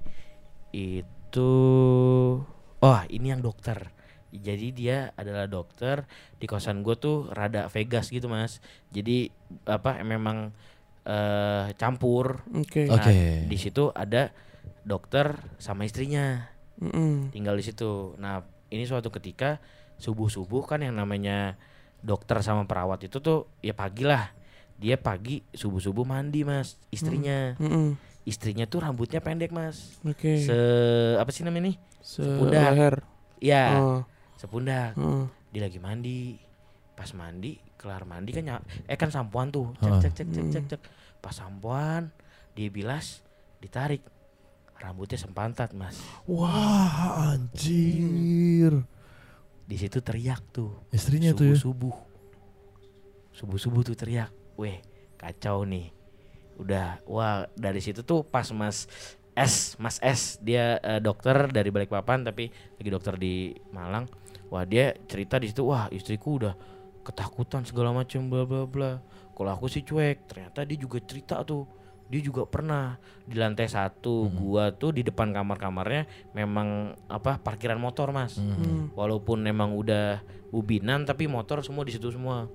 itu 0.71 1.51
oh 2.79 3.01
ini 3.09 3.27
yang 3.33 3.41
dokter 3.41 3.91
jadi 4.29 4.69
dia 4.77 4.99
adalah 5.17 5.49
dokter 5.49 6.05
di 6.37 6.45
kosan 6.45 6.85
gue 6.85 6.95
tuh 6.95 7.33
rada 7.33 7.67
Vegas 7.73 8.13
gitu 8.13 8.29
mas 8.29 8.61
jadi 8.93 9.33
apa 9.65 10.05
memang 10.05 10.53
eh, 11.09 11.73
campur 11.81 12.45
Oke. 12.53 12.85
Nah, 12.93 13.01
Oke. 13.01 13.49
di 13.49 13.57
situ 13.57 13.89
ada 13.97 14.29
dokter 14.85 15.33
sama 15.57 15.89
istrinya 15.89 16.45
Mm-mm. 16.79 17.33
tinggal 17.33 17.57
di 17.57 17.65
situ 17.65 18.15
nah 18.21 18.45
ini 18.69 18.85
suatu 18.85 19.09
ketika 19.09 19.59
subuh 19.97 20.29
subuh 20.29 20.63
kan 20.69 20.85
yang 20.85 20.95
namanya 20.95 21.57
dokter 22.01 22.39
sama 22.41 22.65
perawat 22.65 23.03
itu 23.03 23.19
tuh 23.19 23.51
ya 23.59 23.73
pagi 23.73 24.03
lah 24.03 24.31
dia 24.75 24.95
pagi 24.95 25.43
subuh 25.51 25.79
subuh 25.79 26.03
mandi 26.03 26.43
mas 26.43 26.79
istrinya 26.89 27.55
Mm-mm. 27.57 27.99
istrinya 28.23 28.65
tuh 28.65 28.79
rambutnya 28.81 29.19
pendek 29.19 29.51
mas 29.51 29.99
Oke. 30.03 30.39
se 30.39 30.55
apa 31.15 31.29
sih 31.29 31.43
namanya 31.43 31.69
nih 31.69 31.77
Se 31.99 32.23
sepundak. 32.23 32.71
leher. 32.71 32.95
ya 33.37 33.65
Oh. 33.77 34.01
sepundak 34.35 34.95
Oh. 34.95 35.27
dia 35.49 35.61
lagi 35.61 35.79
mandi 35.79 36.39
pas 36.93 37.11
mandi 37.13 37.59
kelar 37.75 38.03
mandi 38.05 38.31
kan 38.33 38.43
nya- 38.45 38.65
eh 38.85 38.95
kan 38.95 39.09
sampoan 39.09 39.49
tuh 39.49 39.75
cek 39.77 39.87
Heeh. 39.89 40.01
cek 40.01 40.13
cek 40.15 40.29
cek 40.29 40.47
cek 40.49 40.65
cek 40.69 40.83
pas 41.19 41.33
sampoan 41.33 42.11
dia 42.53 42.67
bilas 42.69 43.23
ditarik 43.59 44.03
rambutnya 44.77 45.15
sempantat 45.17 45.71
mas 45.73 45.99
Wah, 46.25 47.35
anjir. 47.35 48.87
Di 49.69 49.77
situ 49.77 50.01
teriak 50.01 50.41
tuh. 50.49 50.73
Istrinya 50.89 51.37
subuh 51.37 51.41
tuh 51.45 51.47
ya. 51.53 51.57
subuh 51.61 51.97
subuh 53.37 53.59
subuh 53.61 53.83
tuh 53.85 53.97
teriak. 54.01 54.33
Weh 54.57 54.81
kacau 55.21 55.69
nih. 55.69 55.93
Udah 56.57 56.97
wah 57.05 57.45
dari 57.53 57.85
situ 57.85 58.01
tuh 58.01 58.25
pas 58.25 58.49
mas 58.57 58.89
S 59.37 59.77
mas 59.77 60.01
S 60.01 60.41
dia 60.41 60.81
eh, 60.81 60.99
dokter 61.05 61.53
dari 61.53 61.69
Balikpapan 61.69 62.25
tapi 62.25 62.49
lagi 62.81 62.89
dokter 62.89 63.15
di 63.21 63.53
Malang. 63.69 64.09
Wah 64.49 64.65
dia 64.65 64.97
cerita 65.05 65.37
di 65.37 65.53
situ 65.53 65.69
wah 65.69 65.93
istriku 65.93 66.41
udah 66.41 66.57
ketakutan 67.05 67.69
segala 67.69 67.93
macam 67.93 68.25
bla 68.33 68.49
bla 68.49 68.65
bla. 68.65 68.91
Kalau 69.37 69.51
aku 69.53 69.69
sih 69.69 69.85
cuek. 69.85 70.25
Ternyata 70.33 70.65
dia 70.65 70.81
juga 70.81 70.97
cerita 71.05 71.45
tuh 71.45 71.69
dia 72.09 72.21
juga 72.21 72.43
pernah 72.43 72.97
di 73.23 73.37
lantai 73.37 73.69
satu 73.69 74.25
Mhm. 74.25 74.35
gua 74.35 74.65
tuh 74.71 74.91
di 74.91 75.03
depan 75.03 75.29
kamar 75.29 75.57
kamarnya 75.57 76.03
memang 76.33 76.69
apa 77.05 77.37
parkiran 77.37 77.77
motor 77.77 78.11
mas 78.11 78.37
Hmm. 78.37 78.57
Hmm. 78.57 78.85
walaupun 78.93 79.39
memang 79.39 79.73
udah 79.73 80.25
ubinan 80.49 81.05
tapi 81.05 81.25
motor 81.25 81.61
semua 81.61 81.85
di 81.85 81.93
situ 81.93 82.09
semua 82.09 82.49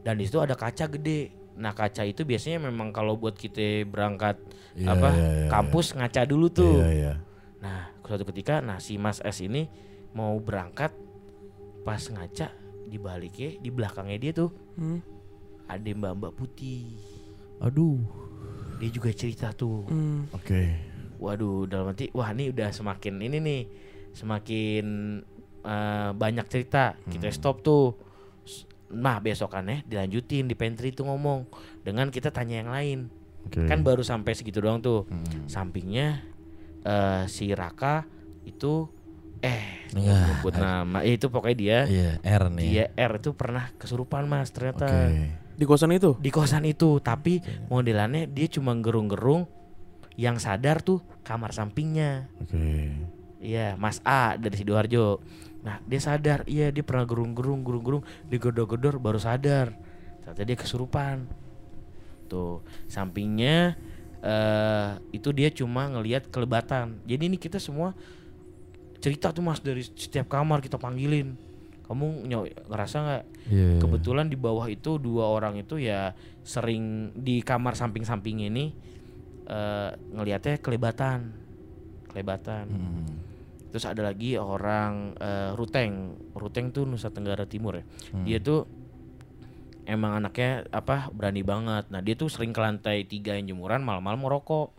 dan 0.00 0.14
di 0.14 0.24
situ 0.24 0.38
ada 0.38 0.54
kaca 0.54 0.86
gede 0.88 1.34
nah 1.54 1.74
kaca 1.74 2.02
itu 2.02 2.22
biasanya 2.22 2.62
memang 2.62 2.90
kalau 2.90 3.14
buat 3.14 3.34
kita 3.34 3.82
berangkat 3.84 4.38
Iya, 4.72 4.94
apa 4.94 5.10
iya, 5.10 5.26
iya, 5.36 5.48
kampus 5.50 5.90
ngaca 5.92 6.22
dulu 6.22 6.46
tuh 6.46 6.78
Iya, 6.78 6.88
iya. 6.88 7.14
nah 7.58 7.90
suatu 8.00 8.22
ketika 8.24 8.62
nah 8.62 8.78
si 8.78 8.94
Mas 8.94 9.18
S 9.18 9.42
ini 9.42 9.66
mau 10.12 10.38
berangkat 10.38 10.94
pas 11.82 11.98
ngaca 12.00 12.54
di 12.86 12.94
baliknya 12.94 13.58
di 13.58 13.68
belakangnya 13.68 14.16
dia 14.16 14.32
tuh 14.32 14.54
Hmm. 14.72 15.02
ada 15.66 15.90
mbak 15.90 16.14
mbak 16.14 16.32
putih 16.32 16.94
Aduh. 17.58 17.98
Dia 18.78 18.88
juga 18.88 19.10
cerita 19.10 19.50
tuh 19.50 19.84
Hmm. 19.84 20.30
Oke. 20.30 20.62
Waduh, 21.18 21.66
dalam 21.66 21.90
arti 21.90 22.08
wah 22.10 22.30
ini 22.30 22.46
udah 22.48 22.70
semakin 22.70 23.18
ini 23.18 23.38
nih, 23.38 23.62
semakin 24.12 24.86
eh, 25.60 26.10
banyak 26.12 26.46
cerita. 26.46 26.94
Kita 27.02 27.26
Hmm. 27.26 27.34
stop 27.34 27.60
tuh. 27.60 27.98
Nah 28.88 29.18
besokannya 29.18 29.82
dilanjutin 29.84 30.46
di 30.46 30.54
pantry 30.54 30.90
tuh 30.90 31.04
ngomong 31.04 31.44
dengan 31.82 32.08
kita 32.08 32.30
tanya 32.30 32.62
yang 32.62 32.70
lain. 32.70 32.98
Oke. 33.44 33.66
Kan 33.66 33.82
baru 33.82 34.00
sampai 34.00 34.32
segitu 34.32 34.58
doang 34.58 34.78
tuh. 34.78 35.04
Hmm. 35.04 35.44
Sampingnya 35.44 36.22
eh, 36.80 37.26
si 37.26 37.50
Raka 37.50 38.06
itu 38.44 38.86
eh 39.38 39.90
Enggak. 39.92 40.22
nyebut 40.38 40.54
nama 40.56 40.98
Eh, 41.00 41.14
itu 41.14 41.26
pokoknya 41.26 41.56
dia 41.56 41.78
Iya, 41.84 42.10
R 42.22 42.42
nih. 42.48 42.68
dia 42.68 42.84
R 42.96 43.12
itu 43.18 43.30
pernah 43.32 43.70
kesurupan 43.74 44.24
mas 44.24 44.48
Oke. 44.48 44.54
ternyata 44.56 44.86
Di 45.58 45.66
kosan 45.66 45.90
itu? 45.90 46.14
di 46.22 46.30
kosan 46.30 46.62
itu 46.64 47.02
tapi 47.02 47.42
modelannya 47.66 48.30
dia 48.30 48.46
cuma 48.46 48.78
gerung-gerung 48.78 49.50
yang 50.14 50.38
sadar 50.38 50.78
tuh 50.82 51.02
kamar 51.26 51.50
sampingnya 51.50 52.30
Oke. 52.38 52.94
Iya, 53.38 53.78
Mas 53.78 54.02
A 54.02 54.34
dari 54.34 54.58
Sidoarjo. 54.58 55.22
Nah, 55.62 55.78
dia 55.86 56.00
sadar, 56.02 56.42
iya 56.50 56.74
dia 56.74 56.82
pernah 56.82 57.06
gerung-gerung, 57.06 57.62
gerung-gerung, 57.62 58.02
digedor-gedor 58.26 58.98
baru 58.98 59.18
sadar. 59.22 59.74
Ternyata 60.22 60.42
dia 60.42 60.56
kesurupan. 60.58 61.16
Tuh, 62.26 62.60
sampingnya 62.90 63.78
eh 64.18 64.98
itu 65.14 65.30
dia 65.30 65.48
cuma 65.54 65.86
ngelihat 65.86 66.26
kelebatan. 66.34 66.98
Jadi 67.06 67.30
ini 67.30 67.38
kita 67.38 67.62
semua 67.62 67.94
cerita 68.98 69.30
tuh 69.30 69.46
Mas 69.46 69.62
dari 69.62 69.86
setiap 69.86 70.26
kamar 70.26 70.58
kita 70.58 70.74
panggilin. 70.74 71.38
Kamu 71.88 72.28
ngerasa 72.68 72.96
nggak? 73.00 73.24
Iya. 73.48 73.66
iya. 73.76 73.80
Kebetulan 73.80 74.28
di 74.28 74.36
bawah 74.36 74.68
itu 74.68 75.00
dua 75.00 75.32
orang 75.32 75.56
itu 75.56 75.80
ya 75.80 76.12
sering 76.44 77.16
di 77.16 77.40
kamar 77.40 77.74
samping-samping 77.74 78.44
ini 78.44 78.76
eh 79.48 79.90
ngelihatnya 79.96 80.60
kelebatan, 80.60 81.32
kelebatan. 82.12 82.66
Hmm. 82.68 83.08
Terus 83.72 83.84
ada 83.88 84.04
lagi 84.04 84.36
orang 84.36 85.16
eh, 85.16 85.50
Ruteng. 85.56 86.16
Ruteng 86.36 86.76
tuh 86.76 86.84
Nusa 86.84 87.08
Tenggara 87.08 87.48
Timur 87.48 87.80
ya. 87.80 87.84
Hmm. 88.12 88.24
Dia 88.28 88.38
tuh 88.44 88.68
emang 89.88 90.20
anaknya 90.20 90.68
apa 90.68 91.08
berani 91.08 91.40
banget. 91.40 91.88
Nah 91.88 92.04
dia 92.04 92.12
tuh 92.12 92.28
sering 92.28 92.52
ke 92.52 92.60
lantai 92.60 93.08
tiga 93.08 93.32
yang 93.40 93.56
jemuran 93.56 93.80
malam-malam 93.80 94.20
merokok. 94.20 94.76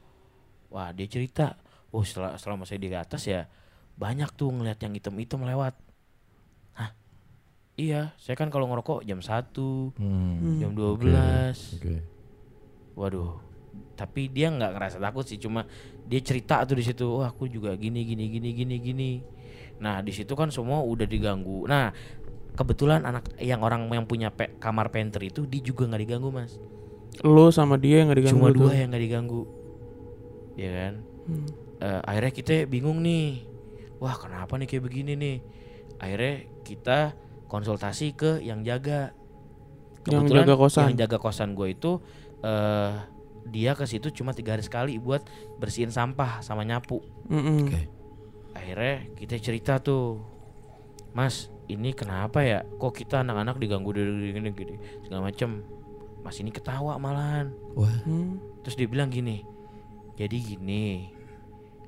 Wah 0.70 0.93
dia 0.93 1.10
cerita, 1.10 1.57
oh 1.89 2.05
setelah 2.05 2.38
selama 2.38 2.70
saya 2.70 2.78
di 2.78 2.93
atas 2.93 3.26
ya 3.26 3.49
banyak 3.97 4.30
tuh 4.38 4.53
ngeliat 4.53 4.78
yang 4.86 4.93
hitam-hitam 4.93 5.41
lewat. 5.41 5.89
Iya, 7.80 8.11
saya 8.19 8.36
kan 8.36 8.51
kalau 8.51 8.67
ngerokok 8.67 9.07
jam 9.07 9.23
1 9.23 9.95
Hmm. 9.95 10.59
jam 10.59 10.75
Oke. 10.75 11.07
12 11.07 11.80
Oke. 11.80 11.95
Waduh. 12.99 13.39
Tapi 13.95 14.27
dia 14.27 14.51
nggak 14.51 14.75
ngerasa 14.75 14.97
takut 14.99 15.23
sih, 15.23 15.39
cuma 15.39 15.63
dia 16.03 16.19
cerita 16.19 16.59
tuh 16.67 16.75
di 16.75 16.84
situ, 16.84 17.07
wah 17.07 17.32
aku 17.32 17.47
juga 17.47 17.71
gini 17.80 18.03
gini 18.03 18.27
gini 18.27 18.49
gini 18.51 18.75
gini. 18.84 19.11
Nah 19.80 20.03
di 20.03 20.11
situ 20.11 20.36
kan 20.36 20.51
semua 20.51 20.84
udah 20.84 21.07
diganggu. 21.07 21.63
Nah 21.71 21.95
kebetulan 22.51 23.07
anak 23.07 23.32
yang 23.39 23.63
orang 23.63 23.88
yang 23.88 24.03
punya 24.03 24.27
pe- 24.27 24.59
kamar 24.59 24.91
pantry 24.91 25.32
itu 25.32 25.47
dia 25.47 25.63
juga 25.63 25.88
nggak 25.88 26.01
diganggu 26.03 26.30
mas. 26.36 26.59
Lo 27.23 27.47
sama 27.49 27.80
dia 27.80 28.03
yang 28.03 28.11
gak 28.11 28.19
diganggu 28.19 28.39
cuma 28.43 28.51
tuh. 28.51 28.67
dua 28.67 28.73
yang 28.75 28.89
nggak 28.91 29.03
diganggu 29.07 29.41
ya 30.55 30.71
kan 30.75 30.93
Hmm. 31.30 31.45
Eh, 31.80 32.01
akhirnya 32.03 32.34
kita 32.34 32.53
bingung 32.65 32.99
nih 32.99 33.39
wah 34.01 34.17
kenapa 34.17 34.57
nih 34.57 34.67
kayak 34.67 34.84
begini 34.84 35.13
nih 35.15 35.38
akhirnya 35.95 36.34
kita 36.65 36.99
konsultasi 37.50 38.14
ke 38.14 38.39
yang 38.39 38.62
jaga 38.62 39.12
Yang 40.08 40.32
Kebetulan 40.32 40.45
jaga 40.45 40.56
kosan. 40.56 40.84
yang 40.88 40.97
jaga 40.97 41.18
kosan 41.20 41.50
gue 41.54 41.68
itu 41.70 41.91
eh 42.39 42.93
dia 43.50 43.74
ke 43.74 43.84
situ 43.84 44.14
cuma 44.14 44.32
tiga 44.32 44.54
hari 44.54 44.62
sekali 44.62 44.95
buat 44.95 45.26
bersihin 45.58 45.89
sampah 45.89 46.39
sama 46.39 46.62
nyapu 46.62 47.02
Mm-mm. 47.28 47.66
Oke. 47.66 47.82
akhirnya 48.54 49.10
kita 49.18 49.36
cerita 49.41 49.82
tuh 49.82 50.22
mas 51.12 51.50
ini 51.66 51.91
kenapa 51.91 52.45
ya 52.45 52.62
kok 52.78 52.93
kita 52.93 53.26
anak-anak 53.26 53.58
diganggu 53.58 53.89
dari 53.91 54.32
gini 54.32 54.50
gini 54.54 54.76
segala 55.02 55.28
macem 55.28 55.66
mas 56.22 56.38
ini 56.38 56.54
ketawa 56.54 56.95
malahan 56.95 57.50
Wah. 57.74 57.89
Hmm. 58.06 58.38
terus 58.62 58.78
dia 58.78 58.86
bilang 58.86 59.10
gini 59.10 59.41
jadi 60.14 60.36
gini 60.36 61.10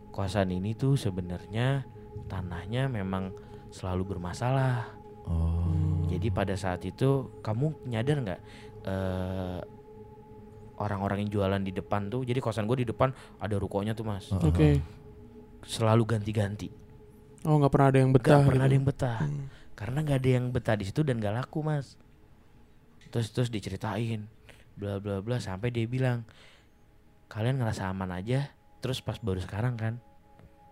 kosan 0.10 0.50
ini 0.50 0.74
tuh 0.74 0.98
sebenarnya 0.98 1.86
tanahnya 2.28 2.90
memang 2.90 3.32
selalu 3.70 4.18
bermasalah 4.18 4.88
Oh. 5.26 6.06
jadi 6.10 6.28
pada 6.30 6.58
saat 6.58 6.82
itu 6.84 7.30
kamu 7.42 7.88
nyadar 7.88 8.18
nggak 8.22 8.40
eh 8.82 9.60
orang-orang 10.82 11.22
yang 11.22 11.30
jualan 11.30 11.62
di 11.62 11.70
depan 11.70 12.10
tuh 12.10 12.26
jadi 12.26 12.42
kosan 12.42 12.66
gue 12.66 12.82
di 12.82 12.88
depan 12.90 13.14
ada 13.38 13.54
rukonya 13.54 13.94
tuh 13.94 14.02
mas. 14.02 14.34
Oke. 14.34 14.82
selalu 15.62 16.10
ganti-ganti 16.10 16.74
Oh 17.46 17.58
nggak 17.62 17.70
pernah 17.70 17.88
ada 17.94 18.00
yang 18.02 18.12
betah. 18.14 18.38
Gak 18.38 18.50
pernah 18.50 18.66
gitu. 18.66 18.70
ada 18.70 18.76
yang 18.78 18.88
betah 18.90 19.18
Hmm. 19.22 19.46
karena 19.78 19.98
nggak 20.02 20.18
ada 20.22 20.30
yang 20.30 20.46
betah 20.50 20.76
di 20.78 20.86
situ 20.90 21.02
dan 21.06 21.22
gak 21.22 21.38
laku 21.38 21.62
mas 21.62 21.98
terus 23.10 23.30
terus 23.30 23.50
diceritain 23.50 24.26
bla 24.74 24.98
bla 24.98 25.22
bla 25.22 25.38
sampai 25.38 25.70
dia 25.70 25.86
bilang 25.86 26.26
kalian 27.30 27.62
ngerasa 27.62 27.90
aman 27.90 28.10
aja 28.14 28.50
terus 28.82 29.06
pas 29.06 29.22
baru 29.22 29.38
sekarang 29.38 29.78
kan 29.78 30.02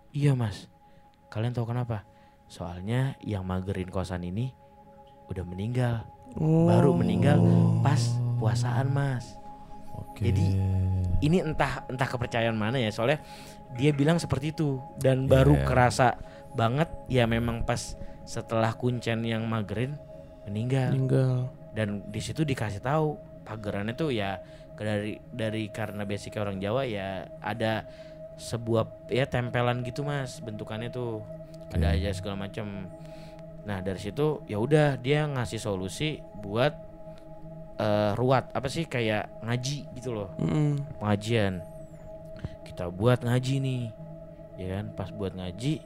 iya 0.09 0.33
mas 0.33 0.65
kalian 1.29 1.53
tahu 1.53 1.69
kenapa 1.69 2.01
soalnya 2.49 3.13
yang 3.21 3.45
magerin 3.45 3.87
kosan 3.87 4.25
ini 4.25 4.51
udah 5.27 5.45
meninggal 5.45 6.03
Oh. 6.31 6.69
baru 6.69 6.93
meninggal 6.93 7.41
pas 7.81 7.97
puasaan 8.37 8.85
mas 8.87 9.33
Oke. 9.91 10.29
Jadi, 10.29 10.45
ini 11.19 11.41
entah 11.41 11.83
entah 11.85 12.05
kepercayaan 12.05 12.53
mana 12.53 12.77
ya 12.77 12.87
soalnya 12.87 13.17
dia 13.73 13.89
bilang 13.89 14.15
seperti 14.15 14.53
itu 14.53 14.77
dan 14.95 15.25
baru 15.25 15.55
Iya. 15.55 15.65
kerasa 15.65 16.07
banget 16.53 16.85
ya 17.07 17.25
memang 17.25 17.63
pas 17.63 17.97
setelah 18.23 18.71
kuncen 18.73 19.21
yang 19.23 19.41
magerin 19.43 19.97
meninggal 20.45 20.93
meninggal. 20.93 21.35
dan 21.73 22.05
di 22.05 22.21
situ 22.21 22.45
dikasih 22.45 22.79
tahu 22.79 23.17
pagerannya 23.41 23.93
tuh 23.93 24.09
ya 24.09 24.37
dari 24.73 25.17
dari 25.29 25.67
karena 25.67 26.05
basicnya 26.05 26.41
orang 26.41 26.61
Jawa 26.61 26.85
ya 26.85 27.25
ada 27.41 27.89
sebuah 28.37 29.09
ya 29.09 29.25
tempelan 29.25 29.81
gitu 29.81 30.05
mas 30.05 30.39
bentukannya 30.39 30.87
tuh 30.87 31.25
ada 31.73 31.87
Oke. 31.93 31.95
aja 32.01 32.09
segala 32.15 32.35
macam 32.49 32.89
nah 33.67 33.83
dari 33.83 33.99
situ 34.01 34.41
ya 34.49 34.57
udah 34.57 34.97
dia 34.97 35.27
ngasih 35.29 35.61
solusi 35.61 36.23
buat 36.41 36.73
eh, 37.79 38.11
ruat 38.17 38.51
apa 38.51 38.67
sih 38.67 38.85
kayak 38.85 39.43
ngaji 39.43 39.87
gitu 39.95 40.11
loh. 40.11 40.29
Mm-mm. 40.37 40.79
pengajian. 40.99 41.63
Kita 42.67 42.91
buat 42.91 43.23
ngaji 43.23 43.55
nih 43.63 43.83
ya 44.59 44.67
kan? 44.79 44.85
Pas 44.93 45.09
buat 45.09 45.33
ngaji 45.35 45.79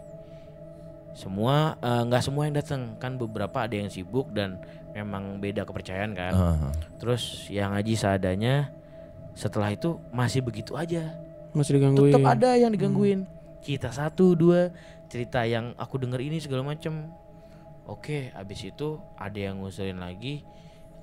semua 1.13 1.77
eh, 1.77 2.01
nggak 2.09 2.23
semua 2.25 2.49
yang 2.49 2.57
datang 2.57 2.97
kan 2.97 3.21
beberapa 3.21 3.61
ada 3.61 3.75
yang 3.77 3.89
sibuk 3.93 4.34
dan 4.34 4.57
memang 4.97 5.38
beda 5.38 5.65
kepercayaan 5.65 6.13
kan. 6.17 6.34
Heeh. 6.34 6.71
terus 6.97 7.49
yang 7.49 7.73
ngaji 7.73 7.93
seadanya 7.97 8.69
setelah 9.34 9.73
itu 9.73 9.97
masih 10.13 10.41
begitu 10.45 10.73
aja. 10.77 11.13
Masih 11.53 11.77
digangguin. 11.77 12.13
tetap 12.13 12.25
ada 12.34 12.57
yang 12.57 12.73
digangguin 12.73 13.29
kita 13.64 13.89
satu 13.89 14.36
dua 14.36 14.70
cerita 15.07 15.41
yang 15.43 15.72
aku 15.76 15.97
denger 15.97 16.20
ini 16.20 16.38
segala 16.38 16.61
macem 16.66 17.07
oke 17.84 18.32
abis 18.32 18.68
itu 18.68 18.95
ada 19.16 19.39
yang 19.39 19.59
ngusulin 19.59 19.97
lagi 19.97 20.43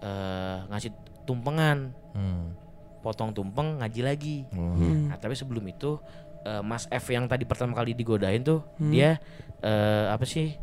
eh 0.01 0.59
ngasih 0.67 0.93
tumpengan 1.25 1.93
Hmm. 2.11 2.53
potong 3.01 3.31
tumpeng 3.31 3.79
ngaji 3.79 4.01
lagi 4.03 4.37
Oh. 4.51 4.75
Hmm. 4.75 5.09
Nah, 5.09 5.17
tapi 5.17 5.33
sebelum 5.33 5.63
itu 5.65 5.97
eh, 6.43 6.59
Mas 6.61 6.85
F 6.87 7.09
yang 7.09 7.25
tadi 7.25 7.45
pertama 7.45 7.73
kali 7.73 7.93
digodain 7.93 8.43
tuh 8.43 8.67
Hmm. 8.77 8.91
dia 8.91 9.17
eh, 9.61 10.07
apa 10.09 10.25
sih 10.25 10.57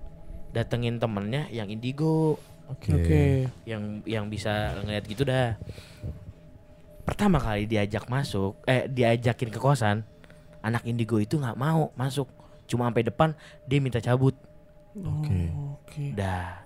datengin 0.52 0.98
temennya 0.98 1.48
yang 1.50 1.68
indigo 1.68 2.36
Oke. 2.68 2.92
Oke. 2.92 3.24
yang 3.64 4.04
yang 4.04 4.28
bisa 4.28 4.76
ngeliat 4.84 5.08
gitu 5.08 5.24
dah. 5.24 5.56
Pertama 7.08 7.40
kali 7.40 7.64
diajak 7.64 8.12
masuk, 8.12 8.60
eh 8.68 8.84
diajakin 8.86 9.48
ke 9.48 9.56
kosan, 9.56 10.04
anak 10.62 10.84
indigo 10.84 11.18
itu 11.18 11.38
nggak 11.38 11.58
mau 11.58 11.92
masuk, 11.94 12.28
cuma 12.66 12.88
sampai 12.88 13.06
depan 13.06 13.30
dia 13.66 13.80
minta 13.80 14.00
cabut. 14.00 14.34
Oke. 14.98 15.54
Oh, 15.54 15.78
Oke. 15.82 16.14
Dah 16.14 16.66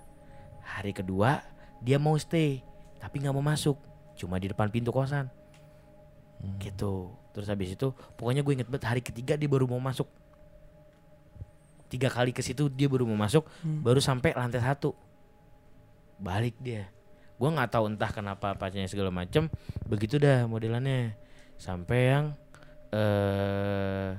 hari 0.63 0.95
kedua 0.95 1.43
dia 1.83 1.99
mau 1.99 2.15
stay, 2.15 2.63
tapi 2.97 3.19
nggak 3.19 3.35
mau 3.35 3.43
masuk, 3.43 3.75
cuma 4.15 4.39
di 4.39 4.47
depan 4.47 4.71
pintu 4.71 4.89
kosan. 4.89 5.27
Gitu. 6.57 7.11
Terus 7.31 7.47
habis 7.47 7.75
itu, 7.75 7.93
pokoknya 8.17 8.41
gue 8.41 8.53
inget 8.59 8.67
banget 8.67 8.85
hari 8.87 9.01
ketiga 9.01 9.37
dia 9.37 9.47
baru 9.47 9.69
mau 9.69 9.79
masuk. 9.79 10.09
Tiga 11.91 12.07
kali 12.07 12.31
ke 12.31 12.39
situ 12.39 12.71
dia 12.71 12.87
baru 12.87 13.03
mau 13.03 13.19
masuk, 13.19 13.43
Hmm. 13.61 13.83
baru 13.83 13.99
sampai 13.99 14.31
lantai 14.31 14.63
satu. 14.63 14.95
Balik 16.17 16.55
dia. 16.63 16.87
Gue 17.35 17.49
nggak 17.51 17.73
tahu 17.73 17.91
entah 17.91 18.11
kenapa 18.13 18.53
apanya 18.55 18.85
segala 18.87 19.09
macem. 19.11 19.49
Begitu 19.89 20.21
dah 20.21 20.45
modelannya. 20.45 21.17
Sampai 21.57 22.13
yang 22.13 22.25
eh 22.91 24.09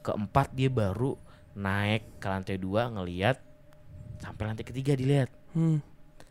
keempat 0.00 0.52
dia 0.52 0.68
baru 0.68 1.16
naik 1.52 2.16
ke 2.16 2.26
lantai 2.26 2.56
dua 2.56 2.88
ngeliat 2.88 3.36
sampai 4.16 4.44
lantai 4.46 4.64
ketiga 4.64 4.92
dilihat. 4.94 5.28
Hmm. 5.52 5.80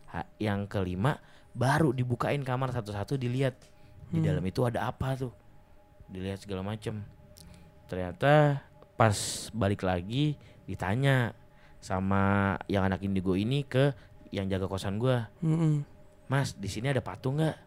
Ha- 0.09 0.29
yang 0.37 0.65
kelima 0.65 1.17
baru 1.51 1.91
dibukain 1.91 2.41
kamar 2.41 2.71
satu-satu 2.71 3.13
dilihat 3.13 3.57
di 4.09 4.17
Hmm. 4.17 4.25
dalam 4.25 4.41
itu 4.41 4.63
ada 4.63 4.87
apa 4.87 5.13
tuh 5.13 5.33
dilihat 6.07 6.41
segala 6.41 6.65
macem 6.65 7.05
ternyata 7.85 8.63
pas 8.95 9.13
balik 9.51 9.85
lagi 9.85 10.33
ditanya 10.65 11.37
sama 11.77 12.53
yang 12.65 12.85
anak 12.85 13.01
indigo 13.01 13.33
ini 13.33 13.61
ke 13.61 13.93
yang 14.29 14.45
jaga 14.45 14.65
kosan 14.65 14.97
gua 14.97 15.29
Mm-mm. 15.39 15.85
mas 16.25 16.53
di 16.53 16.65
sini 16.65 16.89
ada 16.89 17.01
patung 17.01 17.37
nggak 17.37 17.57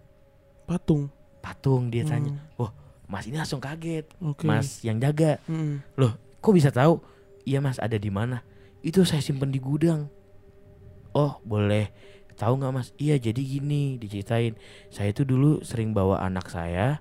Patung. 0.63 1.11
patung 1.39 1.91
dia 1.91 2.03
tanya 2.03 2.35
Hmm. 2.35 2.59
wah 2.59 2.73
mas 3.13 3.29
ini 3.29 3.37
langsung 3.37 3.61
kaget. 3.61 4.09
Oke. 4.19 4.49
mas 4.49 4.81
yang 4.81 4.97
jaga. 4.97 5.37
Mm-mm. 5.45 5.85
loh 6.01 6.17
kok 6.41 6.57
bisa 6.57 6.73
tahu? 6.73 7.05
Iya 7.45 7.61
mas 7.61 7.77
ada 7.77 7.95
di 7.95 8.09
mana? 8.09 8.41
Itu 8.81 9.05
saya 9.05 9.21
simpen 9.21 9.53
di 9.53 9.61
gudang. 9.61 10.09
Oh 11.13 11.37
boleh. 11.45 11.93
Tahu 12.33 12.57
nggak 12.57 12.73
mas? 12.73 12.89
Iya 12.97 13.21
jadi 13.21 13.37
gini 13.39 14.01
diceritain. 14.01 14.57
Saya 14.89 15.13
itu 15.13 15.23
dulu 15.23 15.61
sering 15.61 15.93
bawa 15.93 16.25
anak 16.25 16.49
saya 16.49 16.97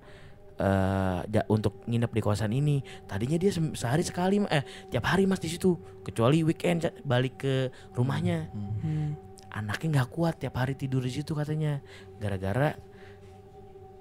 eh 0.61 1.19
ja- 1.25 1.47
untuk 1.47 1.81
nginep 1.87 2.11
di 2.11 2.21
kosan 2.21 2.51
ini. 2.51 2.83
Tadinya 3.07 3.39
dia 3.39 3.49
se- 3.49 3.73
sehari 3.73 4.03
sekali 4.03 4.43
eh 4.45 4.61
tiap 4.91 5.07
hari 5.07 5.23
mas 5.23 5.39
di 5.39 5.47
situ. 5.47 5.73
Kecuali 6.03 6.43
weekend 6.43 6.85
balik 7.01 7.39
ke 7.39 7.55
rumahnya. 7.95 8.51
Hmm. 8.51 9.15
anaknya 9.51 9.99
nggak 9.99 10.09
kuat 10.11 10.39
tiap 10.39 10.55
hari 10.55 10.75
tidur 10.75 11.01
di 11.01 11.11
situ 11.11 11.31
katanya. 11.33 11.83
Gara-gara 12.19 12.75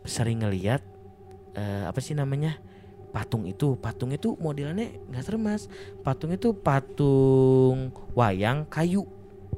sering 0.04 0.40
ngeliat 0.40 0.78
eh, 1.54 1.84
apa 1.86 1.98
sih 2.02 2.14
namanya? 2.14 2.58
Patung 3.10 3.42
itu 3.42 3.74
patung 3.74 4.14
itu 4.14 4.38
modelannya 4.38 5.02
nggak 5.10 5.22
serem 5.26 5.42
mas 5.42 5.66
patung 6.06 6.30
itu 6.30 6.54
patung 6.54 7.90
wayang 8.14 8.70
kayu. 8.70 9.02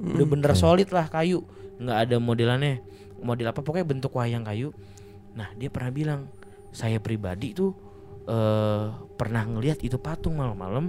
Udah 0.00 0.24
Mm-mm. 0.24 0.32
bener 0.40 0.56
solid 0.56 0.88
lah 0.88 1.04
kayu. 1.12 1.44
Nggak 1.76 1.98
ada 2.08 2.16
modelannya. 2.16 2.80
Model 3.20 3.52
apa 3.52 3.60
pokoknya 3.60 3.84
bentuk 3.84 4.16
wayang 4.16 4.40
kayu. 4.40 4.72
Nah 5.36 5.52
dia 5.60 5.68
pernah 5.68 5.92
bilang 5.92 6.20
saya 6.72 6.96
pribadi 6.96 7.52
tuh 7.52 7.76
eh 8.24 8.88
pernah 9.20 9.44
ngelihat 9.44 9.84
itu 9.84 10.00
patung 10.00 10.40
malam-malam. 10.40 10.88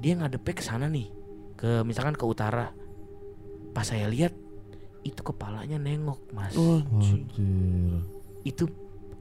Dia 0.00 0.16
ngadepnya 0.18 0.56
ke 0.56 0.64
sana 0.64 0.88
nih 0.88 1.12
ke 1.60 1.84
misalkan 1.84 2.16
ke 2.16 2.24
utara. 2.24 2.72
Pas 3.76 3.84
saya 3.84 4.08
lihat 4.08 4.32
itu 5.04 5.20
kepalanya 5.20 5.76
nengok 5.76 6.32
mas. 6.32 6.56
Oh, 6.56 6.80
itu 8.40 8.64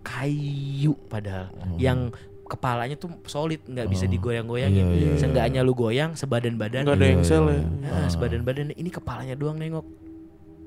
kayu 0.01 0.93
padahal 1.07 1.49
Oh. 1.53 1.77
yang 1.77 2.09
kepalanya 2.45 2.99
tuh 2.99 3.07
solid 3.25 3.63
nggak 3.63 3.87
bisa 3.87 4.05
Oh. 4.05 4.11
digoyang-goyangin 4.11 4.83
Iya, 4.83 4.93
iya, 4.93 5.07
iya. 5.07 5.17
seenggaknya 5.17 5.61
lu 5.63 5.71
goyang 5.71 6.13
sebadan 6.13 6.59
badan 6.59 6.83
Nggak 6.83 6.97
ada 6.99 7.05
Iya, 7.05 7.13
yang 7.15 7.23
sel 7.23 7.45
iya. 7.45 7.53
ya. 7.53 7.63
Nah, 7.63 7.91
Ah. 7.95 8.07
sebadan 8.11 8.41
badan 8.43 8.67
ini 8.73 8.89
kepalanya 8.89 9.35
doang 9.35 9.55
nengok. 9.55 9.87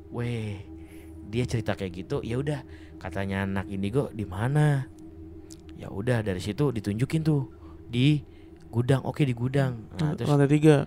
Weh, 0.08 0.62
dia 1.28 1.44
cerita 1.44 1.74
kayak 1.74 1.92
gitu. 1.92 2.16
Ya 2.22 2.38
udah, 2.38 2.62
katanya 2.96 3.44
anak 3.44 3.66
indigo 3.66 4.08
di 4.10 4.24
mana? 4.24 4.86
Ya 5.74 5.90
udah 5.90 6.22
dari 6.22 6.38
situ 6.38 6.70
ditunjukin 6.70 7.20
tuh 7.20 7.50
di 7.84 8.22
gudang. 8.70 9.02
Oke 9.04 9.26
di 9.26 9.34
gudang. 9.34 9.90
Nah, 9.98 10.14
terus 10.14 10.30
Lantai 10.30 10.48
tiga. 10.48 10.86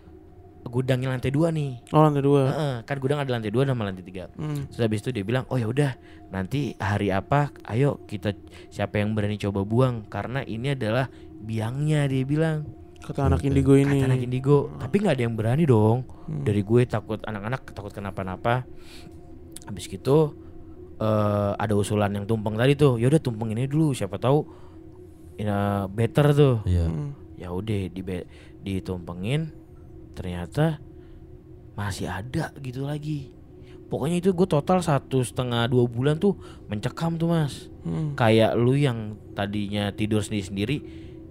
Gudangnya 0.68 1.10
lantai 1.10 1.32
dua 1.32 1.50
nih 1.50 1.80
Oh 1.96 2.04
lantai 2.04 2.24
dua. 2.24 2.44
Heeh, 2.52 2.76
kan 2.84 2.98
gudang 3.00 3.20
ada 3.24 3.32
lantai 3.32 3.52
dua 3.52 3.64
sama 3.66 3.88
lantai 3.88 4.06
tiga 4.06 4.30
Hmm. 4.38 4.68
Terus 4.70 4.82
habis 4.84 5.00
itu 5.02 5.10
dia 5.16 5.24
bilang, 5.24 5.48
oh 5.50 5.58
ya 5.58 5.66
udah 5.66 5.96
nanti 6.30 6.76
hari 6.78 7.10
apa, 7.10 7.56
ayo 7.72 8.04
kita 8.06 8.36
siapa 8.68 9.00
yang 9.00 9.16
berani 9.16 9.40
coba 9.40 9.64
buang 9.64 10.06
karena 10.12 10.44
ini 10.44 10.76
adalah 10.76 11.08
biangnya 11.40 12.06
dia 12.06 12.28
bilang. 12.28 12.68
Kata 12.98 13.32
anak 13.32 13.46
indigo 13.48 13.80
ini. 13.80 14.04
Kata 14.04 14.12
anak 14.12 14.24
indigo, 14.28 14.58
tapi 14.84 15.00
nggak 15.00 15.16
ada 15.16 15.24
yang 15.24 15.36
berani 15.40 15.64
dong. 15.64 16.04
Hmm. 16.28 16.44
Dari 16.44 16.60
gue 16.60 16.82
takut 16.84 17.24
anak-anak 17.24 17.72
takut 17.72 17.96
kenapa-napa. 17.96 18.68
Habis 19.64 19.88
gitu 19.88 20.36
eh 20.98 21.54
ada 21.56 21.74
usulan 21.78 22.10
yang 22.12 22.26
tumpeng 22.28 22.58
tadi 22.58 22.76
tuh. 22.76 23.00
Ya 23.00 23.08
udah 23.08 23.22
tumpeng 23.22 23.54
ini 23.56 23.70
dulu, 23.70 23.96
siapa 23.96 24.20
tahu 24.20 24.44
ini 25.40 25.50
better 25.94 26.36
tuh. 26.36 26.56
Iya. 26.68 26.90
Hmm. 26.90 27.12
Ya 27.38 27.54
udah 27.54 27.80
di 27.94 28.02
ditumpengin, 28.66 29.54
ternyata 30.18 30.82
masih 31.78 32.10
ada 32.10 32.50
gitu 32.58 32.90
lagi. 32.90 33.30
Pokoknya 33.88 34.20
itu 34.20 34.34
gue 34.34 34.48
total 34.50 34.84
satu 34.84 35.24
setengah 35.24 35.70
dua 35.70 35.86
bulan 35.88 36.18
tuh 36.18 36.36
mencekam 36.68 37.16
tuh 37.16 37.30
mas. 37.32 37.70
Hmm. 37.86 38.18
Kayak 38.18 38.58
lu 38.58 38.76
yang 38.76 39.16
tadinya 39.32 39.94
tidur 39.96 40.20
sendiri 40.20 40.44
sendiri, 40.44 40.78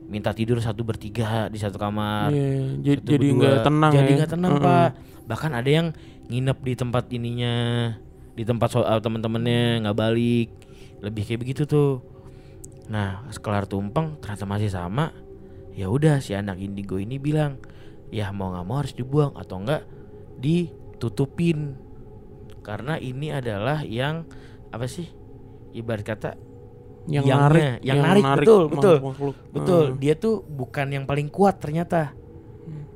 minta 0.08 0.32
tidur 0.32 0.56
satu 0.62 0.80
bertiga 0.80 1.50
di 1.50 1.58
satu 1.60 1.76
kamar. 1.76 2.32
Iya, 2.32 2.80
ja- 2.80 2.96
satu 2.96 3.10
jadi 3.12 3.26
nggak 3.28 3.56
tenang 3.60 3.92
Jadi 3.92 4.08
ya. 4.08 4.16
nggak 4.22 4.30
tenang 4.32 4.52
Heeh. 4.56 4.64
pak. 4.64 4.90
Bahkan 5.26 5.52
ada 5.52 5.68
yang 5.68 5.86
nginep 6.30 6.58
di 6.64 6.72
tempat 6.78 7.04
ininya, 7.12 7.54
di 8.32 8.42
tempat 8.46 8.68
so 8.72 8.80
eh, 8.80 9.00
teman-temannya 9.02 9.84
nggak 9.84 9.98
balik. 9.98 10.48
Lebih 11.04 11.22
kayak 11.28 11.40
begitu 11.44 11.62
tuh. 11.68 12.00
Nah, 12.88 13.26
sekelar 13.34 13.66
tumpeng 13.68 14.16
ternyata 14.22 14.46
masih 14.48 14.70
sama. 14.72 15.12
Ya 15.76 15.92
udah 15.92 16.24
si 16.24 16.32
anak 16.32 16.56
indigo 16.56 16.96
ini 16.96 17.20
bilang, 17.20 17.60
ya 18.10 18.30
mau 18.30 18.54
nggak 18.54 18.66
mau 18.66 18.76
harus 18.80 18.94
dibuang 18.94 19.34
atau 19.34 19.60
enggak 19.62 19.82
ditutupin. 20.38 21.74
Karena 22.62 22.98
ini 22.98 23.30
adalah 23.30 23.86
yang 23.86 24.26
apa 24.74 24.90
sih? 24.90 25.06
Ibarat 25.70 26.02
kata 26.02 26.30
Yang 27.06 27.24
Yangnya, 27.30 27.38
narik, 27.46 27.86
yang 27.86 27.98
narik, 28.02 28.24
betul, 28.42 28.62
betul. 28.66 28.96
makhluk-makhluk. 28.98 29.36
Betul, 29.54 29.84
Heeh. 29.94 29.98
dia 30.02 30.14
tuh 30.18 30.42
bukan 30.42 30.86
yang 30.90 31.04
paling 31.06 31.30
kuat 31.30 31.62
ternyata. 31.62 32.10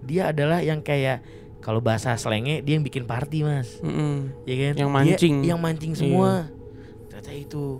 Dia 0.03 0.35
adalah 0.35 0.59
yang 0.67 0.83
kayak 0.83 1.23
kalau 1.63 1.79
bahasa 1.79 2.19
slangnya 2.19 2.59
dia 2.59 2.75
yang 2.75 2.83
bikin 2.83 3.07
party 3.07 3.47
mas, 3.47 3.79
Mm-mm. 3.79 4.35
ya 4.51 4.55
kan? 4.59 4.75
Yang 4.75 4.91
Dia 4.91 4.97
mancing. 5.15 5.37
yang 5.47 5.61
mancing 5.63 5.93
semua. 5.95 6.51
Ternyata 7.07 7.31
itu. 7.31 7.79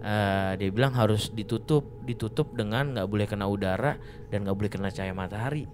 Eh, 0.00 0.52
dia 0.56 0.68
bilang 0.72 0.96
harus 0.96 1.28
ditutup, 1.28 1.84
ditutup 2.08 2.56
dengan 2.56 2.96
nggak 2.96 3.04
boleh 3.04 3.28
kena 3.28 3.44
udara 3.44 4.00
dan 4.32 4.48
nggak 4.48 4.56
boleh 4.56 4.70
kena 4.72 4.88
cahaya 4.88 5.12
matahari. 5.12 5.68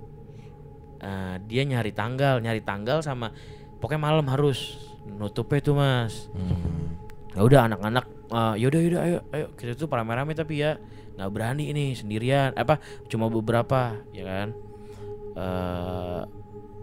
Eh, 0.98 1.36
dia 1.44 1.62
nyari 1.62 1.90
tanggal, 1.90 2.38
nyari 2.38 2.60
tanggal 2.60 3.00
sama 3.00 3.28
pokoknya 3.76 4.00
malam 4.02 4.26
harus 4.26 4.80
nutupnya 5.06 5.60
tuh 5.60 5.74
mas. 5.74 6.32
Hmm. 6.32 6.96
Ya 7.32 7.42
udah 7.42 7.60
anak-anak 7.66 8.04
eh, 8.28 8.54
yaudah 8.60 8.80
yaudah 8.80 9.00
ayo 9.02 9.18
ayo 9.30 9.46
kita 9.54 9.74
tuh 9.74 9.86
rame-rame 9.86 10.32
tapi 10.32 10.58
ya 10.58 10.80
nggak 11.14 11.30
berani 11.30 11.68
ini 11.68 11.92
sendirian 11.92 12.52
apa 12.52 12.76
cuma 13.06 13.26
beberapa 13.26 13.96
ya 14.10 14.20
kan 14.22 14.48
eh 15.32 16.22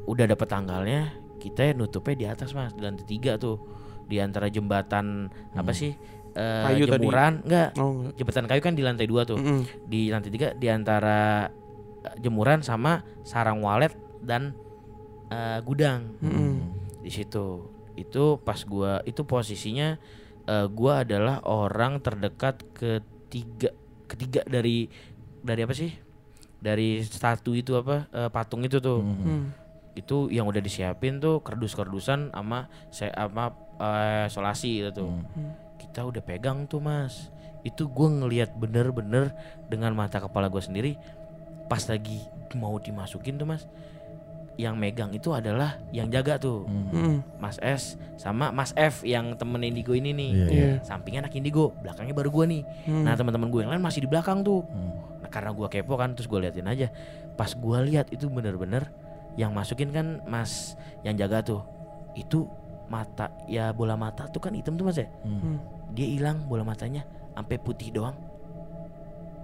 udah 0.04 0.26
dapet 0.28 0.48
tanggalnya 0.48 1.02
kita 1.38 1.74
nutupnya 1.74 2.16
di 2.16 2.26
atas 2.28 2.50
mas 2.52 2.72
di 2.72 2.82
lantai 2.82 3.04
tiga 3.04 3.36
tuh 3.36 3.58
di 4.04 4.18
antara 4.18 4.48
jembatan 4.48 5.28
apa 5.54 5.72
sih 5.72 5.94
eh, 6.34 6.64
Kayu 6.66 6.86
tadi. 6.86 7.02
jemuran 7.02 7.34
enggak 7.42 7.70
Oh, 7.78 7.90
enggak. 7.96 8.14
jembatan 8.16 8.46
kayu 8.48 8.62
kan 8.62 8.74
di 8.74 8.82
lantai 8.82 9.06
dua 9.06 9.22
tuh 9.24 9.38
Mm-mm. 9.38 9.62
di 9.86 10.10
lantai 10.10 10.30
tiga 10.30 10.52
di 10.52 10.68
antara 10.68 11.48
jemuran 12.18 12.60
sama 12.60 13.00
sarang 13.22 13.62
walet 13.62 13.96
dan 14.24 14.56
eh, 15.30 15.60
gudang. 15.62 16.08
Mm-mm. 16.24 16.56
di 17.04 17.12
situ. 17.12 17.68
Itu 18.00 18.40
pas 18.42 18.64
gua 18.64 19.04
itu 19.04 19.28
posisinya 19.28 20.00
eh, 20.48 20.68
gua 20.72 21.04
adalah 21.04 21.44
orang 21.44 22.00
terdekat 22.00 22.64
ketiga 22.74 23.76
ketiga 24.08 24.42
dari 24.48 24.88
dari 25.44 25.62
apa 25.62 25.76
sih? 25.76 25.92
Dari 26.64 27.04
satu 27.04 27.52
itu 27.54 27.76
apa 27.76 28.08
eh, 28.10 28.30
patung 28.32 28.64
itu 28.64 28.80
tuh. 28.80 29.04
Hmm. 29.04 29.62
itu 29.94 30.26
yang 30.34 30.50
udah 30.50 30.58
disiapin 30.58 31.22
tuh 31.22 31.46
kerdus-kerdusan 31.46 32.34
sama 32.34 32.66
saya 32.90 33.14
sama 33.14 33.54
eh, 33.78 34.26
solasi 34.26 34.82
itu 34.82 34.90
tuh. 34.90 35.12
Kita 35.78 36.02
udah 36.02 36.24
pegang 36.26 36.66
tuh 36.66 36.82
mas. 36.82 37.30
Itu 37.62 37.92
gua 37.94 38.10
ngelihat 38.10 38.58
bener-bener 38.58 39.38
dengan 39.70 39.94
mata 39.94 40.18
kepala 40.18 40.50
gua 40.50 40.66
sendiri 40.66 40.98
pas 41.70 41.84
lagi 41.88 42.20
mau 42.54 42.78
dimasukin 42.78 43.38
tuh 43.38 43.50
mas 43.50 43.66
yang 44.54 44.78
megang 44.78 45.10
itu 45.10 45.34
adalah 45.34 45.82
yang 45.90 46.14
jaga 46.14 46.38
tuh 46.38 46.70
Mm-mm. 46.70 47.26
Mas 47.42 47.58
S 47.58 47.98
sama 48.22 48.54
Mas 48.54 48.70
F 48.78 49.02
yang 49.02 49.34
temen 49.34 49.58
Indigo 49.66 49.98
ini 49.98 50.14
nih. 50.14 50.30
Iya, 50.30 50.46
Iya. 50.54 50.70
Sampingnya 50.86 51.26
anak 51.26 51.34
Indigo, 51.34 51.74
belakangnya 51.82 52.14
baru 52.14 52.30
gua 52.30 52.46
nih. 52.46 52.62
Hmm. 52.86 53.02
Nah, 53.02 53.18
teman-teman 53.18 53.50
gue 53.50 53.62
yang 53.66 53.72
lain 53.74 53.82
masih 53.82 54.06
di 54.06 54.10
belakang 54.10 54.46
tuh. 54.46 54.62
Hmm. 54.70 55.26
Nah, 55.26 55.30
karena 55.34 55.50
gua 55.52 55.68
kepo 55.68 55.98
kan 55.98 56.14
terus 56.14 56.30
gua 56.30 56.46
liatin 56.46 56.70
aja. 56.70 56.94
Pas 57.34 57.50
gua 57.58 57.82
lihat 57.82 58.14
itu 58.14 58.30
bener-bener 58.30 58.94
yang 59.34 59.50
masukin 59.58 59.90
kan 59.90 60.22
Mas 60.30 60.78
yang 61.02 61.18
jaga 61.18 61.42
tuh. 61.42 61.62
Itu 62.14 62.46
mata 62.94 63.34
ya 63.50 63.74
bola 63.74 63.98
mata 63.98 64.30
tuh 64.30 64.38
kan 64.38 64.54
hitam 64.54 64.78
tuh 64.78 64.86
Mas 64.86 65.02
ya. 65.02 65.10
Hmm. 65.26 65.58
Dia 65.98 66.06
hilang 66.14 66.46
bola 66.46 66.62
matanya 66.62 67.02
sampai 67.34 67.58
putih 67.58 67.90
doang. 67.90 68.14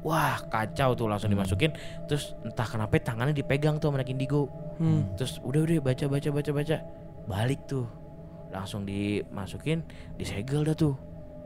Wah, 0.02 0.40
kacau 0.48 0.96
tuh 0.96 1.08
langsung 1.08 1.28
dimasukin. 1.28 1.76
Terus 2.08 2.36
entah 2.42 2.64
kenapa 2.64 2.96
tangannya 2.98 3.36
dipegang 3.36 3.78
tuh 3.78 3.92
sama 3.92 4.00
anak 4.00 4.10
Indigo. 4.10 4.48
Hmm. 4.80 5.12
Terus 5.20 5.44
udah 5.44 5.62
udah 5.62 5.78
baca 5.82 6.06
baca 6.08 6.30
baca 6.30 6.52
baca 6.54 6.78
balik 7.28 7.62
tuh 7.68 7.86
langsung 8.50 8.82
dimasukin 8.82 9.86
disegel 10.18 10.66
dah 10.66 10.74
tuh 10.74 10.98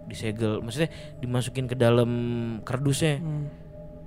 disegel 0.07 0.63
maksudnya 0.63 0.87
dimasukin 1.19 1.67
ke 1.67 1.75
dalam 1.75 2.07
kardusnya 2.63 3.19
Hmm. 3.19 3.51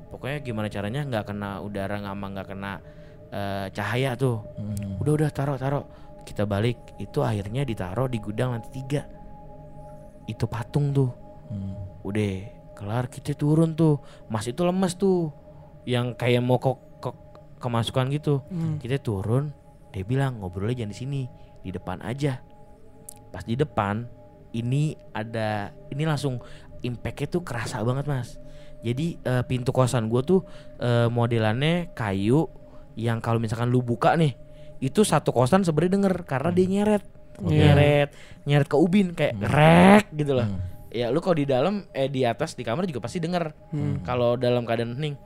pokoknya 0.09 0.41
gimana 0.41 0.73
caranya 0.73 1.05
nggak 1.05 1.29
kena 1.29 1.61
udara 1.61 2.01
nggak 2.01 2.15
sama 2.17 2.27
nggak 2.33 2.49
kena 2.49 2.73
eh, 3.29 3.67
cahaya 3.69 4.17
tuh 4.17 4.41
Hmm. 4.57 4.97
udah 4.97 5.13
udah 5.13 5.29
taruh 5.29 5.61
taruh 5.61 5.85
kita 6.25 6.49
balik 6.49 6.81
itu 6.97 7.21
akhirnya 7.21 7.69
ditaruh 7.69 8.09
di 8.09 8.17
gudang 8.17 8.57
lantai 8.57 8.73
tiga 8.73 9.05
itu 10.25 10.49
patung 10.49 10.97
tuh 10.97 11.11
Hmm. 11.53 11.77
udah 12.01 12.56
kelar 12.77 13.09
kita 13.09 13.33
turun 13.33 13.73
tuh. 13.73 14.05
Mas 14.29 14.45
itu 14.45 14.61
lemes 14.61 14.95
tuh. 15.01 15.33
Yang 15.89 16.21
kayak 16.21 16.45
mau 16.45 16.61
kok 16.61 17.01
kok 17.01 17.17
kemasukan 17.59 18.13
gitu. 18.13 18.45
Hmm. 18.53 18.77
kita 18.77 19.01
turun 19.01 19.51
dia 19.97 20.05
bilang 20.05 20.45
ngobrolnya 20.45 20.85
jangan 20.85 20.93
di 20.93 20.99
sini 20.99 21.23
di 21.65 21.73
depan 21.73 22.05
aja. 22.05 22.45
Pas 23.33 23.41
di 23.41 23.57
depan 23.57 24.05
ini 24.53 24.93
ada 25.17 25.73
ini 25.89 26.05
langsung 26.05 26.37
impactnya 26.85 27.33
tuh 27.33 27.41
kerasa 27.41 27.81
banget 27.81 28.05
mas. 28.05 28.37
Jadi 28.85 29.17
eh, 29.25 29.43
pintu 29.49 29.73
kosan 29.73 30.13
gue 30.13 30.21
tuh 30.21 30.45
eh, 30.85 31.09
modelannya 31.09 31.97
kayu 31.97 32.45
yang 32.93 33.25
kalau 33.25 33.41
misalkan 33.41 33.73
lu 33.73 33.81
buka 33.81 34.17
nih 34.21 34.37
itu 34.85 35.01
satu 35.01 35.33
kosan 35.33 35.65
sebenarnya 35.65 35.97
denger 35.97 36.15
karena 36.29 36.51
dia 36.53 36.67
nyeret. 36.69 37.05
Iya. 37.37 37.53
nyeret 37.53 38.09
nyeret 38.49 38.69
ke 38.69 38.77
ubin 38.81 39.13
kayak 39.13 39.37
rek 39.41 40.07
gitu 40.13 40.37
loh. 40.37 40.49
Hmm. 40.49 40.76
Ya 40.97 41.13
lu 41.13 41.21
kalau 41.21 41.37
di 41.37 41.45
dalam 41.45 41.85
eh 41.93 42.09
di 42.09 42.25
atas 42.25 42.57
di 42.57 42.65
kamar 42.65 42.89
juga 42.89 43.05
pasti 43.05 43.21
denger. 43.21 43.53
Hmm. 43.77 44.01
kalau 44.01 44.41
dalam 44.41 44.65
keadaan 44.65 44.97
hening 44.97 45.21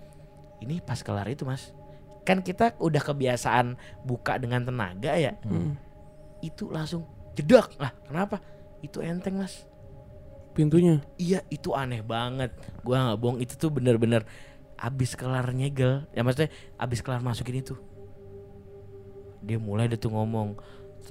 ini 0.59 0.83
pas 0.83 0.99
kelar 0.99 1.31
itu 1.31 1.47
mas. 1.47 1.71
Kan 2.27 2.43
kita 2.43 2.75
udah 2.83 2.99
kebiasaan 2.99 3.79
buka 4.03 4.37
dengan 4.43 4.67
tenaga 4.67 5.15
ya. 5.15 5.39
Hmm. 5.47 5.79
itu 6.41 6.73
langsung 6.73 7.05
jedak 7.37 7.77
lah 7.77 7.93
kenapa? 8.09 8.43
Itu 8.83 8.99
enteng 9.05 9.39
mas. 9.39 9.69
Pintunya. 10.51 10.99
iya 11.15 11.47
itu 11.47 11.71
aneh 11.79 12.03
banget. 12.03 12.51
Gua 12.83 13.07
nggak 13.07 13.19
bohong 13.23 13.39
itu 13.39 13.55
tuh 13.55 13.71
bener-bener 13.71 14.27
abis 14.75 15.15
kelar 15.15 15.47
nyegel. 15.55 16.11
Ya 16.11 16.27
maksudnya 16.27 16.51
abis 16.75 17.01
kelar 17.05 17.23
masukin 17.23 17.63
itu. 17.63 17.79
Dia 19.41 19.57
mulai 19.57 19.87
dia 19.87 19.97
tuh 19.97 20.11
ngomong 20.13 20.59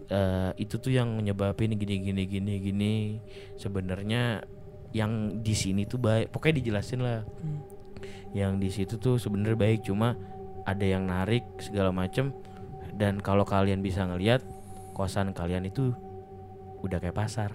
"Eh, 0.08 0.52
itu 0.58 0.78
tuh 0.78 0.90
yang 0.90 1.12
menyebabin 1.14 1.76
gini 1.76 2.00
gini 2.00 2.24
gini 2.26 2.54
gini 2.58 2.94
sebenarnya 3.56 4.42
yang 4.90 5.42
di 5.42 5.54
sini 5.54 5.86
tuh 5.86 5.98
baik 5.98 6.30
pokoknya 6.30 6.62
dijelasin 6.62 7.02
lah 7.02 7.22
Hmm. 7.22 7.62
yang 8.32 8.58
di 8.58 8.70
situ 8.70 8.98
tuh 8.98 9.18
sebenarnya 9.18 9.54
baik 9.56 9.82
cuma 9.84 10.18
ada 10.64 10.82
yang 10.82 11.06
narik 11.06 11.46
segala 11.58 11.90
macem 11.90 12.34
dan 12.94 13.18
kalau 13.18 13.44
kalian 13.44 13.82
bisa 13.82 14.06
ngelihat 14.06 14.42
kosan 14.94 15.32
kalian 15.32 15.66
itu 15.66 15.94
udah 16.80 16.98
kayak 16.98 17.16
pasar 17.16 17.52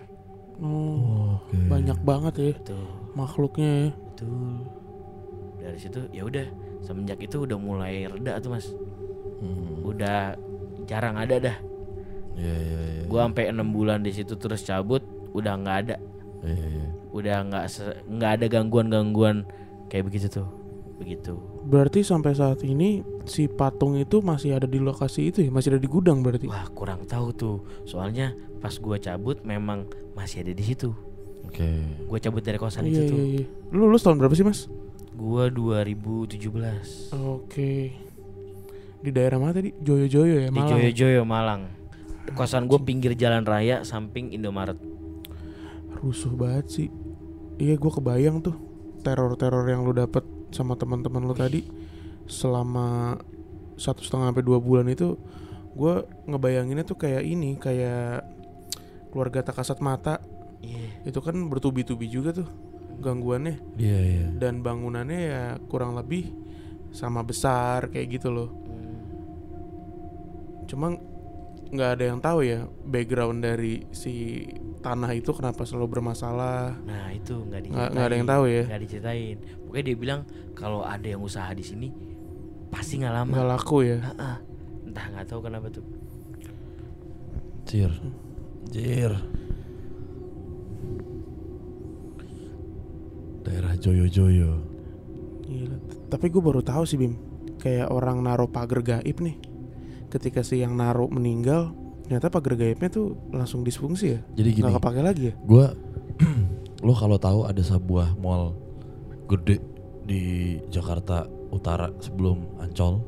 Oh, 0.55 1.43
Oke. 1.51 1.59
banyak 1.67 1.99
banget 2.07 2.35
ya 2.39 2.53
tuh 2.63 2.87
makhluknya 3.19 3.67
ya. 3.67 3.89
Betul. 3.91 4.63
Dari 5.59 5.79
situ 5.83 6.01
ya 6.15 6.23
udah 6.23 6.47
semenjak 6.79 7.19
itu 7.19 7.43
udah 7.43 7.59
mulai 7.59 8.07
reda 8.07 8.39
tuh 8.39 8.55
mas. 8.55 8.71
Hmm. 9.43 9.83
Udah 9.83 10.39
jarang 10.87 11.19
ada 11.19 11.43
dah. 11.43 11.57
Iya 12.35 12.57
iya 12.57 12.81
iya. 12.99 13.05
Gua 13.07 13.27
sampai 13.27 13.51
enam 13.51 13.71
bulan 13.71 14.03
di 14.03 14.11
situ 14.11 14.35
terus 14.35 14.67
cabut 14.67 15.03
udah 15.35 15.55
nggak 15.59 15.77
ada. 15.87 15.97
Iya 16.43 16.67
iya. 16.67 16.89
Udah 17.15 17.37
nggak 17.47 17.65
nggak 18.11 18.31
ada 18.41 18.47
gangguan-gangguan 18.51 19.47
kayak 19.91 20.11
begitu 20.11 20.29
tuh. 20.31 20.49
begitu. 20.95 21.35
Berarti 21.67 22.07
sampai 22.07 22.39
saat 22.39 22.63
ini 22.63 23.03
si 23.27 23.51
patung 23.51 23.99
itu 23.99 24.23
masih 24.23 24.55
ada 24.55 24.71
di 24.71 24.79
lokasi 24.79 25.35
itu 25.35 25.43
ya? 25.43 25.51
Masih 25.51 25.75
ada 25.75 25.83
di 25.83 25.91
gudang 25.91 26.23
berarti? 26.23 26.47
Wah 26.47 26.71
kurang 26.71 27.03
tahu 27.03 27.35
tuh, 27.35 27.57
soalnya 27.83 28.31
pas 28.63 28.79
gua 28.79 28.95
cabut 29.03 29.43
memang 29.43 29.91
masih 30.15 30.47
ada 30.47 30.55
di 30.55 30.63
situ. 30.63 30.95
Oke. 31.51 31.67
Gua 32.07 32.23
cabut 32.23 32.47
dari 32.47 32.63
kosan 32.63 32.87
iya, 32.87 32.95
itu 32.95 33.03
tuh. 33.11 33.19
iya, 33.19 33.27
iya. 33.43 33.45
Lu 33.75 33.91
lulus 33.91 34.07
tahun 34.07 34.23
berapa 34.23 34.39
sih 34.39 34.47
mas? 34.47 34.71
Gua 35.19 35.51
2017 35.51 37.11
Oke. 37.15 37.95
Di 39.05 39.11
daerah 39.13 39.37
mana 39.43 39.53
tadi? 39.53 39.75
Joyo-joyo 39.75 40.47
ya? 40.47 40.49
di 40.49 40.55
Malang. 40.55 40.79
Joyo-Joyo 40.79 41.23
Malang. 41.27 41.63
Kosan 42.33 42.65
gua 42.65 42.81
pinggir 42.81 43.13
jalan 43.13 43.45
raya 43.45 43.85
samping 43.85 44.33
Indomaret. 44.33 44.81
Rusuh 46.01 46.33
banget 46.33 46.67
sih. 46.69 46.89
Iya 47.55 47.77
gue 47.77 47.93
kebayang 47.93 48.43
tuh 48.43 48.57
teror-teror 49.01 49.63
yang 49.69 49.85
lu 49.85 49.93
dapet 49.93 50.25
sama 50.51 50.75
teman-teman 50.75 51.23
lu 51.23 51.37
tadi 51.37 51.63
selama 52.25 53.15
satu 53.77 54.01
setengah 54.01 54.33
sampai 54.33 54.43
dua 54.43 54.59
bulan 54.59 54.89
itu 54.89 55.15
gue 55.75 55.95
ngebayanginnya 56.27 56.83
tuh 56.83 56.97
kayak 56.97 57.23
ini 57.23 57.55
kayak 57.55 58.27
keluarga 59.13 59.45
tak 59.45 59.61
kasat 59.61 59.79
mata 59.79 60.19
Iya. 60.65 61.13
itu 61.13 61.21
kan 61.21 61.37
bertubi-tubi 61.47 62.09
juga 62.09 62.33
tuh 62.33 62.49
gangguannya 62.99 63.61
Iya 63.77 63.99
iya. 64.01 64.27
dan 64.33 64.65
bangunannya 64.65 65.21
ya 65.21 65.43
kurang 65.69 65.93
lebih 65.93 66.33
sama 66.91 67.21
besar 67.21 67.93
kayak 67.93 68.19
gitu 68.19 68.33
loh 68.33 68.49
Hmm. 68.65 68.99
cuma 70.65 70.97
nggak 71.67 71.91
ada 71.95 72.05
yang 72.07 72.19
tahu 72.19 72.41
ya 72.43 72.61
background 72.83 73.41
dari 73.41 73.87
si 73.91 74.45
tanah 74.79 75.11
itu 75.13 75.31
kenapa 75.31 75.65
selalu 75.65 75.87
bermasalah 75.91 76.77
Nah 76.81 77.09
itu 77.11 77.35
nggak 77.35 77.61
diceritain. 77.61 77.73
Nggak- 77.73 77.91
nggak 77.91 78.07
ada 78.07 78.17
yang 78.17 78.29
tahu 78.29 78.45
ya? 78.47 78.63
Nggak 78.67 78.83
diceritain. 78.83 79.37
Pokoknya 79.63 79.85
dia 79.85 79.97
bilang 79.97 80.21
kalau 80.53 80.81
ada 80.83 81.07
yang 81.07 81.21
usaha 81.21 81.49
di 81.51 81.63
sini 81.63 81.89
pasti 82.69 82.99
nggak 82.99 83.15
lama. 83.15 83.31
nggak 83.33 83.49
laku 83.49 83.77
ya 83.83 83.99
Ah, 84.03 84.13
ah. 84.19 84.37
Entah 84.85 85.07
nggak 85.09 85.27
tahu 85.27 85.41
kenapa 85.41 85.67
tuh. 85.69 85.85
Jir. 87.65 87.91
Jir. 88.69 89.13
Daerah 93.43 93.77
Joyo-Joyo. 93.77 94.51
Gila. 95.45 95.77
Tapi 96.09 96.27
gue 96.29 96.41
baru 96.41 96.61
tahu 96.61 96.85
sih 96.85 96.97
Bim, 96.97 97.17
kayak 97.59 97.89
orang 97.89 98.21
naruh 98.21 98.49
pagar 98.49 98.81
gaib 98.81 99.21
nih. 99.21 99.37
Ketika 100.15 100.41
si 100.41 100.63
yang 100.63 100.79
naruh 100.79 101.11
meninggal, 101.11 101.75
ternyata 102.03 102.31
pagar 102.31 102.55
gaibnya 102.55 102.87
tuh 102.87 103.19
langsung 103.29 103.61
disfungsi 103.61 104.15
ya. 104.15 104.21
Jadi 104.33 104.49
gini, 104.53 104.63
Nggak 104.63 104.79
kepake 104.79 105.01
lagi 105.03 105.23
ya. 105.29 105.35
gua 105.37 105.75
lo 106.87 106.95
kalau 106.95 107.19
tahu 107.19 107.43
ada 107.43 107.59
sebuah 107.59 108.15
mall 108.15 108.55
gede 109.27 109.59
di 110.03 110.23
Jakarta 110.69 111.25
Utara 111.51 111.91
sebelum 111.99 112.47
Ancol. 112.59 113.03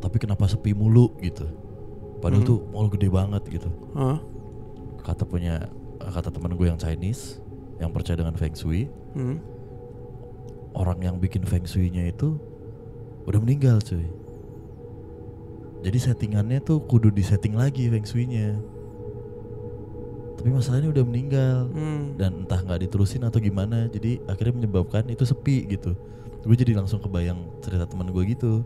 Tapi 0.00 0.16
kenapa 0.18 0.44
sepi 0.44 0.72
mulu 0.72 1.14
gitu? 1.18 1.46
Padahal 2.18 2.42
Hmm. 2.42 2.48
tuh 2.48 2.58
mall 2.68 2.88
gede 2.88 3.08
banget 3.08 3.42
gitu. 3.48 3.70
Hah? 3.94 4.18
Kata 5.00 5.22
punya 5.22 5.68
kata 6.00 6.28
teman 6.28 6.52
gue 6.52 6.66
yang 6.66 6.76
Chinese 6.76 7.38
yang 7.76 7.90
percaya 7.90 8.16
dengan 8.16 8.34
Feng 8.34 8.52
Shui, 8.52 8.88
Hmm. 9.12 9.38
orang 10.72 10.98
yang 11.00 11.16
bikin 11.16 11.42
Feng 11.42 11.64
Shui-nya 11.64 12.06
itu 12.06 12.34
udah 13.24 13.38
meninggal 13.38 13.78
cuy. 13.80 14.04
Jadi 15.84 15.98
settingannya 16.00 16.64
tuh 16.64 16.80
kudu 16.80 17.12
disetting 17.12 17.52
lagi 17.52 17.92
Feng 17.92 18.08
Shui-nya. 18.08 18.56
Tapi 20.40 20.48
masalahnya 20.48 20.88
udah 20.92 21.04
meninggal 21.04 21.56
Hmm. 21.72 22.16
dan 22.16 22.44
entah 22.44 22.60
nggak 22.60 22.88
diterusin 22.88 23.24
atau 23.24 23.36
gimana. 23.36 23.88
Jadi 23.92 24.20
akhirnya 24.24 24.64
menyebabkan 24.64 25.04
itu 25.12 25.28
sepi 25.28 25.68
gitu. 25.68 25.92
Gue 26.44 26.56
jadi 26.56 26.76
langsung 26.76 27.00
kebayang 27.00 27.60
cerita 27.60 27.84
teman 27.84 28.08
gue 28.08 28.24
gitu. 28.32 28.64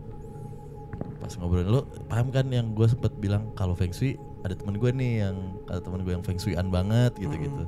Pas 1.19 1.31
ngobrol 1.35 1.67
lo 1.67 1.81
paham 2.07 2.31
kan 2.31 2.47
yang 2.51 2.71
gue 2.71 2.87
sempet 2.87 3.11
bilang 3.19 3.51
kalau 3.55 3.75
Feng 3.75 3.91
Shui 3.91 4.15
ada 4.43 4.55
teman 4.55 4.79
gue 4.79 4.91
nih 4.91 5.27
yang 5.27 5.35
ada 5.67 5.79
teman 5.83 6.03
gue 6.03 6.11
yang 6.15 6.23
Feng 6.23 6.39
Shui-an 6.39 6.71
banget 6.71 7.15
gitu-gitu. 7.19 7.67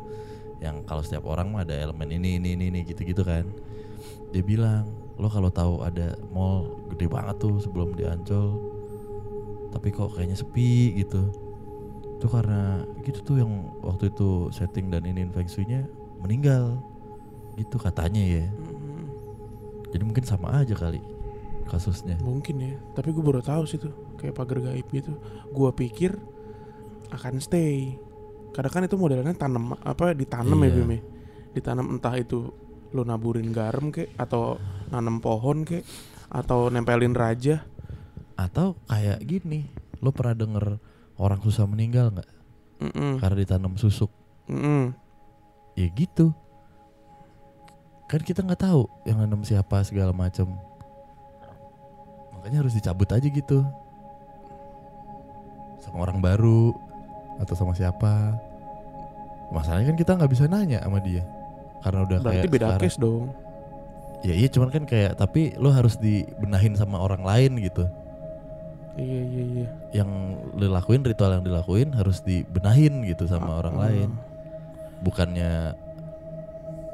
Yang 0.63 0.75
kalau 0.87 1.03
setiap 1.03 1.23
orang 1.27 1.51
mah 1.51 1.67
ada 1.67 1.75
elemen 1.75 2.07
ini 2.11 2.39
ini 2.39 2.55
ini, 2.55 2.71
ini 2.71 2.79
gitu-gitu 2.87 3.23
kan. 3.23 3.47
Dia 4.31 4.43
bilang, 4.43 4.87
"Lo 5.19 5.27
kalau 5.27 5.51
tahu 5.51 5.83
ada 5.83 6.15
mall 6.31 6.87
gede 6.95 7.07
banget 7.11 7.35
tuh 7.39 7.59
sebelum 7.59 7.95
di 7.95 8.07
Ancol, 8.07 8.70
tapi 9.71 9.89
kok 9.89 10.13
kayaknya 10.13 10.37
sepi 10.37 10.99
gitu." 10.99 11.31
Itu 12.21 12.29
karena 12.29 12.85
gitu 13.01 13.19
tuh 13.25 13.35
yang 13.41 13.73
waktu 13.81 14.13
itu 14.13 14.53
setting 14.53 14.93
dan 14.93 15.01
ini 15.09 15.25
Shui-nya 15.49 15.89
meninggal. 16.21 16.77
Gitu 17.57 17.81
katanya 17.81 18.21
ya. 18.21 18.45
Hmm. 18.45 19.09
Jadi 19.89 20.03
mungkin 20.05 20.23
sama 20.23 20.61
aja 20.61 20.77
kali 20.77 21.01
kasusnya. 21.71 22.19
Mungkin 22.19 22.55
ya. 22.59 22.75
Tapi 22.93 23.15
gue 23.15 23.23
baru 23.23 23.39
tahu 23.39 23.63
sih 23.63 23.79
tuh 23.79 23.95
kayak 24.19 24.35
pagar 24.35 24.59
gaib 24.59 24.87
gitu. 24.91 25.15
Gua 25.55 25.71
pikir 25.71 26.19
akan 27.15 27.39
stay. 27.39 27.95
Kadang 28.51 28.71
kan 28.71 28.83
itu 28.83 28.99
modelnya 28.99 29.31
tanam 29.31 29.79
apa 29.79 30.11
ditanam 30.11 30.59
ya 30.61 30.67
Iya. 30.67 30.75
Bim 30.75 30.91
ya. 30.91 30.99
Ditanam 31.55 31.87
entah 31.95 32.15
itu 32.19 32.51
lo 32.91 33.01
naburin 33.07 33.55
garam 33.55 33.87
kek 33.87 34.11
atau 34.19 34.59
nanam 34.91 35.23
pohon 35.23 35.63
kek 35.63 35.87
atau 36.27 36.67
nempelin 36.67 37.15
raja. 37.15 37.63
Atau 38.35 38.79
kayak 38.85 39.21
gini, 39.21 39.67
lo 39.99 40.09
pernah 40.09 40.35
denger 40.35 40.77
orang 41.15 41.39
susah 41.39 41.65
meninggal 41.65 42.09
nggak 42.11 42.29
karena 43.21 43.37
ditanam 43.37 43.77
susuk? 43.77 44.09
Mm-mm. 44.49 44.89
Ya 45.77 45.87
gitu. 45.87 46.33
Kan 48.05 48.21
kita 48.21 48.41
nggak 48.41 48.59
tahu 48.59 48.89
yang 49.05 49.21
nanam 49.21 49.41
siapa 49.41 49.79
segala 49.81 50.11
macam. 50.11 50.51
Makanya 52.33 52.65
harus 52.65 52.73
dicabut 52.73 53.07
aja 53.07 53.23
gitu. 53.23 53.61
Sama 55.79 56.03
orang 56.03 56.19
baru 56.19 56.73
atau 57.37 57.53
sama 57.53 57.71
siapa. 57.71 58.35
Masalahnya 59.51 59.93
kan 59.93 59.97
kita 59.99 60.11
nggak 60.17 60.31
bisa 60.31 60.45
nanya 60.47 60.81
sama 60.81 60.99
dia. 60.99 61.21
Karena 61.81 62.03
udah 62.03 62.17
Berarti 62.19 62.37
kayak 62.41 62.51
beda 62.51 62.65
sekarang- 62.67 62.81
case 62.83 62.97
dong. 62.97 63.23
Ya 64.21 64.33
iya 64.37 64.47
cuman 64.49 64.69
kan 64.69 64.83
kayak 64.85 65.17
tapi 65.17 65.53
lo 65.57 65.73
harus 65.73 65.97
dibenahin 65.97 66.73
sama 66.73 66.97
orang 66.97 67.21
lain 67.21 67.57
gitu. 67.57 67.85
Iya 68.99 69.21
iya 69.23 69.43
iya. 69.55 69.67
Yang 70.03 70.09
dilakuin 70.59 71.01
ritual 71.07 71.31
yang 71.39 71.45
dilakuin 71.47 71.95
harus 71.95 72.19
dibenahin 72.21 73.07
gitu 73.07 73.23
sama 73.23 73.59
orang 73.63 73.75
Ah. 73.79 73.81
lain. 73.87 74.09
Bukannya 75.01 75.73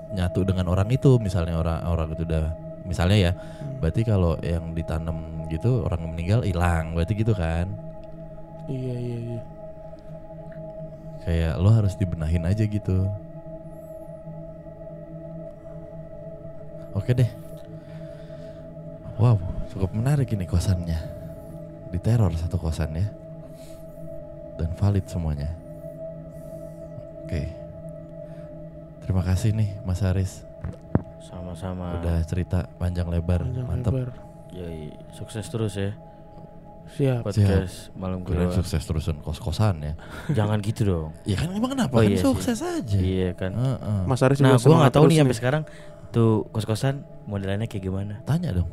nyatu 0.07 0.47
dengan 0.47 0.71
orang 0.71 0.87
itu 0.87 1.19
misalnya 1.19 1.59
orang 1.59 1.83
orang 1.83 2.09
itu 2.13 2.23
udah 2.23 2.53
misalnya 2.85 3.17
ya. 3.17 3.31
Hmm. 3.33 3.81
Berarti 3.81 4.01
kalau 4.05 4.37
yang 4.45 4.71
ditanam 4.77 5.43
gitu 5.49 5.83
orang 5.83 6.05
meninggal 6.05 6.45
hilang 6.45 6.93
berarti 6.93 7.13
gitu 7.17 7.33
kan. 7.33 7.67
Iya 8.69 8.95
iya 8.95 9.17
iya. 9.33 9.39
Kayak 11.27 11.53
lo 11.59 11.69
harus 11.75 11.97
dibenahin 11.99 12.45
aja 12.47 12.63
gitu. 12.63 13.09
Oke 16.95 17.11
deh. 17.13 17.29
Wow, 19.17 19.41
cukup 19.73 19.91
menarik 19.97 20.29
ini 20.31 20.45
kosannya. 20.45 21.16
Diteror 21.89 22.31
satu 22.33 22.57
kosan 22.57 22.93
ya. 22.93 23.07
Dan 24.55 24.73
valid 24.73 25.05
semuanya. 25.05 25.49
Oke. 27.23 27.43
Terima 28.99 29.21
kasih 29.21 29.51
nih 29.51 29.71
Mas 29.81 29.99
Haris 29.99 30.43
Sama-sama. 31.21 31.99
udah 31.99 32.19
cerita 32.23 32.67
panjang 32.75 33.07
lebar, 33.07 33.43
Panjang 33.43 33.63
mantap. 33.63 33.91
lebar. 33.93 34.11
Yoi, 34.51 34.91
sukses 35.11 35.43
terus 35.43 35.75
ya 35.75 35.91
Siap. 36.89 37.19
podcast 37.21 37.91
malam 37.93 38.23
Keren 38.23 38.47
keluar. 38.47 38.55
sukses 38.55 38.79
terusan 38.81 39.19
kos-kosan 39.19 39.75
ya. 39.81 39.93
Jangan 40.37 40.59
gitu 40.59 40.81
dong. 40.83 41.09
Ya 41.23 41.35
kan 41.35 41.51
emang 41.51 41.71
kenapa? 41.71 41.91
Oh 41.93 41.99
kan 41.99 42.07
iya 42.09 42.15
sih. 42.15 42.23
sukses 42.23 42.59
aja. 42.59 42.97
Iya 42.97 43.31
kan. 43.31 43.51
Heeh. 43.53 43.99
Mas 44.03 44.19
Aris 44.21 44.39
Nah, 44.39 44.55
gua 44.55 44.59
semangat 44.59 44.79
nggak 44.81 44.93
tahu 44.93 45.03
terus 45.03 45.11
nih 45.11 45.19
sampai 45.23 45.37
sekarang 45.37 45.63
tuh 46.09 46.31
kos-kosan 46.51 46.95
modelannya 47.23 47.67
kayak 47.67 47.83
gimana. 47.83 48.13
Tanya 48.23 48.55
dong. 48.55 48.67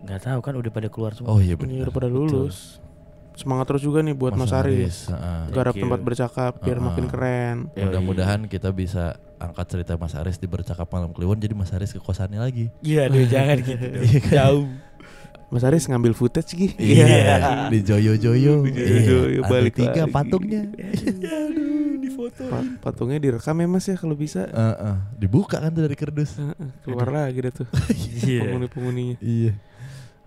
Nggak 0.00 0.20
tahu 0.22 0.40
kan 0.40 0.54
udah 0.54 0.70
pada 0.70 0.88
keluar 0.88 1.12
semua. 1.12 1.28
Oh 1.28 1.38
iya 1.38 1.52
Ini 1.52 1.60
benar. 1.60 1.84
udah 1.84 1.94
pada 1.94 2.08
lulus. 2.08 2.80
Semangat 3.30 3.66
terus 3.66 3.80
juga 3.80 4.00
nih 4.00 4.12
buat 4.12 4.34
Mas, 4.34 4.50
Aris. 4.50 5.08
heeh. 5.08 5.40
Garap 5.50 5.72
Thank 5.72 5.76
you. 5.76 5.82
tempat 5.86 6.00
bercakap 6.02 6.52
biar 6.58 6.76
Uh-uh. 6.76 6.86
makin 6.86 7.06
keren. 7.06 7.56
Mudah-mudahan 7.72 8.40
kita 8.44 8.68
bisa 8.70 9.16
angkat 9.36 9.66
cerita 9.70 9.92
Mas 9.94 10.12
Aris 10.12 10.36
di 10.36 10.44
bercakap 10.44 10.84
malam 10.86 11.08
kliwon 11.10 11.36
jadi 11.36 11.52
Mas 11.52 11.70
Aris 11.70 11.90
ke 11.90 11.98
kosannya 11.98 12.36
lagi. 12.36 12.68
Iya, 12.80 13.08
aduh 13.08 13.24
jangan 13.24 13.56
gitu. 13.58 13.80
dong. 13.86 14.02
Iya 14.02 14.18
kan? 14.20 14.32
Jauh. 14.34 14.64
Mas 15.48 15.64
Aris 15.64 15.82
ngambil 15.84 16.12
footage 16.12 16.52
Gi. 16.52 16.68
Iya, 16.76 17.66
di 17.66 17.80
Joyo-Joyo. 17.80 18.54
Di 18.62 18.70
Joyo-Joyo, 18.70 19.40
Iya, 19.40 19.48
balik 19.48 19.74
tiga 19.74 20.04
lagi. 20.04 20.12
patungnya. 20.12 20.62
Aduh, 21.42 21.96
di 21.96 22.08
foto. 22.08 22.42
Pa- 22.46 22.70
patungnya 22.82 23.18
direkam 23.18 23.56
ya 23.56 23.66
Mas 23.66 23.82
ya 23.84 23.96
kalau 23.96 24.14
bisa. 24.14 24.46
Heeh, 24.46 24.96
dibuka 25.16 25.58
kan 25.58 25.70
tuh 25.70 25.82
dari 25.82 25.96
kerdus. 25.96 26.36
Heeh, 26.36 26.70
Keluar 26.80 27.08
lagi 27.08 27.40
dah 27.40 27.52
tuh 27.52 27.66
Iya. 28.22 28.46
penghuni-penghuninya. 28.46 29.16
Iya. 29.18 29.52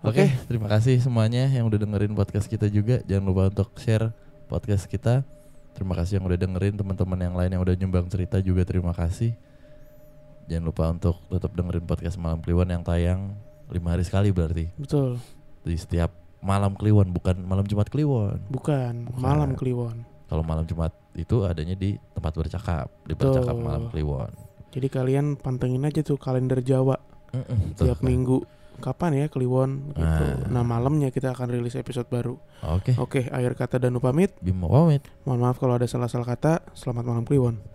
Oke, 0.04 0.28
terima 0.44 0.68
kasih 0.68 1.00
semuanya 1.00 1.48
yang 1.48 1.64
udah 1.64 1.80
dengerin 1.80 2.12
podcast 2.12 2.44
kita 2.44 2.68
juga. 2.68 3.00
Jangan 3.08 3.24
lupa 3.24 3.48
untuk 3.48 3.72
share 3.80 4.12
podcast 4.52 4.84
kita. 4.84 5.24
Terima 5.72 5.96
kasih 5.96 6.20
yang 6.20 6.28
udah 6.28 6.36
dengerin 6.36 6.76
teman-teman 6.76 7.18
yang 7.24 7.32
lain 7.32 7.50
yang 7.56 7.62
udah 7.64 7.72
nyumbang 7.72 8.06
cerita 8.12 8.36
juga 8.44 8.68
terima 8.68 8.92
kasih. 8.92 9.32
Jangan 10.44 10.64
lupa 10.68 10.84
untuk 10.92 11.16
tetap 11.32 11.56
dengerin 11.56 11.88
podcast 11.88 12.20
Malam 12.20 12.44
Kliwon 12.44 12.68
yang 12.68 12.84
tayang 12.84 13.32
lima 13.72 13.96
hari 13.96 14.04
sekali 14.04 14.28
berarti 14.28 14.68
Betul. 14.76 15.16
di 15.64 15.72
setiap 15.72 16.12
malam 16.44 16.76
Kliwon 16.76 17.08
bukan 17.08 17.40
malam 17.40 17.64
Jumat 17.64 17.88
Kliwon. 17.88 18.44
Bukan, 18.52 19.08
Bukan. 19.08 19.20
malam 19.24 19.56
Kliwon. 19.56 20.04
Kalau 20.28 20.44
malam 20.44 20.68
Jumat 20.68 20.92
itu 21.16 21.48
adanya 21.48 21.72
di 21.72 21.96
tempat 22.12 22.36
bercakap, 22.36 22.92
di 23.08 23.16
Betul. 23.16 23.40
bercakap 23.40 23.56
malam 23.56 23.88
Kliwon. 23.88 24.36
Jadi 24.68 24.86
kalian 24.92 25.40
pantengin 25.40 25.88
aja 25.88 26.04
tuh 26.04 26.20
kalender 26.20 26.60
Jawa 26.60 27.00
Mm-mm, 27.32 27.72
tuh 27.72 27.88
tiap 27.88 28.04
minggu. 28.04 28.44
Kapan 28.82 29.24
ya 29.24 29.26
Kliwon 29.30 29.94
gitu. 29.94 30.24
Ah. 30.26 30.46
Nah, 30.50 30.62
malamnya 30.62 31.10
kita 31.10 31.34
akan 31.34 31.50
rilis 31.50 31.74
episode 31.74 32.06
baru. 32.10 32.38
Oke, 32.64 32.94
Oke, 32.96 33.20
akhir 33.28 33.54
kata 33.58 33.76
dan 33.82 33.98
pamit. 33.98 34.34
Bimo 34.40 34.70
pamit. 34.70 35.02
Mohon 35.26 35.40
maaf 35.44 35.56
kalau 35.58 35.74
ada 35.76 35.86
salah-salah 35.86 36.26
kata. 36.26 36.62
Selamat 36.72 37.04
malam 37.04 37.24
Kliwon. 37.26 37.74